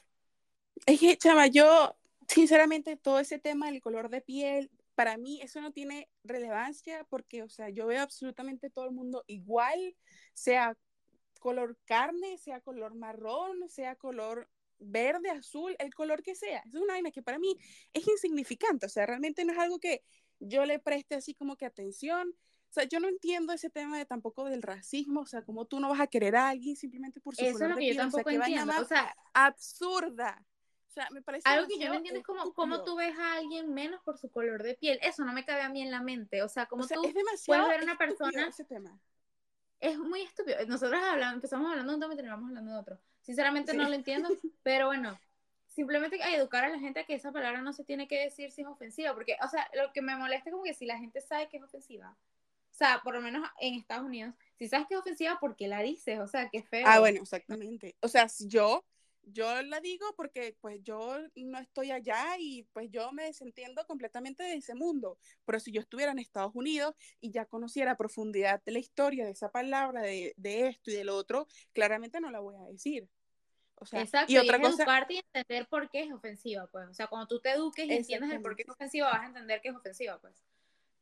Es 0.85 0.99
que, 0.99 1.17
chava, 1.17 1.47
yo, 1.47 1.95
sinceramente, 2.27 2.97
todo 2.97 3.21
ese 3.21 3.39
tema 3.39 3.67
del 3.67 3.81
color 3.83 4.09
de 4.09 4.21
piel, 4.21 4.69
para 4.97 5.17
mí 5.17 5.41
eso 5.43 5.61
no 5.61 5.71
tiene 5.71 6.09
relevancia 6.25 7.07
porque, 7.09 7.45
o 7.45 7.49
sea, 7.49 7.69
yo 7.69 7.87
veo 7.87 8.03
absolutamente 8.03 8.69
todo 8.69 8.87
el 8.87 8.91
mundo 8.91 9.23
igual, 9.29 9.95
sea 10.33 10.77
color 11.45 11.77
carne, 11.85 12.39
sea 12.39 12.63
color 12.63 12.95
marrón, 12.95 13.69
sea 13.69 13.97
color 13.97 14.49
verde, 14.79 15.29
azul, 15.29 15.77
el 15.79 15.93
color 15.93 16.23
que 16.23 16.35
sea. 16.35 16.63
Es 16.67 16.75
una 16.75 16.95
vaina 16.95 17.11
que 17.11 17.23
para 17.23 17.39
mí 17.39 17.55
es 17.93 18.09
insignificante, 18.09 18.87
o 18.87 18.89
sea, 18.89 19.05
realmente 19.05 19.45
no 19.45 19.53
es 19.53 19.59
algo 19.59 19.79
que 19.79 20.03
yo 20.41 20.65
le 20.65 20.79
preste 20.79 21.17
así 21.17 21.35
como 21.35 21.59
que 21.59 21.67
atención. 21.67 22.31
O 22.31 22.73
sea, 22.73 22.85
yo 22.85 22.99
no 22.99 23.09
entiendo 23.09 23.53
ese 23.53 23.69
tema 23.69 23.99
de 23.99 24.07
tampoco 24.07 24.47
del 24.47 24.63
racismo, 24.63 25.21
o 25.21 25.27
sea, 25.27 25.43
como 25.43 25.67
tú 25.67 25.81
no 25.81 25.91
vas 25.91 26.01
a 26.01 26.07
querer 26.07 26.35
a 26.35 26.49
alguien 26.49 26.77
simplemente 26.77 27.21
por 27.21 27.37
su 27.37 27.45
Eso 27.45 27.59
color 27.59 27.73
es 27.73 27.75
lo 27.75 27.77
de 27.77 27.81
que 27.81 27.87
yo 27.89 27.93
piel, 27.93 27.99
o 27.99 28.11
sea, 28.11 28.25
tampoco 28.25 28.31
entiendo. 28.31 28.73
O 28.81 28.85
sea, 28.87 29.17
absurda. 29.35 30.47
O 30.89 30.93
sea, 30.95 31.09
me 31.11 31.21
parece 31.21 31.47
algo 31.47 31.69
que 31.69 31.79
yo 31.79 31.89
no 31.89 31.97
entiendo 31.97 32.21
es 32.21 32.27
cómo, 32.27 32.55
cómo 32.55 32.85
tú 32.85 32.97
ves 32.97 33.19
a 33.19 33.35
alguien 33.35 33.75
menos 33.75 34.01
por 34.03 34.17
su 34.17 34.31
color 34.31 34.63
de 34.63 34.77
piel. 34.77 34.99
Eso 35.03 35.27
no 35.27 35.35
me 35.35 35.45
cabe 35.45 35.61
a 35.61 35.69
mí 35.69 35.83
en 35.83 35.91
la 35.91 36.01
mente. 36.01 36.43
O 36.43 36.49
sea, 36.49 36.65
como 36.67 36.85
O 36.85 36.87
sea, 36.87 36.97
tú 36.97 37.05
es 37.05 37.13
demasiado 37.13 37.65
puedes 37.65 37.81
ver 37.81 37.81
a 37.81 37.93
una 37.93 37.99
persona 37.99 38.49
ese 38.49 38.65
tema. 38.65 38.99
Es 39.85 39.99
muy 39.99 40.23
estúpido. 40.23 40.57
Nosotros 40.67 41.01
hablamos, 41.03 41.35
empezamos 41.35 41.71
hablando 41.71 41.93
de 41.93 41.97
un 41.97 42.01
tema 42.01 42.15
y 42.15 42.17
terminamos 42.17 42.49
hablando 42.49 42.73
de 42.73 42.79
otro. 42.79 42.99
Sinceramente 43.23 43.73
Sí. 43.73 43.79
no 43.79 43.89
lo 43.89 43.95
entiendo, 43.95 44.29
pero 44.63 44.87
bueno, 44.87 45.19
simplemente 45.67 46.23
hay 46.23 46.35
educar 46.35 46.65
a 46.65 46.69
la 46.69 46.79
gente 46.79 47.01
a 47.01 47.05
que 47.05 47.15
esa 47.15 47.33
palabra 47.33 47.61
no 47.63 47.73
se 47.73 47.85
tiene 47.85 48.09
que 48.09 48.21
decir 48.21 48.51
si 48.51 48.63
es 48.63 48.67
ofensiva, 48.69 49.13
porque, 49.15 49.37
o 49.45 49.49
sea, 49.49 49.69
lo 49.75 49.93
que 49.93 50.03
me 50.03 50.17
molesta 50.17 50.49
es 50.49 50.53
como 50.53 50.65
que 50.65 50.75
si 50.75 50.87
la 50.87 50.99
gente 50.99 51.21
sabe 51.21 51.49
que 51.49 51.59
es 51.59 51.63
ofensiva, 51.63 52.17
o 52.71 52.77
sea, 52.77 53.01
por 53.05 53.15
lo 53.15 53.21
menos 53.21 53.49
en 53.61 53.75
Estados 53.75 54.05
Unidos, 54.05 54.35
si 54.59 54.69
sabes 54.69 54.87
que 54.89 54.95
es 54.95 55.01
ofensiva, 55.01 55.39
¿por 55.39 55.55
qué 55.57 55.69
la 55.69 55.81
dices? 55.81 56.19
O 56.21 56.27
sea, 56.27 56.49
qué 56.49 56.63
feo. 56.63 56.85
Ah, 56.89 56.99
bueno, 56.99 57.21
exactamente. 57.23 57.95
O 58.01 58.09
sea, 58.09 58.29
si 58.29 58.49
yo, 58.49 58.85
yo 59.27 59.63
la 59.63 59.81
digo 59.81 60.07
porque 60.17 60.57
pues 60.61 60.83
yo 60.83 61.19
no 61.35 61.59
estoy 61.59 61.91
allá 61.91 62.37
y 62.39 62.65
pues 62.73 62.91
yo 62.91 63.13
me 63.13 63.25
desentiendo 63.25 63.87
completamente 63.87 64.43
de 64.43 64.55
ese 64.55 64.75
mundo. 64.75 65.19
Pero 65.45 65.61
si 65.61 65.73
yo 65.73 65.81
estuviera 65.81 66.13
en 66.13 66.19
Estados 66.19 66.53
Unidos 66.55 66.95
y 67.21 67.31
ya 67.31 67.47
conociera 67.47 67.93
a 67.93 67.97
profundidad 67.97 68.63
de 68.65 68.73
la 68.73 68.79
historia 68.79 69.25
de 69.25 69.33
esa 69.33 69.51
palabra, 69.51 70.03
de, 70.03 70.35
de 70.37 70.69
esto 70.69 70.91
y 70.91 70.95
del 70.95 71.09
otro, 71.09 71.47
claramente 71.73 72.21
no 72.21 72.31
la 72.31 72.41
voy 72.41 72.57
a 72.57 72.65
decir. 72.65 73.09
O 73.77 73.87
sea, 73.87 74.03
Exacto, 74.03 74.33
y 74.33 74.39
otra 74.39 74.57
es 74.57 74.63
cosa, 74.63 74.83
educarte 74.83 75.15
y 75.15 75.19
entender 75.19 75.67
por 75.69 75.91
qué 75.91 76.03
es 76.03 76.13
ofensiva, 76.13 76.67
pues. 76.69 76.89
O 76.89 76.95
sea, 76.95 77.09
cuando 77.09 77.27
tú 77.27 77.41
te 77.41 77.51
eduques 77.51 77.87
y 77.87 77.93
entiendes 77.93 78.31
el 78.33 78.41
por 78.41 78.57
qué 78.57 78.63
es 78.63 78.69
ofensiva, 78.69 79.11
vas 79.11 79.23
a 79.23 79.27
entender 79.27 79.61
que 79.61 79.69
es 79.69 79.75
ofensiva, 79.75 80.19
pues. 80.21 80.43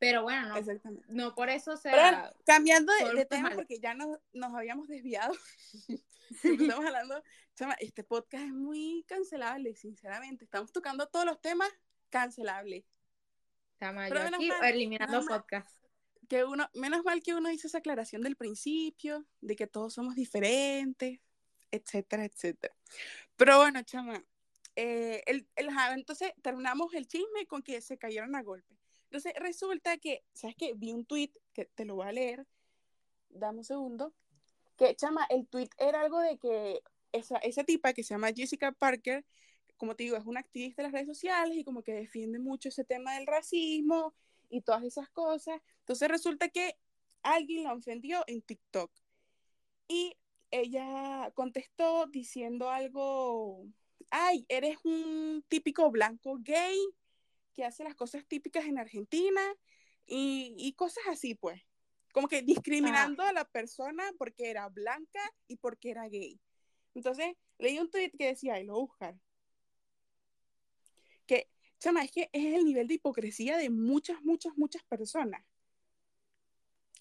Pero 0.03 0.23
bueno, 0.23 0.49
no, 0.49 0.57
exactamente. 0.57 1.05
no 1.07 1.33
por 1.33 1.49
eso, 1.49 1.79
bueno, 1.81 2.29
cambiando 2.45 2.91
de, 3.15 3.23
tema, 3.23 3.51
porque 3.51 3.79
ya 3.79 3.93
nos, 3.93 4.19
nos 4.33 4.53
habíamos 4.53 4.89
desviado. 4.89 5.33
Estamos 6.43 6.85
hablando, 6.85 7.23
chama, 7.55 7.75
este 7.79 8.03
podcast 8.03 8.43
es 8.43 8.51
muy 8.51 9.05
cancelable, 9.07 9.73
sinceramente. 9.75 10.43
Estamos 10.43 10.73
tocando 10.73 11.07
todos 11.07 11.25
los 11.25 11.39
temas 11.39 11.69
cancelables. 12.09 12.83
Estamos 13.71 14.03
aquí 14.11 14.49
mal, 14.49 14.65
eliminando 14.65 15.23
mal. 15.23 15.39
podcast. 15.39 15.69
Que 16.27 16.43
uno, 16.43 16.69
menos 16.73 17.05
mal 17.05 17.23
que 17.23 17.33
uno 17.33 17.49
hizo 17.49 17.67
esa 17.67 17.77
aclaración 17.77 18.23
del 18.23 18.35
principio, 18.35 19.25
de 19.39 19.55
que 19.55 19.67
todos 19.67 19.93
somos 19.93 20.15
diferentes, 20.15 21.21
etcétera, 21.71 22.25
etcétera. 22.25 22.75
Pero 23.37 23.57
bueno, 23.57 23.81
chama, 23.83 24.21
eh, 24.75 25.23
el, 25.27 25.47
el, 25.55 25.69
entonces 25.93 26.33
terminamos 26.41 26.93
el 26.93 27.07
chisme 27.07 27.47
con 27.47 27.61
que 27.61 27.79
se 27.79 27.97
cayeron 27.97 28.35
a 28.35 28.43
golpe. 28.43 28.82
Entonces 29.13 29.33
resulta 29.35 29.95
que, 29.97 30.23
¿sabes 30.33 30.55
qué? 30.55 30.73
Vi 30.73 30.91
un 30.91 31.05
tweet 31.05 31.29
que 31.53 31.65
te 31.65 31.85
lo 31.85 31.93
voy 31.93 32.07
a 32.07 32.11
leer. 32.11 32.47
Dame 33.29 33.59
un 33.59 33.63
segundo. 33.63 34.11
Que, 34.75 34.95
chama, 34.95 35.23
el 35.29 35.45
tweet 35.45 35.69
era 35.77 36.01
algo 36.01 36.19
de 36.19 36.39
que 36.39 36.81
esa, 37.11 37.37
esa 37.37 37.63
tipa 37.63 37.93
que 37.93 38.03
se 38.03 38.15
llama 38.15 38.33
Jessica 38.35 38.71
Parker, 38.71 39.23
como 39.77 39.95
te 39.95 40.01
digo, 40.01 40.17
es 40.17 40.25
una 40.25 40.39
activista 40.39 40.81
de 40.81 40.87
las 40.87 40.93
redes 40.93 41.05
sociales 41.05 41.55
y 41.55 41.63
como 41.63 41.83
que 41.83 41.93
defiende 41.93 42.39
mucho 42.39 42.69
ese 42.69 42.85
tema 42.85 43.13
del 43.13 43.27
racismo 43.27 44.15
y 44.49 44.61
todas 44.61 44.83
esas 44.83 45.11
cosas. 45.11 45.61
Entonces 45.81 46.09
resulta 46.09 46.49
que 46.49 46.75
alguien 47.21 47.65
la 47.65 47.73
ofendió 47.73 48.23
en 48.25 48.41
TikTok 48.41 48.91
y 49.87 50.17
ella 50.49 51.31
contestó 51.35 52.07
diciendo 52.07 52.71
algo, 52.71 53.63
ay, 54.09 54.43
eres 54.49 54.79
un 54.83 55.45
típico 55.49 55.91
blanco 55.91 56.39
gay 56.41 56.75
que 57.53 57.65
hace 57.65 57.83
las 57.83 57.95
cosas 57.95 58.25
típicas 58.27 58.65
en 58.65 58.77
Argentina 58.77 59.41
y, 60.05 60.55
y 60.57 60.73
cosas 60.73 61.03
así, 61.09 61.35
pues. 61.35 61.61
Como 62.11 62.27
que 62.27 62.43
discriminando 62.43 63.23
a 63.23 63.33
la 63.33 63.45
persona 63.45 64.03
porque 64.17 64.49
era 64.49 64.69
blanca 64.69 65.21
y 65.47 65.57
porque 65.57 65.91
era 65.91 66.07
gay. 66.07 66.39
Entonces, 66.93 67.35
leí 67.57 67.79
un 67.79 67.89
tweet 67.89 68.11
que 68.11 68.27
decía, 68.27 68.59
y 68.59 68.65
lo 68.65 68.73
voy 68.73 68.81
a 68.81 68.85
buscar, 68.85 69.15
que, 71.25 71.49
chama, 71.79 72.03
es 72.03 72.11
que 72.11 72.29
es 72.31 72.53
el 72.53 72.65
nivel 72.65 72.87
de 72.87 72.95
hipocresía 72.95 73.57
de 73.57 73.69
muchas, 73.69 74.21
muchas, 74.21 74.53
muchas 74.57 74.83
personas 74.83 75.43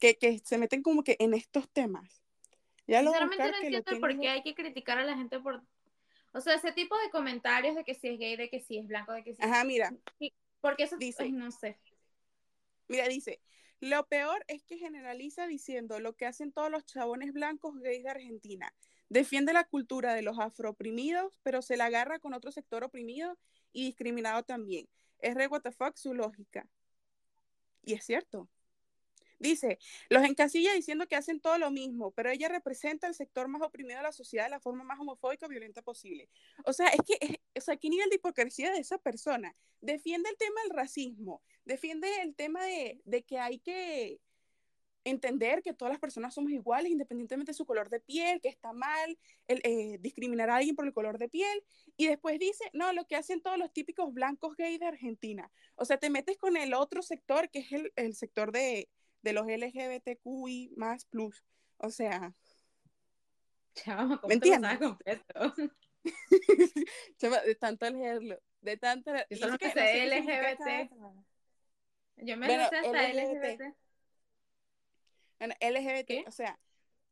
que, 0.00 0.16
que 0.16 0.38
se 0.40 0.58
meten 0.58 0.82
como 0.82 1.04
que 1.04 1.16
en 1.20 1.34
estos 1.34 1.70
temas. 1.70 2.22
Ya 2.86 3.02
lo 3.02 3.10
Sinceramente 3.10 3.50
no 3.50 3.58
entiendo 3.58 4.00
por 4.00 4.18
qué 4.18 4.28
hay 4.28 4.42
que 4.42 4.54
criticar 4.54 4.98
a 4.98 5.04
la 5.04 5.16
gente 5.16 5.38
por... 5.38 5.62
O 6.32 6.40
sea, 6.40 6.54
ese 6.54 6.72
tipo 6.72 6.98
de 6.98 7.10
comentarios 7.10 7.76
de 7.76 7.84
que 7.84 7.94
si 7.94 8.08
es 8.08 8.18
gay, 8.18 8.36
de 8.36 8.48
que 8.48 8.60
si 8.60 8.78
es 8.78 8.86
blanco, 8.86 9.12
de 9.12 9.22
que 9.22 9.34
si... 9.34 9.42
Ajá, 9.42 9.62
mira, 9.64 9.94
Porque 10.62 10.84
eso... 10.84 10.96
Dice- 10.96 11.24
ay, 11.24 11.32
no 11.32 11.50
sé. 11.50 11.78
Mira, 12.88 13.06
dice, 13.08 13.42
lo 13.80 14.06
peor 14.06 14.42
es 14.48 14.62
que 14.62 14.78
generaliza 14.78 15.46
diciendo 15.46 16.00
lo 16.00 16.14
que 16.14 16.24
hacen 16.24 16.52
todos 16.52 16.70
los 16.70 16.86
chabones 16.86 17.32
blancos 17.34 17.78
gays 17.80 18.04
de 18.04 18.10
Argentina. 18.10 18.74
Defiende 19.10 19.52
la 19.52 19.64
cultura 19.64 20.14
de 20.14 20.22
los 20.22 20.38
afrooprimidos, 20.38 21.38
pero 21.42 21.60
se 21.60 21.76
la 21.76 21.86
agarra 21.86 22.18
con 22.18 22.32
otro 22.32 22.50
sector 22.50 22.84
oprimido 22.84 23.36
y 23.72 23.84
discriminado 23.84 24.42
también. 24.44 24.88
Es 25.18 25.34
re 25.34 25.48
what 25.48 25.62
the 25.62 25.72
fuck 25.72 25.96
su 25.96 26.14
lógica. 26.14 26.66
Y 27.82 27.94
es 27.94 28.04
cierto. 28.04 28.48
Dice, 29.42 29.80
los 30.08 30.22
encasilla 30.22 30.72
diciendo 30.72 31.08
que 31.08 31.16
hacen 31.16 31.40
todo 31.40 31.58
lo 31.58 31.72
mismo, 31.72 32.12
pero 32.12 32.30
ella 32.30 32.48
representa 32.48 33.08
el 33.08 33.14
sector 33.14 33.48
más 33.48 33.60
oprimido 33.60 33.96
de 33.96 34.04
la 34.04 34.12
sociedad 34.12 34.44
de 34.44 34.50
la 34.50 34.60
forma 34.60 34.84
más 34.84 35.00
homofóbica 35.00 35.46
y 35.46 35.48
violenta 35.48 35.82
posible. 35.82 36.28
O 36.64 36.72
sea, 36.72 36.86
es 36.88 37.00
que, 37.04 37.18
es- 37.20 37.38
o 37.56 37.60
sea, 37.60 37.76
¿qué 37.76 37.90
nivel 37.90 38.08
de 38.08 38.16
hipocresía 38.16 38.70
de 38.70 38.78
esa 38.78 38.98
persona? 38.98 39.56
Defiende 39.80 40.30
el 40.30 40.36
tema 40.36 40.60
del 40.62 40.70
racismo, 40.70 41.42
defiende 41.64 42.08
el 42.22 42.36
tema 42.36 42.64
de, 42.64 43.02
que 43.26 43.40
hay 43.40 43.58
que 43.58 44.20
entender 45.02 45.64
que 45.64 45.74
todas 45.74 45.90
las 45.90 46.00
personas 46.00 46.34
somos 46.34 46.52
iguales 46.52 46.92
independientemente 46.92 47.50
de 47.50 47.56
su 47.56 47.66
color 47.66 47.90
de 47.90 47.98
piel, 47.98 48.40
que 48.40 48.48
está 48.48 48.72
mal 48.72 49.18
eh, 49.48 49.98
discriminar 49.98 50.50
a 50.50 50.56
alguien 50.56 50.76
por 50.76 50.86
el 50.86 50.92
color 50.92 51.18
de 51.18 51.28
piel, 51.28 51.64
y 51.96 52.06
después 52.06 52.38
dice, 52.38 52.70
no, 52.74 52.92
lo 52.92 53.08
que 53.08 53.16
hacen 53.16 53.40
todos 53.42 53.58
los 53.58 53.72
típicos 53.72 54.14
blancos 54.14 54.54
gays 54.56 54.78
de 54.78 54.86
Argentina. 54.86 55.50
O 55.74 55.84
sea, 55.84 55.96
te 55.98 56.10
metes 56.10 56.38
con 56.38 56.56
el 56.56 56.74
otro 56.74 57.02
sector, 57.02 57.50
que 57.50 57.58
es 57.58 57.72
el 57.96 58.14
sector 58.14 58.52
de, 58.52 58.88
de 59.22 59.32
los 59.32 59.46
LGBTQI 59.46 60.72
más 60.76 61.04
plus. 61.06 61.44
O 61.78 61.90
sea, 61.90 62.34
Chao, 63.74 64.20
¿cómo 64.20 64.28
¿Me 64.28 64.38
te 64.38 64.58
lo 64.58 64.78
completo? 64.78 65.54
de 67.46 67.54
tanto 67.54 67.88
leerlo, 67.90 68.38
de 68.60 68.76
tanto... 68.76 69.12
Yo 69.30 69.36
solo 69.36 69.58
que 69.58 69.70
sé 69.70 70.06
no 70.06 70.14
LGBT. 70.16 70.90
Yo 72.16 72.36
me 72.36 72.46
Bueno, 72.46 72.68
sé 72.68 72.76
hasta 72.76 73.08
LGBT. 73.08 73.60
LGBT. 73.60 73.76
Bueno, 75.38 75.54
LGBT, 75.60 76.06
¿Qué? 76.06 76.24
o 76.26 76.30
sea, 76.30 76.58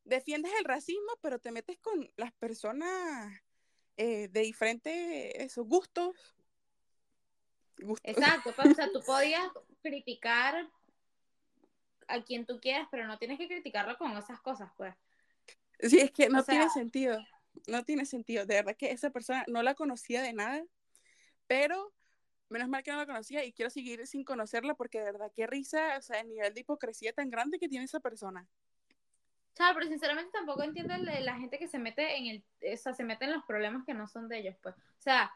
defiendes 0.04 0.52
el 0.58 0.64
racismo, 0.64 1.18
pero 1.20 1.38
te 1.38 1.50
metes 1.52 1.78
con 1.78 2.12
las 2.16 2.32
personas 2.34 3.32
eh, 3.96 4.28
de 4.28 4.40
diferentes 4.40 5.34
esos 5.34 5.66
gustos. 5.66 6.14
gustos. 7.78 8.00
Exacto, 8.04 8.52
pues, 8.54 8.68
o 8.68 8.74
sea, 8.74 8.90
tú 8.92 9.00
podías 9.04 9.48
criticar 9.82 10.68
a 12.10 12.22
quien 12.22 12.46
tú 12.46 12.60
quieras, 12.60 12.88
pero 12.90 13.06
no 13.06 13.18
tienes 13.18 13.38
que 13.38 13.48
criticarlo 13.48 13.96
con 13.98 14.16
esas 14.16 14.40
cosas, 14.40 14.70
pues. 14.76 14.94
Sí, 15.80 15.98
es 15.98 16.10
que 16.10 16.28
no 16.28 16.40
o 16.40 16.42
sea- 16.42 16.54
tiene 16.54 16.70
sentido. 16.70 17.18
No 17.66 17.84
tiene 17.84 18.04
sentido. 18.06 18.46
De 18.46 18.54
verdad 18.54 18.76
que 18.76 18.92
esa 18.92 19.10
persona 19.10 19.44
no 19.48 19.62
la 19.62 19.74
conocía 19.74 20.22
de 20.22 20.32
nada, 20.32 20.62
pero 21.46 21.92
menos 22.48 22.68
mal 22.68 22.82
que 22.82 22.90
no 22.90 22.98
la 22.98 23.06
conocía 23.06 23.44
y 23.44 23.52
quiero 23.52 23.70
seguir 23.70 24.06
sin 24.06 24.24
conocerla 24.24 24.74
porque 24.74 24.98
de 24.98 25.12
verdad, 25.12 25.32
qué 25.34 25.46
risa, 25.46 25.96
o 25.98 26.02
sea, 26.02 26.20
el 26.20 26.28
nivel 26.28 26.52
de 26.54 26.60
hipocresía 26.60 27.12
tan 27.12 27.30
grande 27.30 27.58
que 27.58 27.68
tiene 27.68 27.84
esa 27.84 28.00
persona. 28.00 28.46
sea, 29.54 29.72
pero 29.74 29.86
sinceramente 29.86 30.30
tampoco 30.32 30.62
entiendo 30.62 30.96
la 30.96 31.36
gente 31.36 31.58
que 31.58 31.68
se 31.68 31.78
mete 31.78 32.16
en 32.16 32.26
el, 32.26 32.44
o 32.72 32.76
sea, 32.76 32.94
se 32.94 33.04
mete 33.04 33.24
en 33.26 33.32
los 33.32 33.44
problemas 33.44 33.84
que 33.84 33.94
no 33.94 34.06
son 34.08 34.28
de 34.28 34.38
ellos, 34.38 34.56
pues. 34.62 34.74
O 34.76 35.02
sea, 35.02 35.32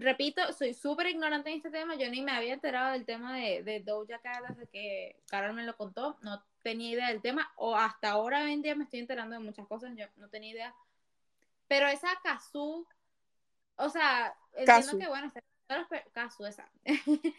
repito, 0.00 0.52
soy 0.52 0.74
súper 0.74 1.08
ignorante 1.08 1.50
en 1.50 1.56
este 1.56 1.70
tema, 1.70 1.94
yo 1.94 2.10
ni 2.10 2.22
me 2.22 2.32
había 2.32 2.54
enterado 2.54 2.92
del 2.92 3.04
tema 3.04 3.36
de, 3.36 3.62
de 3.62 3.80
Doja 3.80 4.18
Cat 4.18 4.48
desde 4.48 4.66
que 4.66 5.16
Carol 5.28 5.52
me 5.52 5.64
lo 5.64 5.76
contó, 5.76 6.18
no 6.22 6.42
tenía 6.62 6.90
idea 6.90 7.08
del 7.08 7.20
tema, 7.20 7.52
o 7.56 7.76
hasta 7.76 8.10
ahora 8.10 8.42
hoy 8.42 8.52
en 8.52 8.62
día 8.62 8.74
me 8.74 8.84
estoy 8.84 9.00
enterando 9.00 9.34
de 9.34 9.44
muchas 9.44 9.66
cosas, 9.66 9.92
yo 9.94 10.06
no 10.16 10.28
tenía 10.28 10.50
idea. 10.50 10.74
Pero 11.68 11.86
esa 11.86 12.08
Kazu, 12.22 12.86
o 13.76 13.88
sea, 13.90 14.34
entiendo 14.54 14.98
que 14.98 15.08
bueno, 15.08 15.32
Kazu, 16.12 16.46
esa, 16.46 16.68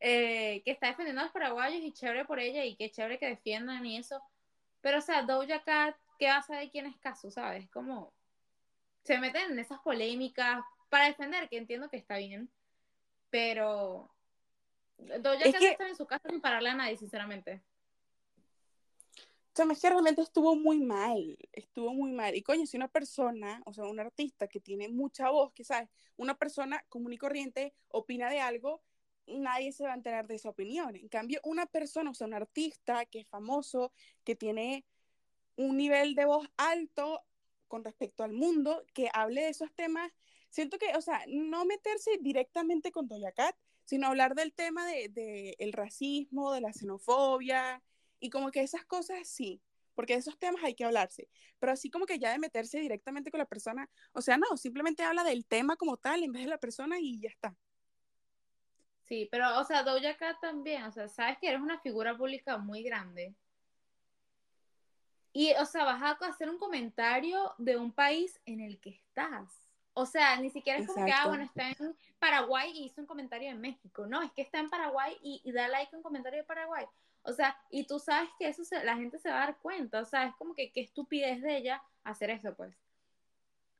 eh, 0.00 0.62
que 0.64 0.70
está 0.70 0.88
defendiendo 0.88 1.20
a 1.20 1.24
los 1.24 1.32
paraguayos 1.32 1.82
y 1.82 1.92
chévere 1.92 2.24
por 2.24 2.40
ella 2.40 2.64
y 2.64 2.76
qué 2.76 2.90
chévere 2.90 3.18
que 3.18 3.28
defiendan 3.28 3.86
y 3.86 3.96
eso. 3.96 4.20
Pero, 4.80 4.98
o 4.98 5.02
sea, 5.02 5.22
Doja 5.22 5.62
Cat, 5.62 5.96
¿qué 6.18 6.26
va 6.26 6.38
a 6.38 6.42
saber 6.42 6.70
quién 6.70 6.86
es 6.86 6.96
Kazu, 6.98 7.30
sabes? 7.30 7.70
Como 7.70 8.12
se 9.04 9.18
meten 9.18 9.52
en 9.52 9.58
esas 9.58 9.78
polémicas 9.80 10.62
para 10.90 11.06
defender, 11.06 11.48
que 11.48 11.56
entiendo 11.56 11.88
que 11.88 11.96
está 11.96 12.18
bien, 12.18 12.50
pero 13.30 14.10
Doja 14.98 15.44
Cat 15.44 15.58
que... 15.58 15.68
está 15.68 15.88
en 15.88 15.96
su 15.96 16.06
casa 16.06 16.28
sin 16.28 16.40
pararle 16.40 16.70
a 16.70 16.74
nadie, 16.74 16.96
sinceramente. 16.96 17.62
O 19.52 19.56
sea, 19.56 19.66
es 19.72 19.80
que 19.80 19.90
realmente 19.90 20.22
estuvo 20.22 20.54
muy 20.54 20.80
mal, 20.80 21.36
estuvo 21.52 21.92
muy 21.92 22.12
mal. 22.12 22.34
Y 22.36 22.42
coño, 22.42 22.66
si 22.66 22.76
una 22.76 22.88
persona, 22.88 23.62
o 23.66 23.72
sea, 23.72 23.84
un 23.84 23.98
artista 23.98 24.46
que 24.46 24.60
tiene 24.60 24.88
mucha 24.88 25.30
voz, 25.30 25.52
que 25.52 25.64
sabes, 25.64 25.88
una 26.16 26.38
persona 26.38 26.84
común 26.88 27.12
y 27.12 27.18
corriente 27.18 27.74
opina 27.88 28.30
de 28.30 28.40
algo, 28.40 28.82
nadie 29.26 29.72
se 29.72 29.84
va 29.84 29.92
a 29.92 29.96
enterar 29.96 30.28
de 30.28 30.36
esa 30.36 30.50
opinión. 30.50 30.94
En 30.96 31.08
cambio, 31.08 31.40
una 31.42 31.66
persona, 31.66 32.10
o 32.10 32.14
sea, 32.14 32.26
un 32.26 32.34
artista 32.34 33.04
que 33.06 33.20
es 33.20 33.28
famoso, 33.28 33.92
que 34.24 34.36
tiene 34.36 34.84
un 35.56 35.76
nivel 35.76 36.14
de 36.14 36.24
voz 36.26 36.48
alto 36.56 37.22
con 37.66 37.84
respecto 37.84 38.22
al 38.22 38.32
mundo, 38.32 38.84
que 38.94 39.10
hable 39.12 39.42
de 39.42 39.48
esos 39.50 39.72
temas, 39.74 40.10
siento 40.50 40.78
que, 40.78 40.94
o 40.96 41.00
sea, 41.00 41.22
no 41.28 41.64
meterse 41.64 42.18
directamente 42.20 42.92
con 42.92 43.08
Doja 43.08 43.32
Cat, 43.32 43.56
sino 43.84 44.08
hablar 44.08 44.34
del 44.34 44.52
tema 44.52 44.86
del 44.86 45.12
de, 45.14 45.56
el 45.58 45.72
racismo, 45.72 46.52
de 46.52 46.60
la 46.60 46.72
xenofobia, 46.72 47.82
y 48.20 48.30
como 48.30 48.50
que 48.50 48.60
esas 48.60 48.84
cosas 48.84 49.26
sí, 49.26 49.62
porque 49.94 50.12
de 50.12 50.20
esos 50.20 50.38
temas 50.38 50.62
hay 50.62 50.74
que 50.74 50.84
hablarse, 50.84 51.28
pero 51.58 51.72
así 51.72 51.90
como 51.90 52.06
que 52.06 52.18
ya 52.18 52.30
de 52.30 52.38
meterse 52.38 52.78
directamente 52.78 53.30
con 53.30 53.38
la 53.38 53.46
persona, 53.46 53.88
o 54.12 54.20
sea, 54.20 54.36
no, 54.36 54.56
simplemente 54.56 55.02
habla 55.02 55.24
del 55.24 55.46
tema 55.46 55.76
como 55.76 55.96
tal 55.96 56.22
en 56.22 56.32
vez 56.32 56.44
de 56.44 56.50
la 56.50 56.58
persona 56.58 56.98
y 57.00 57.20
ya 57.20 57.30
está. 57.30 57.56
Sí, 59.06 59.28
pero, 59.30 59.58
o 59.58 59.64
sea, 59.64 59.82
Doja 59.82 60.16
Cat 60.16 60.36
también, 60.40 60.84
o 60.84 60.92
sea, 60.92 61.08
sabes 61.08 61.38
que 61.38 61.48
eres 61.48 61.60
una 61.60 61.80
figura 61.80 62.16
pública 62.16 62.58
muy 62.58 62.84
grande. 62.84 63.34
Y, 65.32 65.52
o 65.54 65.64
sea, 65.64 65.84
vas 65.84 66.02
a 66.02 66.12
hacer 66.26 66.48
un 66.48 66.58
comentario 66.58 67.54
de 67.58 67.76
un 67.76 67.92
país 67.92 68.40
en 68.46 68.60
el 68.60 68.78
que 68.80 68.90
estás. 68.90 69.69
O 70.00 70.06
sea, 70.06 70.36
ni 70.36 70.48
siquiera 70.48 70.78
es 70.78 70.86
como 70.86 71.04
que, 71.04 71.12
ah, 71.12 71.28
bueno, 71.28 71.44
está 71.44 71.68
en 71.68 71.94
Paraguay 72.18 72.72
y 72.74 72.86
hizo 72.86 73.02
un 73.02 73.06
comentario 73.06 73.50
en 73.50 73.60
México. 73.60 74.06
No, 74.06 74.22
es 74.22 74.32
que 74.32 74.42
está 74.42 74.58
en 74.58 74.70
Paraguay 74.70 75.16
y, 75.22 75.42
y 75.44 75.52
da 75.52 75.68
like 75.68 75.94
a 75.94 75.96
un 75.98 76.02
comentario 76.02 76.38
de 76.38 76.44
Paraguay. 76.44 76.86
O 77.22 77.32
sea, 77.32 77.56
y 77.70 77.84
tú 77.84 77.98
sabes 77.98 78.30
que 78.38 78.48
eso 78.48 78.62
la 78.82 78.96
gente 78.96 79.18
se 79.18 79.28
va 79.28 79.36
a 79.36 79.46
dar 79.46 79.58
cuenta, 79.58 80.00
o 80.00 80.04
sea, 80.04 80.26
es 80.26 80.34
como 80.36 80.54
que 80.54 80.72
qué 80.72 80.80
estupidez 80.80 81.42
de 81.42 81.56
ella 81.58 81.82
hacer 82.02 82.30
eso, 82.30 82.54
pues. 82.54 82.72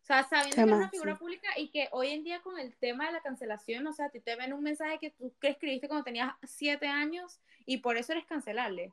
O 0.02 0.04
sea, 0.04 0.24
sabiendo 0.24 0.56
que 0.56 0.62
es 0.62 0.76
una 0.76 0.90
figura 0.90 1.18
pública 1.18 1.48
y 1.56 1.68
que 1.68 1.88
hoy 1.92 2.08
en 2.08 2.24
día 2.24 2.42
con 2.42 2.58
el 2.58 2.76
tema 2.76 3.06
de 3.06 3.12
la 3.12 3.20
cancelación, 3.20 3.86
o 3.86 3.92
sea, 3.92 4.06
a 4.06 4.10
ti 4.10 4.20
te 4.20 4.36
ven 4.36 4.52
un 4.52 4.62
mensaje 4.62 4.98
que 4.98 5.10
tú 5.10 5.32
que 5.40 5.48
escribiste 5.48 5.88
cuando 5.88 6.04
tenías 6.04 6.34
siete 6.42 6.86
años 6.86 7.38
y 7.64 7.78
por 7.78 7.96
eso 7.96 8.12
eres 8.12 8.26
cancelable. 8.26 8.92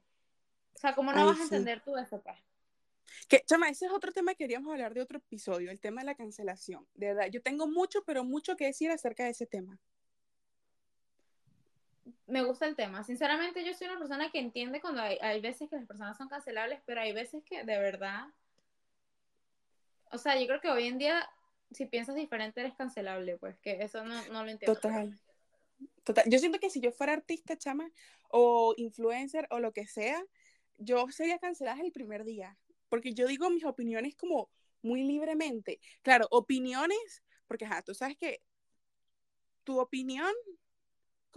O 0.76 0.80
sea, 0.80 0.94
¿cómo 0.94 1.12
no 1.12 1.26
vas 1.26 1.40
a 1.40 1.44
entender 1.44 1.82
tú 1.82 1.98
eso, 1.98 2.22
pues? 2.22 2.38
Que, 3.28 3.44
chama, 3.46 3.70
ese 3.70 3.86
es 3.86 3.92
otro 3.92 4.12
tema 4.12 4.34
que 4.34 4.46
queríamos 4.46 4.72
hablar 4.72 4.94
de 4.94 5.02
otro 5.02 5.18
episodio, 5.18 5.72
el 5.72 5.80
tema 5.80 6.02
de 6.02 6.06
la 6.06 6.16
cancelación. 6.16 6.88
De 6.94 7.08
verdad, 7.08 7.28
yo 7.32 7.42
tengo 7.42 7.68
mucho, 7.68 8.04
pero 8.06 8.24
mucho 8.24 8.56
que 8.56 8.66
decir 8.66 8.92
acerca 8.92 9.24
de 9.24 9.32
ese 9.32 9.46
tema 9.46 9.80
me 12.28 12.44
gusta 12.44 12.66
el 12.66 12.76
tema. 12.76 13.04
Sinceramente, 13.04 13.64
yo 13.64 13.74
soy 13.74 13.88
una 13.88 14.00
persona 14.00 14.30
que 14.32 14.40
entiende 14.40 14.82
cuando 14.82 15.02
hay, 15.02 15.18
hay, 15.22 15.42
veces 15.42 15.70
que 15.70 15.78
las 15.78 15.86
personas 15.86 16.18
son 16.18 16.28
cancelables, 16.28 16.80
pero 16.86 17.02
hay 17.02 17.14
veces 17.14 17.44
que 17.44 17.64
de 17.64 17.78
verdad. 17.78 18.28
O 20.12 20.18
sea, 20.18 20.40
yo 20.40 20.46
creo 20.48 20.62
que 20.62 20.70
hoy 20.70 20.88
en 20.88 20.98
día, 20.98 21.30
si 21.72 21.86
piensas 21.86 22.16
diferente, 22.16 22.60
eres 22.62 22.76
cancelable, 22.76 23.38
pues 23.38 23.58
que 23.60 23.82
eso 23.82 24.04
no, 24.04 24.26
no 24.28 24.44
lo 24.44 24.52
entiendo. 24.52 24.80
Total. 24.80 25.18
Total. 26.04 26.24
Yo 26.28 26.40
siento 26.40 26.60
que 26.60 26.70
si 26.70 26.80
yo 26.80 26.92
fuera 26.92 27.14
artista, 27.14 27.58
chama, 27.58 27.90
o 28.30 28.74
influencer, 28.78 29.48
o 29.52 29.60
lo 29.60 29.74
que 29.74 29.88
sea, 29.88 30.22
yo 30.78 31.10
sería 31.10 31.40
cancelada 31.40 31.82
el 31.82 31.92
primer 31.92 32.24
día. 32.24 32.58
Porque 32.90 33.14
yo 33.14 33.28
digo 33.28 33.50
mis 33.50 33.66
opiniones 33.66 34.16
como 34.16 34.50
muy 34.82 35.04
libremente. 35.04 35.80
Claro, 36.02 36.28
opiniones, 36.32 37.24
porque 37.48 37.66
ajá, 37.66 37.82
tú 37.82 37.94
sabes 37.94 38.18
que 38.18 38.42
tu 39.64 39.80
opinión 39.80 40.34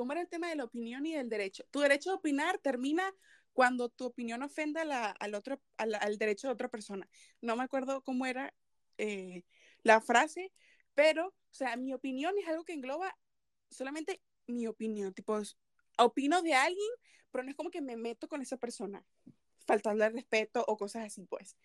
¿Cómo 0.01 0.13
era 0.13 0.23
el 0.23 0.29
tema 0.29 0.49
de 0.49 0.57
la 0.57 0.65
opinión 0.65 1.05
y 1.05 1.15
del 1.15 1.29
derecho? 1.29 1.63
Tu 1.71 1.81
derecho 1.81 2.11
a 2.11 2.15
opinar 2.15 2.59
termina 2.59 3.13
cuando 3.53 3.91
tu 3.91 4.07
opinión 4.07 4.43
ofenda 4.43 4.81
al, 5.19 5.35
otro, 5.35 5.61
al, 5.77 6.17
derecho 6.17 6.47
de 6.47 6.55
otra 6.55 6.71
persona. 6.71 7.07
No 7.43 7.55
me 7.55 7.65
acuerdo 7.65 8.03
cómo 8.03 8.25
era 8.25 8.55
eh, 8.97 9.45
la 9.83 10.01
frase, 10.01 10.53
pero, 10.95 11.29
o 11.29 11.35
sea, 11.51 11.77
mi 11.77 11.93
opinión 11.93 12.33
es 12.39 12.49
algo 12.49 12.65
que 12.65 12.73
engloba 12.73 13.15
solamente 13.69 14.23
mi 14.47 14.67
opinión. 14.67 15.13
Tipo, 15.13 15.39
opino 15.99 16.41
de 16.41 16.55
alguien, 16.55 16.91
pero 17.31 17.45
no 17.45 17.51
es 17.51 17.57
como 17.57 17.71
que 17.71 17.83
me 17.83 17.99
meto 17.99 18.27
con 18.27 18.41
esa 18.41 18.57
persona, 18.57 19.05
faltando 19.71 20.05
el 20.05 20.13
respeto 20.13 20.65
o 20.67 20.77
cosas 20.77 21.07
así, 21.07 21.25
pues. 21.25 21.57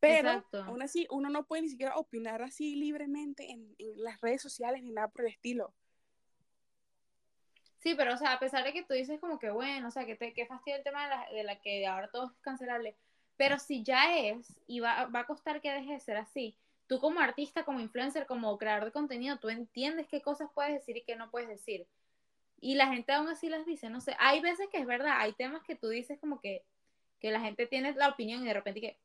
Pero 0.00 0.44
aún 0.64 0.82
así, 0.82 1.06
uno 1.10 1.28
no 1.28 1.44
puede 1.44 1.62
ni 1.62 1.68
siquiera 1.68 1.96
opinar 1.96 2.42
así 2.42 2.76
libremente 2.76 3.50
en, 3.50 3.74
en 3.78 4.02
las 4.02 4.20
redes 4.20 4.42
sociales 4.42 4.82
ni 4.82 4.92
nada 4.92 5.08
por 5.08 5.22
el 5.22 5.32
estilo. 5.32 5.74
Sí, 7.78 7.94
pero 7.94 8.14
o 8.14 8.16
sea, 8.16 8.32
a 8.32 8.38
pesar 8.38 8.64
de 8.64 8.72
que 8.72 8.82
tú 8.82 8.94
dices 8.94 9.20
como 9.20 9.38
que 9.38 9.50
bueno, 9.50 9.88
o 9.88 9.90
sea, 9.90 10.04
que, 10.04 10.16
te, 10.16 10.32
que 10.32 10.46
fastidio 10.46 10.78
el 10.78 10.84
tema 10.84 11.04
de 11.04 11.08
la, 11.08 11.30
de 11.30 11.44
la 11.44 11.60
que 11.60 11.86
ahora 11.86 12.08
todo 12.10 12.26
es 12.26 12.32
cancelable, 12.40 12.96
pero 13.36 13.58
si 13.58 13.82
ya 13.84 14.18
es 14.18 14.60
y 14.66 14.80
va, 14.80 15.06
va 15.06 15.20
a 15.20 15.26
costar 15.26 15.60
que 15.60 15.70
deje 15.70 15.92
de 15.92 16.00
ser 16.00 16.16
así, 16.16 16.56
tú 16.88 16.98
como 16.98 17.20
artista, 17.20 17.64
como 17.64 17.80
influencer, 17.80 18.26
como 18.26 18.58
creador 18.58 18.86
de 18.86 18.92
contenido, 18.92 19.38
tú 19.38 19.48
entiendes 19.48 20.08
qué 20.08 20.22
cosas 20.22 20.48
puedes 20.54 20.72
decir 20.72 20.96
y 20.96 21.04
qué 21.04 21.14
no 21.14 21.30
puedes 21.30 21.48
decir. 21.48 21.86
Y 22.60 22.74
la 22.74 22.88
gente 22.88 23.12
aún 23.12 23.28
así 23.28 23.48
las 23.48 23.64
dice, 23.64 23.90
no 23.90 24.00
sé, 24.00 24.16
hay 24.18 24.40
veces 24.40 24.68
que 24.70 24.78
es 24.78 24.86
verdad, 24.86 25.14
hay 25.18 25.32
temas 25.34 25.62
que 25.62 25.76
tú 25.76 25.88
dices 25.88 26.18
como 26.18 26.40
que, 26.40 26.64
que 27.20 27.30
la 27.30 27.40
gente 27.40 27.66
tiene 27.66 27.92
la 27.94 28.08
opinión 28.08 28.42
y 28.42 28.46
de 28.46 28.54
repente 28.54 28.80
que 28.80 28.98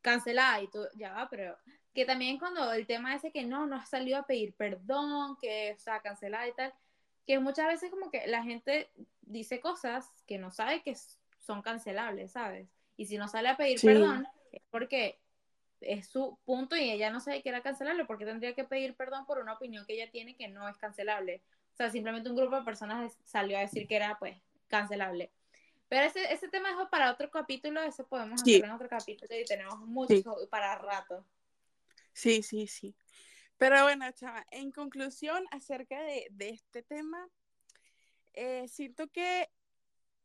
cancelada 0.00 0.62
y 0.62 0.68
tú, 0.68 0.86
ya 0.94 1.12
va, 1.12 1.28
pero 1.28 1.56
que 1.94 2.04
también 2.04 2.38
cuando 2.38 2.72
el 2.72 2.86
tema 2.86 3.14
ese 3.14 3.32
que 3.32 3.44
no, 3.44 3.66
no 3.66 3.76
has 3.76 3.88
salido 3.88 4.18
a 4.18 4.26
pedir 4.26 4.54
perdón, 4.54 5.36
que, 5.40 5.74
o 5.76 5.78
sea, 5.78 6.00
cancelada 6.00 6.48
y 6.48 6.52
tal, 6.52 6.72
que 7.26 7.38
muchas 7.38 7.66
veces 7.66 7.90
como 7.90 8.10
que 8.10 8.26
la 8.26 8.42
gente 8.42 8.90
dice 9.22 9.60
cosas 9.60 10.10
que 10.26 10.38
no 10.38 10.50
sabe 10.50 10.82
que 10.82 10.94
son 11.38 11.62
cancelables, 11.62 12.32
¿sabes? 12.32 12.68
Y 12.96 13.06
si 13.06 13.18
no 13.18 13.28
sale 13.28 13.48
a 13.48 13.56
pedir 13.56 13.80
perdón, 13.80 14.26
es 14.52 14.62
porque 14.70 15.18
es 15.80 16.08
su 16.08 16.38
punto 16.44 16.76
y 16.76 16.90
ella 16.90 17.10
no 17.10 17.20
sabe 17.20 17.42
que 17.42 17.48
era 17.48 17.62
cancelable, 17.62 18.04
porque 18.04 18.24
tendría 18.24 18.54
que 18.54 18.64
pedir 18.64 18.94
perdón 18.94 19.24
por 19.26 19.38
una 19.38 19.54
opinión 19.54 19.84
que 19.86 19.94
ella 19.94 20.10
tiene 20.10 20.36
que 20.36 20.48
no 20.48 20.68
es 20.68 20.76
cancelable. 20.76 21.42
O 21.72 21.76
sea, 21.76 21.90
simplemente 21.90 22.28
un 22.28 22.36
grupo 22.36 22.56
de 22.56 22.62
personas 22.62 23.16
salió 23.24 23.56
a 23.56 23.60
decir 23.60 23.86
que 23.86 23.96
era, 23.96 24.18
pues, 24.18 24.36
cancelable. 24.68 25.30
Pero 25.90 26.06
ese, 26.06 26.32
ese 26.32 26.46
tema 26.46 26.70
es 26.70 26.88
para 26.88 27.10
otro 27.10 27.28
capítulo, 27.32 27.82
ese 27.82 28.04
podemos 28.04 28.40
hacer 28.40 28.64
en 28.64 28.70
otro 28.70 28.88
capítulo 28.88 29.36
y 29.36 29.44
tenemos 29.44 29.76
mucho 29.80 30.36
para 30.48 30.78
rato. 30.78 31.26
Sí, 32.12 32.44
sí, 32.44 32.68
sí. 32.68 32.94
Pero 33.58 33.82
bueno, 33.82 34.08
chava, 34.12 34.46
en 34.52 34.70
conclusión 34.70 35.44
acerca 35.50 36.00
de, 36.00 36.30
este 36.38 36.84
tema, 36.84 37.28
eh, 38.34 38.68
siento 38.68 39.08
que 39.08 39.50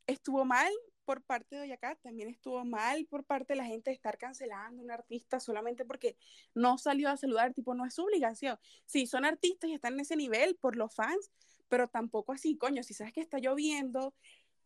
estuvo 0.05 0.45
mal 0.45 0.71
por 1.03 1.23
parte 1.23 1.55
de 1.55 1.63
Oyacá, 1.63 1.95
también 1.95 2.29
estuvo 2.29 2.63
mal 2.63 3.07
por 3.07 3.23
parte 3.23 3.53
de 3.53 3.57
la 3.57 3.65
gente 3.65 3.89
de 3.89 3.95
estar 3.95 4.19
cancelando 4.19 4.83
a 4.83 4.85
un 4.85 4.91
artista 4.91 5.39
solamente 5.39 5.83
porque 5.83 6.15
no 6.53 6.77
salió 6.77 7.09
a 7.09 7.17
saludar, 7.17 7.55
tipo, 7.55 7.73
no 7.73 7.87
es 7.87 7.95
su 7.95 8.03
obligación. 8.03 8.59
Sí, 8.85 9.07
son 9.07 9.25
artistas 9.25 9.67
y 9.71 9.73
están 9.73 9.93
en 9.93 10.01
ese 10.01 10.15
nivel 10.15 10.57
por 10.57 10.75
los 10.75 10.93
fans, 10.93 11.31
pero 11.69 11.87
tampoco 11.87 12.33
así, 12.33 12.55
coño, 12.55 12.83
si 12.83 12.93
sabes 12.93 13.13
que 13.13 13.21
está 13.21 13.39
lloviendo 13.39 14.13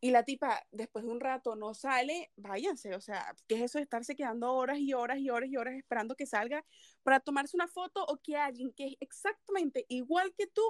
y 0.01 0.11
la 0.11 0.23
tipa 0.23 0.65
después 0.71 1.03
de 1.03 1.11
un 1.11 1.19
rato 1.19 1.55
no 1.55 1.73
sale, 1.73 2.31
váyanse, 2.37 2.95
o 2.95 3.01
sea, 3.01 3.35
¿qué 3.47 3.55
es 3.55 3.61
eso 3.63 3.79
de 3.79 3.83
estarse 3.83 4.15
quedando 4.15 4.53
horas 4.53 4.79
y 4.79 4.93
horas 4.93 5.19
y 5.19 5.29
horas 5.29 5.49
y 5.49 5.57
horas 5.57 5.75
esperando 5.75 6.15
que 6.15 6.25
salga 6.25 6.65
para 7.03 7.19
tomarse 7.19 7.57
una 7.57 7.67
foto 7.67 8.05
o 8.05 8.17
que 8.17 8.37
alguien 8.37 8.71
que 8.71 8.87
es 8.87 8.95
exactamente 8.99 9.85
igual 9.89 10.33
que 10.37 10.47
tú 10.47 10.61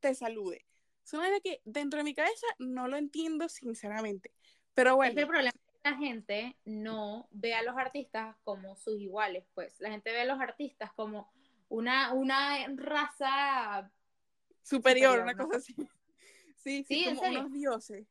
te 0.00 0.14
salude? 0.14 0.66
Es 1.04 1.12
una 1.14 1.40
que 1.40 1.60
dentro 1.64 1.98
de 1.98 2.04
mi 2.04 2.14
cabeza 2.14 2.46
no 2.58 2.88
lo 2.88 2.96
entiendo 2.96 3.48
sinceramente, 3.48 4.32
pero 4.74 4.96
bueno. 4.96 5.18
el 5.18 5.26
problema 5.26 5.50
es 5.50 5.82
que 5.82 5.90
la 5.90 5.96
gente 5.96 6.56
no 6.64 7.28
ve 7.30 7.54
a 7.54 7.62
los 7.62 7.76
artistas 7.76 8.36
como 8.44 8.76
sus 8.76 9.00
iguales, 9.00 9.44
pues 9.54 9.80
la 9.80 9.90
gente 9.90 10.12
ve 10.12 10.22
a 10.22 10.26
los 10.26 10.40
artistas 10.40 10.92
como 10.92 11.30
una, 11.68 12.12
una 12.12 12.66
raza 12.74 13.90
superior, 14.62 15.20
una 15.20 15.36
cosa 15.36 15.56
así. 15.56 15.74
Sí, 16.56 16.82
sí, 16.88 17.04
como 17.04 17.20
unos 17.20 17.52
dioses. 17.52 18.06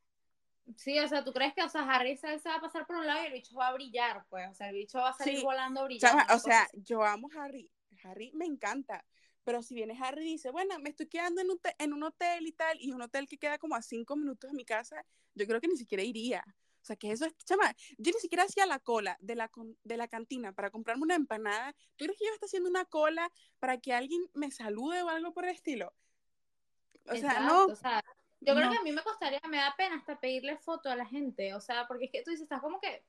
Sí, 0.78 0.97
o 0.99 1.08
sea, 1.08 1.23
¿tú 1.23 1.34
crees 1.34 1.54
que, 1.54 1.63
o 1.63 1.69
sea, 1.69 1.82
Harry 1.82 2.15
se, 2.17 2.38
va 2.38 2.56
a 2.56 2.62
pasar 2.62 2.86
por 2.86 2.95
un 2.95 3.06
lado 3.06 3.23
y 3.23 3.28
el 3.28 3.34
bicho 3.34 3.56
va 3.56 3.67
a 3.67 3.73
brillar? 3.73 4.26
Pues, 4.30 4.49
o 4.49 4.54
sea, 4.54 4.69
el 4.69 4.76
bicho 4.76 4.97
va 4.97 5.10
a 5.10 5.13
salir 5.13 5.41
volando 5.43 5.84
brillando. 5.84 6.34
O 6.34 6.39
sea, 6.39 6.67
yo 6.73 7.04
amo 7.04 7.28
a 7.36 7.43
Harry. 7.43 7.69
Harry 8.04 8.32
me 8.34 8.45
encanta. 8.45 9.04
Pero 9.43 9.62
si 9.62 9.76
viene 9.76 9.97
Harry 10.02 10.21
y 10.21 10.32
dice, 10.34 10.52
bueno, 10.52 10.80
me 10.80 10.89
estoy 10.89 11.08
quedando 11.08 11.41
en 11.41 11.52
un, 11.52 11.60
en 11.78 11.93
un 11.93 12.04
hotel 12.04 12.47
y 12.47 12.54
tal, 12.54 12.78
y 12.80 12.91
un 12.93 13.02
hotel 13.02 13.28
que 13.28 13.38
queda 13.38 13.58
como 13.58 13.76
a 13.76 13.82
cinco 13.82 14.15
minutos 14.15 14.49
de 14.49 14.56
mi 14.56 14.63
casa, 14.63 15.06
yo 15.36 15.45
creo 15.45 15.60
que 15.60 15.67
ni 15.67 15.76
siquiera 15.76 16.02
iría. 16.02 16.43
O 16.82 16.86
sea, 16.86 16.95
que 16.95 17.12
eso 17.12 17.26
es, 17.26 17.34
chama, 17.45 17.73
yo 17.97 18.12
ni 18.12 18.19
siquiera 18.19 18.43
hacía 18.43 18.65
la 18.65 18.80
cola 18.80 19.17
de 19.21 19.36
la, 19.36 19.49
de 19.84 19.97
la 19.97 20.08
cantina 20.08 20.54
para 20.54 20.69
comprarme 20.69 21.04
una 21.04 21.15
empanada. 21.15 21.73
¿Tú 21.95 22.06
crees 22.06 22.17
que 22.17 22.26
yo 22.26 22.34
estoy 22.34 22.47
haciendo 22.47 22.69
una 22.69 22.86
cola 22.86 23.30
para 23.60 23.78
que 23.78 23.93
alguien 23.93 24.21
me 24.34 24.52
salude 24.52 25.02
o 25.02 25.10
algo 25.10 25.34
por 25.34 25.45
el 25.45 25.52
estilo? 25.52 25.93
O 27.10 27.15
sea, 27.15 27.41
no. 27.41 27.65
O 27.65 27.76
sea, 27.76 28.04
yo 28.46 28.56
creo 28.56 28.70
que 28.70 28.78
a 28.78 28.84
mí 28.84 28.92
me 28.92 29.02
costaría, 29.02 29.40
me 29.50 29.58
da 29.58 29.74
pena 29.78 29.96
hasta 29.96 30.20
pedirle 30.20 30.58
foto 30.58 30.90
a 30.90 30.96
la 30.96 31.06
gente, 31.06 31.54
o 31.54 31.60
sea, 31.60 31.88
porque 31.88 32.06
es 32.06 32.12
que 32.12 32.22
tú 32.24 32.32
dices, 32.32 32.44
estás 32.44 32.62
como 32.62 32.80
que, 32.80 33.04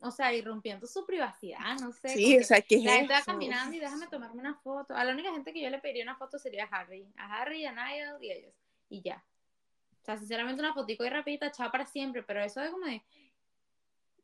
o 0.00 0.10
sea, 0.10 0.32
irrumpiendo 0.32 0.86
su 0.86 1.04
privacidad, 1.04 1.78
no 1.80 1.92
sé. 1.92 2.10
Sí, 2.10 2.38
o 2.38 2.44
sea, 2.44 2.60
que 2.60 2.78
La 2.78 2.92
gente 2.92 3.14
va 3.14 3.22
caminando 3.22 3.74
y 3.74 3.80
déjame 3.80 4.06
tomarme 4.06 4.40
una 4.40 4.54
foto. 4.54 4.94
A 4.94 5.04
la 5.04 5.12
única 5.12 5.32
gente 5.32 5.52
que 5.52 5.60
yo 5.60 5.70
le 5.70 5.78
pediría 5.78 6.04
una 6.04 6.16
foto 6.16 6.38
sería 6.38 6.64
a 6.64 6.76
Harry, 6.76 7.06
a 7.16 7.40
Harry, 7.40 7.64
a 7.64 7.72
Niall 7.72 8.22
y 8.22 8.30
a 8.30 8.34
ellos, 8.34 8.54
y 8.88 9.02
ya. 9.02 9.24
O 10.00 10.04
sea, 10.04 10.16
sinceramente 10.16 10.62
una 10.62 10.72
fotico 10.72 11.04
y 11.04 11.08
rapidita, 11.10 11.50
chao 11.50 11.70
para 11.70 11.86
siempre, 11.86 12.22
pero 12.22 12.42
eso 12.42 12.62
es 12.62 12.70
como 12.70 12.86
de... 12.86 13.02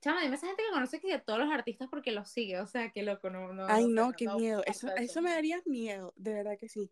Chama, 0.00 0.20
dime 0.20 0.36
esa 0.36 0.46
gente 0.46 0.62
que 0.62 0.70
conoce 0.70 1.00
que 1.00 1.08
de 1.08 1.18
todos 1.18 1.38
los 1.38 1.50
artistas 1.50 1.88
porque 1.88 2.12
los 2.12 2.28
sigue, 2.28 2.60
o 2.60 2.66
sea, 2.66 2.90
que 2.90 3.02
loco, 3.02 3.30
no, 3.30 3.54
no 3.54 3.66
Ay, 3.68 3.86
no, 3.86 4.12
qué 4.12 4.28
miedo, 4.28 4.62
eso, 4.66 4.94
eso 4.96 5.22
me 5.22 5.30
daría 5.30 5.62
miedo, 5.64 6.12
de 6.16 6.34
verdad 6.34 6.58
que 6.58 6.68
sí. 6.68 6.90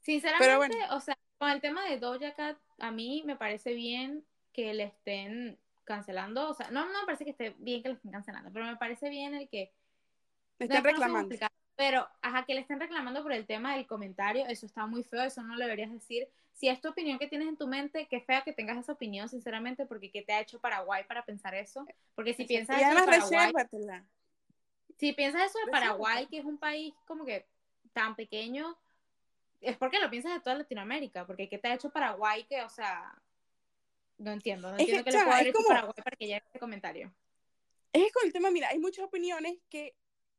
Sinceramente, 0.00 0.76
o 0.90 1.00
sea, 1.00 1.18
con 1.38 1.50
el 1.50 1.60
tema 1.60 1.84
de 1.84 1.98
Doja 1.98 2.34
Cat, 2.34 2.58
a 2.78 2.90
mí 2.90 3.22
me 3.26 3.36
parece 3.36 3.74
bien 3.74 4.24
que 4.52 4.72
le 4.74 4.84
estén 4.84 5.58
cancelando, 5.84 6.48
o 6.48 6.54
sea, 6.54 6.70
no, 6.70 6.86
no 6.86 7.00
me 7.00 7.06
parece 7.06 7.24
que 7.24 7.32
esté 7.32 7.54
bien 7.58 7.82
que 7.82 7.88
le 7.88 7.94
estén 7.96 8.12
cancelando, 8.12 8.50
pero 8.52 8.66
me 8.66 8.76
parece 8.76 9.08
bien 9.10 9.34
el 9.34 9.48
que... 9.48 9.72
Le 10.58 10.66
estén 10.66 10.84
reclamando. 10.84 11.34
pero, 11.76 12.08
ajá, 12.22 12.44
que 12.44 12.54
le 12.54 12.60
estén 12.60 12.80
reclamando 12.80 13.22
por 13.22 13.32
el 13.32 13.46
tema 13.46 13.74
del 13.74 13.86
comentario, 13.86 14.46
eso 14.46 14.66
está 14.66 14.86
muy 14.86 15.02
feo, 15.02 15.22
eso 15.22 15.42
no 15.42 15.54
lo 15.54 15.60
deberías 15.60 15.92
decir. 15.92 16.28
Si 16.52 16.68
es 16.68 16.80
tu 16.80 16.88
opinión 16.88 17.18
que 17.18 17.26
tienes 17.26 17.48
en 17.48 17.56
tu 17.56 17.66
mente, 17.66 18.06
qué 18.08 18.20
fea 18.20 18.42
que 18.42 18.52
tengas 18.52 18.78
esa 18.78 18.92
opinión, 18.92 19.28
sinceramente, 19.28 19.84
porque 19.84 20.10
¿qué 20.10 20.22
te 20.22 20.32
ha 20.32 20.40
hecho 20.40 20.60
Paraguay 20.60 21.04
para 21.04 21.24
pensar 21.24 21.54
eso? 21.54 21.84
Porque 22.14 22.32
si 22.32 22.44
piensas 22.44 22.80
eso 22.80 23.00
de 23.00 23.04
Paraguay... 23.04 23.52
Si 24.96 25.12
piensas 25.12 25.50
eso 25.50 25.58
de 25.66 25.72
Paraguay, 25.72 26.26
que 26.28 26.38
es 26.38 26.44
un 26.44 26.56
país 26.56 26.94
como 27.06 27.24
que 27.24 27.44
tan 27.92 28.14
pequeño, 28.14 28.78
es 29.64 29.76
porque 29.76 29.98
lo 29.98 30.10
piensas 30.10 30.34
de 30.34 30.40
toda 30.40 30.56
Latinoamérica, 30.56 31.26
porque 31.26 31.48
¿qué 31.48 31.58
te 31.58 31.68
ha 31.68 31.74
hecho 31.74 31.90
Paraguay 31.90 32.44
que, 32.44 32.62
o 32.62 32.68
sea, 32.68 33.20
no 34.18 34.32
entiendo, 34.32 34.70
no 34.70 34.78
entiendo 34.78 35.04
que, 35.04 35.10
le 35.10 35.22
pueda 35.22 35.36
haber 35.36 35.48
hecho 35.48 35.58
Paraguay 35.66 35.94
para 36.02 36.16
que 36.16 36.26
llegue 36.26 36.42
este 36.44 36.58
comentario. 36.58 37.14
Es 37.92 38.12
con 38.12 38.26
el 38.26 38.32
tema, 38.32 38.50
mira, 38.50 38.68
hay 38.68 38.78
muchas 38.78 39.04
opiniones 39.04 39.58
que 39.68 39.96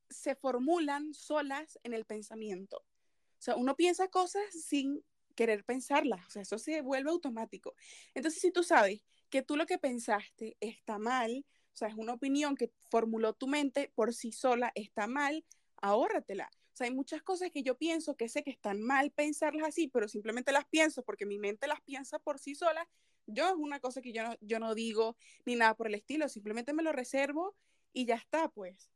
se 0.10 0.36
formulan 0.36 1.14
solas 1.14 1.80
en 1.84 1.94
el 1.94 2.06
pensamiento. 2.06 2.78
O 2.78 3.42
sea, 3.46 3.56
uno 3.56 3.76
piensa 3.76 4.08
cosas 4.08 4.44
sin 4.52 5.04
querer 5.36 5.66
pensarlas, 5.66 6.26
o 6.28 6.30
sea, 6.30 6.42
eso 6.42 6.58
se 6.58 6.82
vuelve 6.82 7.10
automático. 7.10 7.76
Entonces, 8.14 8.42
si 8.42 8.52
tú 8.52 8.64
sabes 8.64 9.02
que 9.30 9.42
tú 9.42 9.58
lo 9.58 9.66
que 9.66 9.78
pensaste 9.78 10.56
está 10.60 10.98
mal, 10.98 11.46
o 11.74 11.78
sea, 11.78 11.90
es 11.90 11.96
una 11.96 12.14
opinión 12.14 12.56
que 12.56 12.72
formuló 12.90 13.34
tu 13.34 13.48
mente 13.48 13.92
por 13.96 14.14
sí 14.14 14.32
sola, 14.32 14.72
está 14.76 15.08
mal, 15.08 15.44
ahórratela. 15.82 16.50
Sea, 16.76 16.88
hay 16.88 16.94
muchas 16.94 17.24
cosas 17.24 17.52
que 17.52 17.64
yo 17.64 17.78
pienso 17.78 18.18
que 18.18 18.28
sé 18.28 18.44
que 18.44 18.52
están 18.52 18.82
mal 18.82 19.10
pensarlas 19.10 19.70
así, 19.70 19.88
pero 19.88 20.10
simplemente 20.10 20.52
las 20.52 20.66
pienso 20.66 21.04
porque 21.04 21.26
mi 21.26 21.40
mente 21.40 21.68
las 21.68 21.80
piensa 21.82 22.20
por 22.20 22.38
sí 22.38 22.54
sola. 22.54 22.86
Yo 23.28 23.48
es 23.48 23.56
una 23.56 23.80
cosa 23.80 24.02
que 24.02 24.12
yo 24.12 24.24
no, 24.24 24.36
yo 24.42 24.60
no 24.60 24.76
digo 24.76 25.16
ni 25.46 25.56
nada 25.56 25.74
por 25.74 25.88
el 25.88 25.96
estilo, 25.96 26.28
simplemente 26.28 26.74
me 26.74 26.84
lo 26.84 26.92
reservo 26.92 27.56
y 27.94 28.06
ya 28.06 28.16
está, 28.16 28.50
pues. 28.50 28.92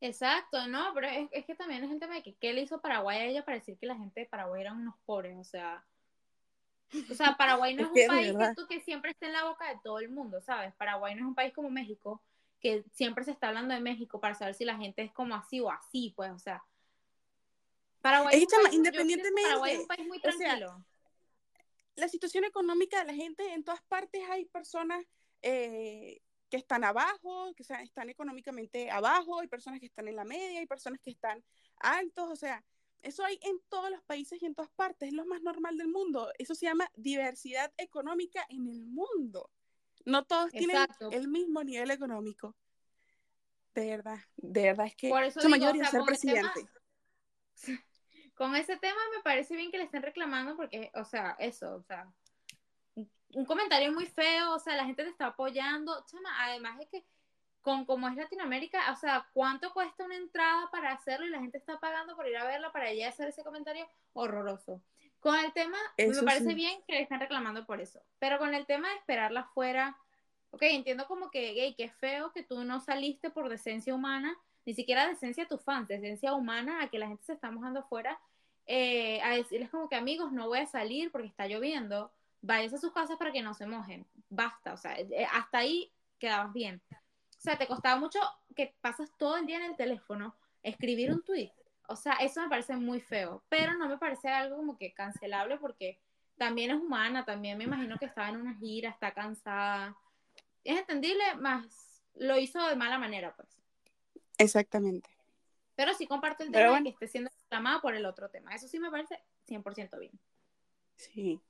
Exacto, 0.00 0.66
no, 0.66 0.92
pero 0.92 1.06
es, 1.30 1.44
que 1.44 1.54
también 1.54 1.84
es 1.84 1.90
el 1.92 2.00
tema 2.00 2.16
de 2.16 2.22
que 2.24 2.34
qué 2.34 2.52
le 2.52 2.62
hizo 2.62 2.80
Paraguay 2.80 3.18
a 3.18 3.24
ella 3.26 3.44
para 3.44 3.58
decir 3.58 3.78
que 3.78 3.86
la 3.86 3.96
gente 3.96 4.20
de 4.20 4.26
Paraguay 4.26 4.62
eran 4.62 4.78
unos 4.78 4.96
pobres, 5.06 5.36
o 5.38 5.44
sea, 5.44 5.84
o 7.10 7.14
sea, 7.14 7.36
Paraguay 7.38 7.76
no 7.76 7.82
es, 7.82 7.88
un 7.90 8.08
país 8.08 8.34
que, 8.56 8.74
que 8.76 8.80
siempre 8.80 9.12
esté 9.12 9.26
en 9.26 9.34
la 9.34 9.44
boca 9.44 9.68
de 9.68 9.78
todo 9.84 10.00
el 10.00 10.08
mundo, 10.08 10.40
¿sabes? 10.40 10.74
Paraguay 10.74 11.14
no 11.14 11.20
es 11.20 11.28
un 11.28 11.34
país 11.36 11.54
como 11.54 11.70
México, 11.70 12.20
que 12.60 12.84
siempre 12.92 13.24
se 13.24 13.30
está 13.30 13.48
hablando 13.48 13.74
de 13.74 13.80
México 13.80 14.20
para 14.20 14.34
saber 14.34 14.54
si 14.54 14.64
la 14.64 14.76
gente 14.76 15.02
es 15.02 15.12
como 15.12 15.34
así 15.34 15.60
o 15.60 15.70
así, 15.70 16.12
pues, 16.14 16.30
o 16.30 16.38
sea. 16.38 16.62
Paraguay, 18.00 18.42
es, 18.42 18.72
independientemente, 18.72 19.42
Paraguay 19.42 19.74
es 19.74 19.80
un 19.80 19.86
país 19.86 20.06
muy 20.06 20.20
tranquilo. 20.20 20.84
la 21.96 22.08
situación 22.08 22.44
económica 22.44 23.00
de 23.00 23.06
la 23.06 23.14
gente, 23.14 23.52
en 23.52 23.62
todas 23.62 23.82
partes 23.82 24.22
hay 24.30 24.46
personas 24.46 25.04
eh, 25.42 26.20
que 26.48 26.56
están 26.56 26.84
abajo, 26.84 27.54
que 27.54 27.62
están 27.62 28.08
económicamente 28.08 28.90
abajo, 28.90 29.40
hay 29.40 29.48
personas 29.48 29.80
que 29.80 29.86
están 29.86 30.08
en 30.08 30.16
la 30.16 30.24
media, 30.24 30.60
hay 30.60 30.66
personas 30.66 31.00
que 31.00 31.10
están 31.10 31.42
altos, 31.76 32.28
o 32.30 32.36
sea, 32.36 32.64
eso 33.02 33.24
hay 33.24 33.38
en 33.42 33.60
todos 33.68 33.90
los 33.90 34.02
países 34.02 34.42
y 34.42 34.46
en 34.46 34.54
todas 34.54 34.70
partes, 34.72 35.08
es 35.08 35.14
lo 35.14 35.24
más 35.24 35.42
normal 35.42 35.76
del 35.78 35.88
mundo. 35.88 36.30
Eso 36.38 36.54
se 36.54 36.66
llama 36.66 36.90
diversidad 36.96 37.72
económica 37.78 38.44
en 38.50 38.66
el 38.66 38.82
mundo. 38.82 39.50
No 40.04 40.24
todos 40.24 40.50
tienen 40.50 40.86
el 41.10 41.28
mismo 41.28 41.62
nivel 41.62 41.90
económico. 41.90 42.56
De 43.74 43.88
verdad, 43.90 44.18
de 44.36 44.62
verdad 44.62 44.86
es 44.86 44.96
que 44.96 45.08
Por 45.08 45.22
eso 45.22 45.48
mayoría 45.48 45.84
ser 45.86 46.02
presidente. 46.02 46.68
con 48.34 48.56
ese 48.56 48.76
tema 48.78 49.00
me 49.14 49.22
parece 49.22 49.54
bien 49.54 49.70
que 49.70 49.78
le 49.78 49.84
estén 49.84 50.02
reclamando 50.02 50.56
porque, 50.56 50.90
o 50.94 51.04
sea, 51.04 51.36
eso, 51.38 51.74
o 51.74 51.82
sea, 51.82 52.10
un 53.34 53.44
comentario 53.44 53.92
muy 53.92 54.06
feo, 54.06 54.54
o 54.54 54.58
sea, 54.58 54.76
la 54.76 54.86
gente 54.86 55.04
te 55.04 55.10
está 55.10 55.26
apoyando, 55.26 56.04
chama, 56.06 56.30
además 56.44 56.80
es 56.80 56.88
que 56.88 57.04
con 57.62 57.84
como 57.84 58.08
es 58.08 58.16
Latinoamérica, 58.16 58.90
o 58.92 58.96
sea, 58.96 59.28
¿cuánto 59.34 59.72
cuesta 59.72 60.04
una 60.04 60.16
entrada 60.16 60.70
para 60.70 60.92
hacerlo 60.92 61.26
y 61.26 61.30
la 61.30 61.40
gente 61.40 61.58
está 61.58 61.78
pagando 61.78 62.16
por 62.16 62.26
ir 62.26 62.36
a 62.38 62.46
verlo 62.46 62.72
para 62.72 62.88
ella 62.90 63.10
hacer 63.10 63.28
ese 63.28 63.44
comentario 63.44 63.86
horroroso? 64.14 64.82
Con 65.20 65.36
el 65.36 65.52
tema, 65.52 65.76
me 65.98 66.22
parece 66.22 66.54
bien 66.54 66.80
que 66.86 66.94
le 66.94 67.02
están 67.02 67.20
reclamando 67.20 67.66
por 67.66 67.80
eso, 67.80 68.00
pero 68.18 68.38
con 68.38 68.54
el 68.54 68.64
tema 68.64 68.88
de 68.88 68.96
esperarla 68.96 69.44
fuera, 69.44 69.98
ok, 70.50 70.62
entiendo 70.62 71.06
como 71.06 71.30
que, 71.30 71.52
gay, 71.52 71.74
que 71.74 71.90
feo 71.90 72.32
que 72.32 72.42
tú 72.42 72.64
no 72.64 72.80
saliste 72.80 73.28
por 73.28 73.50
decencia 73.50 73.94
humana, 73.94 74.34
ni 74.64 74.72
siquiera 74.72 75.06
decencia 75.06 75.44
a 75.44 75.48
tus 75.48 75.60
fans, 75.62 75.88
decencia 75.88 76.32
humana 76.32 76.82
a 76.82 76.88
que 76.88 76.98
la 76.98 77.08
gente 77.08 77.24
se 77.24 77.34
está 77.34 77.50
mojando 77.50 77.80
afuera, 77.80 78.18
eh, 78.66 79.20
a 79.22 79.30
decirles 79.30 79.68
como 79.68 79.88
que 79.88 79.96
amigos, 79.96 80.32
no 80.32 80.48
voy 80.48 80.60
a 80.60 80.66
salir 80.66 81.10
porque 81.10 81.28
está 81.28 81.46
lloviendo, 81.46 82.10
váyanse 82.40 82.76
a 82.76 82.80
sus 82.80 82.92
casas 82.92 83.18
para 83.18 83.32
que 83.32 83.42
no 83.42 83.52
se 83.52 83.66
mojen, 83.66 84.06
basta, 84.30 84.72
o 84.72 84.76
sea, 84.78 84.98
eh, 84.98 85.26
hasta 85.32 85.58
ahí 85.58 85.92
quedabas 86.18 86.52
bien. 86.52 86.80
O 86.90 87.42
sea, 87.42 87.58
te 87.58 87.66
costaba 87.66 87.98
mucho 87.98 88.20
que 88.54 88.74
pasas 88.80 89.10
todo 89.18 89.36
el 89.36 89.46
día 89.46 89.56
en 89.56 89.64
el 89.64 89.76
teléfono, 89.76 90.34
escribir 90.62 91.10
un 91.10 91.22
tweet, 91.22 91.52
o 91.90 91.96
sea, 91.96 92.14
eso 92.14 92.40
me 92.40 92.48
parece 92.48 92.76
muy 92.76 93.00
feo, 93.00 93.42
pero 93.48 93.74
no 93.74 93.88
me 93.88 93.98
parece 93.98 94.28
algo 94.28 94.56
como 94.56 94.78
que 94.78 94.92
cancelable 94.94 95.58
porque 95.58 95.98
también 96.36 96.70
es 96.70 96.76
humana, 96.76 97.24
también 97.24 97.58
me 97.58 97.64
imagino 97.64 97.98
que 97.98 98.06
estaba 98.06 98.28
en 98.28 98.36
una 98.36 98.54
gira, 98.54 98.90
está 98.90 99.12
cansada. 99.12 99.96
Es 100.62 100.78
entendible, 100.78 101.22
más 101.36 101.66
lo 102.14 102.38
hizo 102.38 102.64
de 102.68 102.76
mala 102.76 102.96
manera, 102.96 103.34
pues. 103.34 103.48
Exactamente. 104.38 105.10
Pero 105.74 105.92
sí 105.94 106.06
comparto 106.06 106.44
el 106.44 106.52
tema 106.52 106.78
de 106.78 106.84
que 106.84 106.90
esté 106.90 107.08
siendo 107.08 107.30
reclamada 107.42 107.80
por 107.80 107.94
el 107.94 108.06
otro 108.06 108.30
tema. 108.30 108.54
Eso 108.54 108.68
sí 108.68 108.78
me 108.78 108.90
parece 108.90 109.20
100% 109.48 109.98
bien. 109.98 110.12
Sí. 110.94 111.40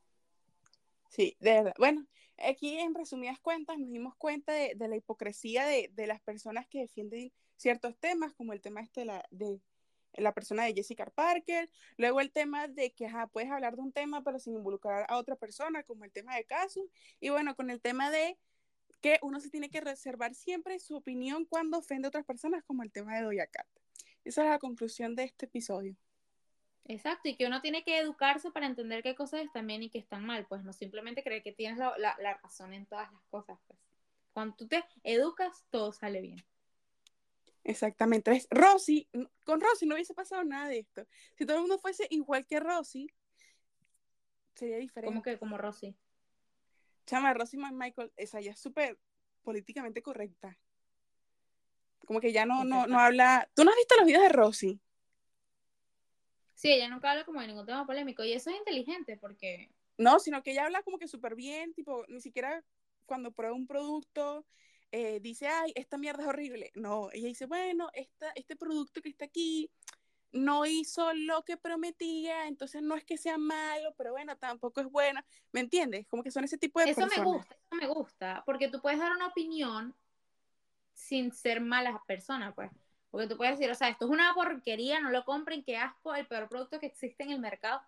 Sí, 1.08 1.36
de 1.40 1.52
verdad. 1.52 1.74
Bueno, 1.76 2.06
aquí 2.38 2.78
en 2.78 2.94
resumidas 2.94 3.38
cuentas 3.40 3.78
nos 3.78 3.90
dimos 3.90 4.14
cuenta 4.16 4.52
de, 4.52 4.74
la 4.76 4.96
hipocresía 4.96 5.66
de, 5.66 6.06
las 6.06 6.20
personas 6.22 6.66
que 6.66 6.80
defienden 6.80 7.30
ciertos 7.56 7.98
temas, 7.98 8.32
como 8.32 8.54
el 8.54 8.60
tema 8.62 8.80
este 8.80 9.04
la, 9.04 9.24
de 9.30 9.60
la 10.14 10.32
persona 10.32 10.64
de 10.64 10.74
Jessica 10.74 11.06
Parker, 11.06 11.70
luego 11.96 12.20
el 12.20 12.30
tema 12.30 12.68
de 12.68 12.92
que 12.92 13.08
puedes 13.32 13.50
hablar 13.50 13.76
de 13.76 13.82
un 13.82 13.92
tema 13.92 14.22
pero 14.22 14.38
sin 14.38 14.54
involucrar 14.54 15.06
a 15.08 15.16
otra 15.16 15.36
persona, 15.36 15.82
como 15.82 16.04
el 16.04 16.12
tema 16.12 16.36
de 16.36 16.44
casos, 16.44 16.84
y 17.20 17.30
bueno, 17.30 17.54
con 17.54 17.70
el 17.70 17.80
tema 17.80 18.10
de 18.10 18.38
que 19.00 19.18
uno 19.22 19.40
se 19.40 19.50
tiene 19.50 19.70
que 19.70 19.80
reservar 19.80 20.34
siempre 20.34 20.78
su 20.78 20.96
opinión 20.96 21.44
cuando 21.44 21.78
ofende 21.78 22.06
a 22.06 22.10
otras 22.10 22.26
personas, 22.26 22.62
como 22.64 22.82
el 22.82 22.92
tema 22.92 23.16
de 23.16 23.22
Doya 23.22 23.46
Cat. 23.46 23.66
Esa 24.24 24.42
es 24.42 24.50
la 24.50 24.58
conclusión 24.58 25.14
de 25.14 25.24
este 25.24 25.46
episodio. 25.46 25.96
Exacto, 26.84 27.28
y 27.28 27.36
que 27.36 27.46
uno 27.46 27.60
tiene 27.60 27.84
que 27.84 27.98
educarse 27.98 28.50
para 28.50 28.66
entender 28.66 29.02
qué 29.02 29.14
cosas 29.14 29.42
están 29.42 29.66
bien 29.66 29.82
y 29.82 29.90
qué 29.90 29.98
están 29.98 30.24
mal, 30.24 30.46
pues 30.46 30.64
no 30.64 30.72
simplemente 30.72 31.22
creer 31.22 31.42
que 31.42 31.52
tienes 31.52 31.78
la, 31.78 31.96
la 31.98 32.34
razón 32.42 32.74
en 32.74 32.86
todas 32.86 33.10
las 33.12 33.22
cosas, 33.30 33.58
pues. 33.66 33.78
Cuando 34.32 34.54
tú 34.56 34.68
te 34.68 34.84
educas, 35.02 35.64
todo 35.70 35.92
sale 35.92 36.20
bien. 36.20 36.44
Exactamente. 37.64 38.46
Rosy, 38.50 39.08
con 39.44 39.60
Rosy 39.60 39.86
no 39.86 39.94
hubiese 39.94 40.14
pasado 40.14 40.44
nada 40.44 40.68
de 40.68 40.78
esto. 40.78 41.06
Si 41.36 41.44
todo 41.44 41.56
el 41.56 41.62
mundo 41.62 41.78
fuese 41.78 42.06
igual 42.10 42.46
que 42.46 42.60
Rosy, 42.60 43.08
sería 44.54 44.78
diferente. 44.78 45.10
¿Cómo 45.10 45.22
que 45.22 45.38
como 45.38 45.58
Rosy? 45.58 45.96
Chama, 47.06 47.34
Rosy 47.34 47.56
Michael, 47.56 48.12
esa 48.16 48.40
ya 48.40 48.52
es 48.52 48.60
súper 48.60 48.98
políticamente 49.42 50.02
correcta. 50.02 50.58
Como 52.06 52.20
que 52.20 52.32
ya 52.32 52.46
no, 52.46 52.64
no, 52.64 52.86
no 52.86 52.98
habla. 52.98 53.48
¿Tú 53.54 53.64
no 53.64 53.70
has 53.70 53.76
visto 53.76 53.96
los 53.96 54.06
videos 54.06 54.22
de 54.24 54.28
Rosy? 54.30 54.80
Sí, 56.54 56.70
ella 56.72 56.88
nunca 56.88 57.10
habla 57.10 57.24
como 57.24 57.40
de 57.40 57.46
ningún 57.46 57.66
tema 57.66 57.86
polémico. 57.86 58.22
Y 58.24 58.32
eso 58.32 58.50
es 58.50 58.56
inteligente 58.56 59.16
porque 59.16 59.70
No, 59.96 60.18
sino 60.18 60.42
que 60.42 60.52
ella 60.52 60.64
habla 60.64 60.82
como 60.82 60.98
que 60.98 61.08
súper 61.08 61.34
bien, 61.34 61.72
tipo, 61.72 62.04
ni 62.08 62.20
siquiera 62.20 62.64
cuando 63.06 63.32
prueba 63.32 63.54
un 63.54 63.66
producto 63.66 64.46
eh, 64.92 65.20
dice, 65.20 65.46
ay, 65.48 65.72
esta 65.74 65.98
mierda 65.98 66.22
es 66.22 66.28
horrible. 66.28 66.72
No, 66.74 67.10
ella 67.12 67.28
dice, 67.28 67.46
bueno, 67.46 67.88
esta, 67.92 68.30
este 68.34 68.56
producto 68.56 69.00
que 69.00 69.10
está 69.10 69.26
aquí 69.26 69.70
no 70.32 70.64
hizo 70.64 71.12
lo 71.12 71.44
que 71.44 71.56
prometía, 71.56 72.46
entonces 72.46 72.82
no 72.82 72.94
es 72.94 73.04
que 73.04 73.18
sea 73.18 73.38
malo, 73.38 73.94
pero 73.96 74.12
bueno, 74.12 74.36
tampoco 74.36 74.80
es 74.80 74.86
bueno. 74.88 75.20
¿Me 75.52 75.60
entiendes? 75.60 76.06
Como 76.06 76.22
que 76.22 76.30
son 76.30 76.44
ese 76.44 76.58
tipo 76.58 76.80
de 76.80 76.90
eso 76.90 77.06
me 77.06 77.22
gusta, 77.22 77.54
eso 77.54 77.74
me 77.80 77.86
gusta, 77.88 78.42
porque 78.46 78.68
tú 78.68 78.80
puedes 78.80 78.98
dar 78.98 79.12
una 79.12 79.28
opinión 79.28 79.94
sin 80.92 81.32
ser 81.32 81.60
mala 81.60 82.02
persona, 82.06 82.54
pues. 82.54 82.70
Porque 83.10 83.26
tú 83.26 83.36
puedes 83.36 83.58
decir, 83.58 83.70
o 83.70 83.74
sea, 83.74 83.88
esto 83.88 84.04
es 84.04 84.10
una 84.10 84.32
porquería, 84.34 85.00
no 85.00 85.10
lo 85.10 85.24
compren, 85.24 85.64
qué 85.64 85.76
asco, 85.76 86.14
el 86.14 86.26
peor 86.26 86.48
producto 86.48 86.78
que 86.78 86.86
existe 86.86 87.24
en 87.24 87.32
el 87.32 87.40
mercado. 87.40 87.82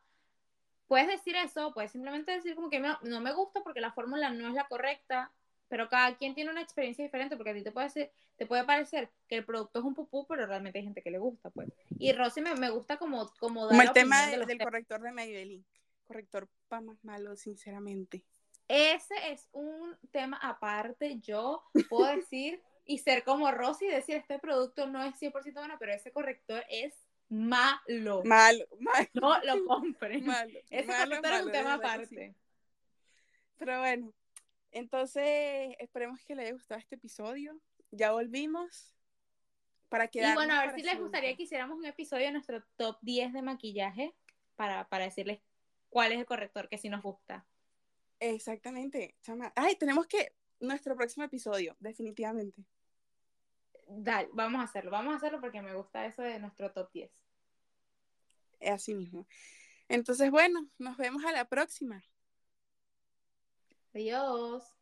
Puedes 0.88 1.07
decir 1.07 1.36
eso, 1.36 1.72
puedes 1.72 1.92
simplemente 1.92 2.32
decir 2.32 2.57
como 2.57 2.70
que 2.70 2.80
no 2.80 3.20
me 3.20 3.32
gusta 3.32 3.62
porque 3.62 3.80
la 3.80 3.92
fórmula 3.92 4.30
no 4.30 4.48
es 4.48 4.55
la 4.55 4.66
correcta, 4.66 5.32
pero 5.73 5.89
cada 5.89 6.14
quien 6.18 6.35
tiene 6.35 6.51
una 6.51 6.61
experiencia 6.61 7.03
diferente 7.03 7.35
porque 7.35 7.53
a 7.53 7.55
ti 7.55 7.62
te 7.62 7.73
puede, 7.73 7.89
ser, 7.89 8.12
te 8.37 8.45
puede 8.45 8.62
parecer 8.64 9.09
que 9.27 9.37
el 9.37 9.47
producto 9.47 9.79
es 9.79 9.85
un 9.87 9.95
pupú, 9.95 10.27
pero 10.27 10.45
realmente 10.45 10.79
hay 10.79 10.85
gente 10.85 11.01
que 11.01 11.11
le 11.11 11.16
gusta, 11.16 11.49
pues. 11.49 11.73
Y 11.99 12.12
Rosy 12.12 12.43
me, 12.43 12.55
me 12.57 12.68
gusta 12.68 12.99
como, 12.99 13.33
como 13.41 13.68
Como 13.68 13.81
el 13.81 13.91
tema 13.93 14.27
del 14.27 14.59
corrector 14.59 15.01
de 15.01 15.12
Maybelline. 15.12 15.64
Corrector 16.05 16.47
para 16.68 16.83
más 16.83 17.03
malo, 17.03 17.37
sinceramente. 17.37 18.23
Ese 18.68 19.14
es 19.33 19.49
un 19.53 19.97
tema 20.11 20.37
aparte. 20.43 21.18
Yo 21.20 21.62
puedo 21.89 22.05
decir 22.16 22.61
y 22.85 22.99
ser 22.99 23.25
como 23.25 23.51
Rosy 23.51 23.87
y 23.87 23.93
decir, 23.93 24.16
este 24.16 24.39
producto 24.39 24.87
no 24.87 25.03
es 25.03 25.18
100% 25.18 25.55
bueno, 25.55 25.77
pero 25.79 25.95
ese 25.95 26.12
corrector 26.12 26.62
es 26.68 26.93
malo. 27.31 28.23
Malo, 28.27 28.66
malo. 28.79 29.09
No 29.14 29.43
lo 29.43 29.64
compren. 29.64 30.27
Malo, 30.27 30.53
ese 30.68 30.95
corrector 30.95 31.33
es 31.33 31.43
un 31.47 31.51
tema 31.51 31.73
aparte. 31.73 32.35
Pero 33.57 33.79
bueno, 33.79 34.12
entonces 34.73 35.77
esperemos 35.79 36.20
que 36.25 36.35
les 36.35 36.47
haya 36.47 36.55
gustado 36.55 36.81
este 36.81 36.97
episodio. 36.97 37.59
Ya 37.91 38.12
volvimos. 38.12 38.93
Para 39.89 40.09
y 40.11 40.35
bueno, 40.35 40.55
a 40.55 40.66
ver 40.66 40.75
si 40.75 40.83
les 40.83 40.99
gustaría 40.99 41.37
que 41.37 41.43
hiciéramos 41.43 41.77
un 41.77 41.85
episodio 41.85 42.25
de 42.25 42.33
nuestro 42.33 42.64
top 42.77 42.97
10 43.03 43.35
de 43.35 43.43
maquillaje 43.43 44.14
para, 44.57 44.89
para 44.89 45.05
decirles 45.05 45.41
cuál 45.91 46.12
es 46.12 46.18
el 46.18 46.25
corrector 46.25 46.70
que 46.70 46.79
sí 46.79 46.89
nos 46.89 47.03
gusta. 47.03 47.47
Exactamente, 48.18 49.16
chama. 49.20 49.53
Ay, 49.55 49.77
tenemos 49.77 50.07
que 50.07 50.35
nuestro 50.61 50.97
próximo 50.97 51.27
episodio, 51.27 51.77
definitivamente. 51.79 52.64
Dale, 53.87 54.31
vamos 54.33 54.62
a 54.62 54.64
hacerlo, 54.64 54.91
vamos 54.91 55.12
a 55.12 55.16
hacerlo 55.18 55.41
porque 55.41 55.61
me 55.61 55.75
gusta 55.75 56.07
eso 56.07 56.23
de 56.23 56.39
nuestro 56.39 56.73
top 56.73 56.91
10. 56.93 57.11
Así 58.73 58.95
mismo. 58.95 59.27
Entonces, 59.89 60.31
bueno, 60.31 60.66
nos 60.79 60.97
vemos 60.97 61.23
a 61.25 61.33
la 61.33 61.45
próxima. 61.45 62.03
Adiós. 63.95 64.82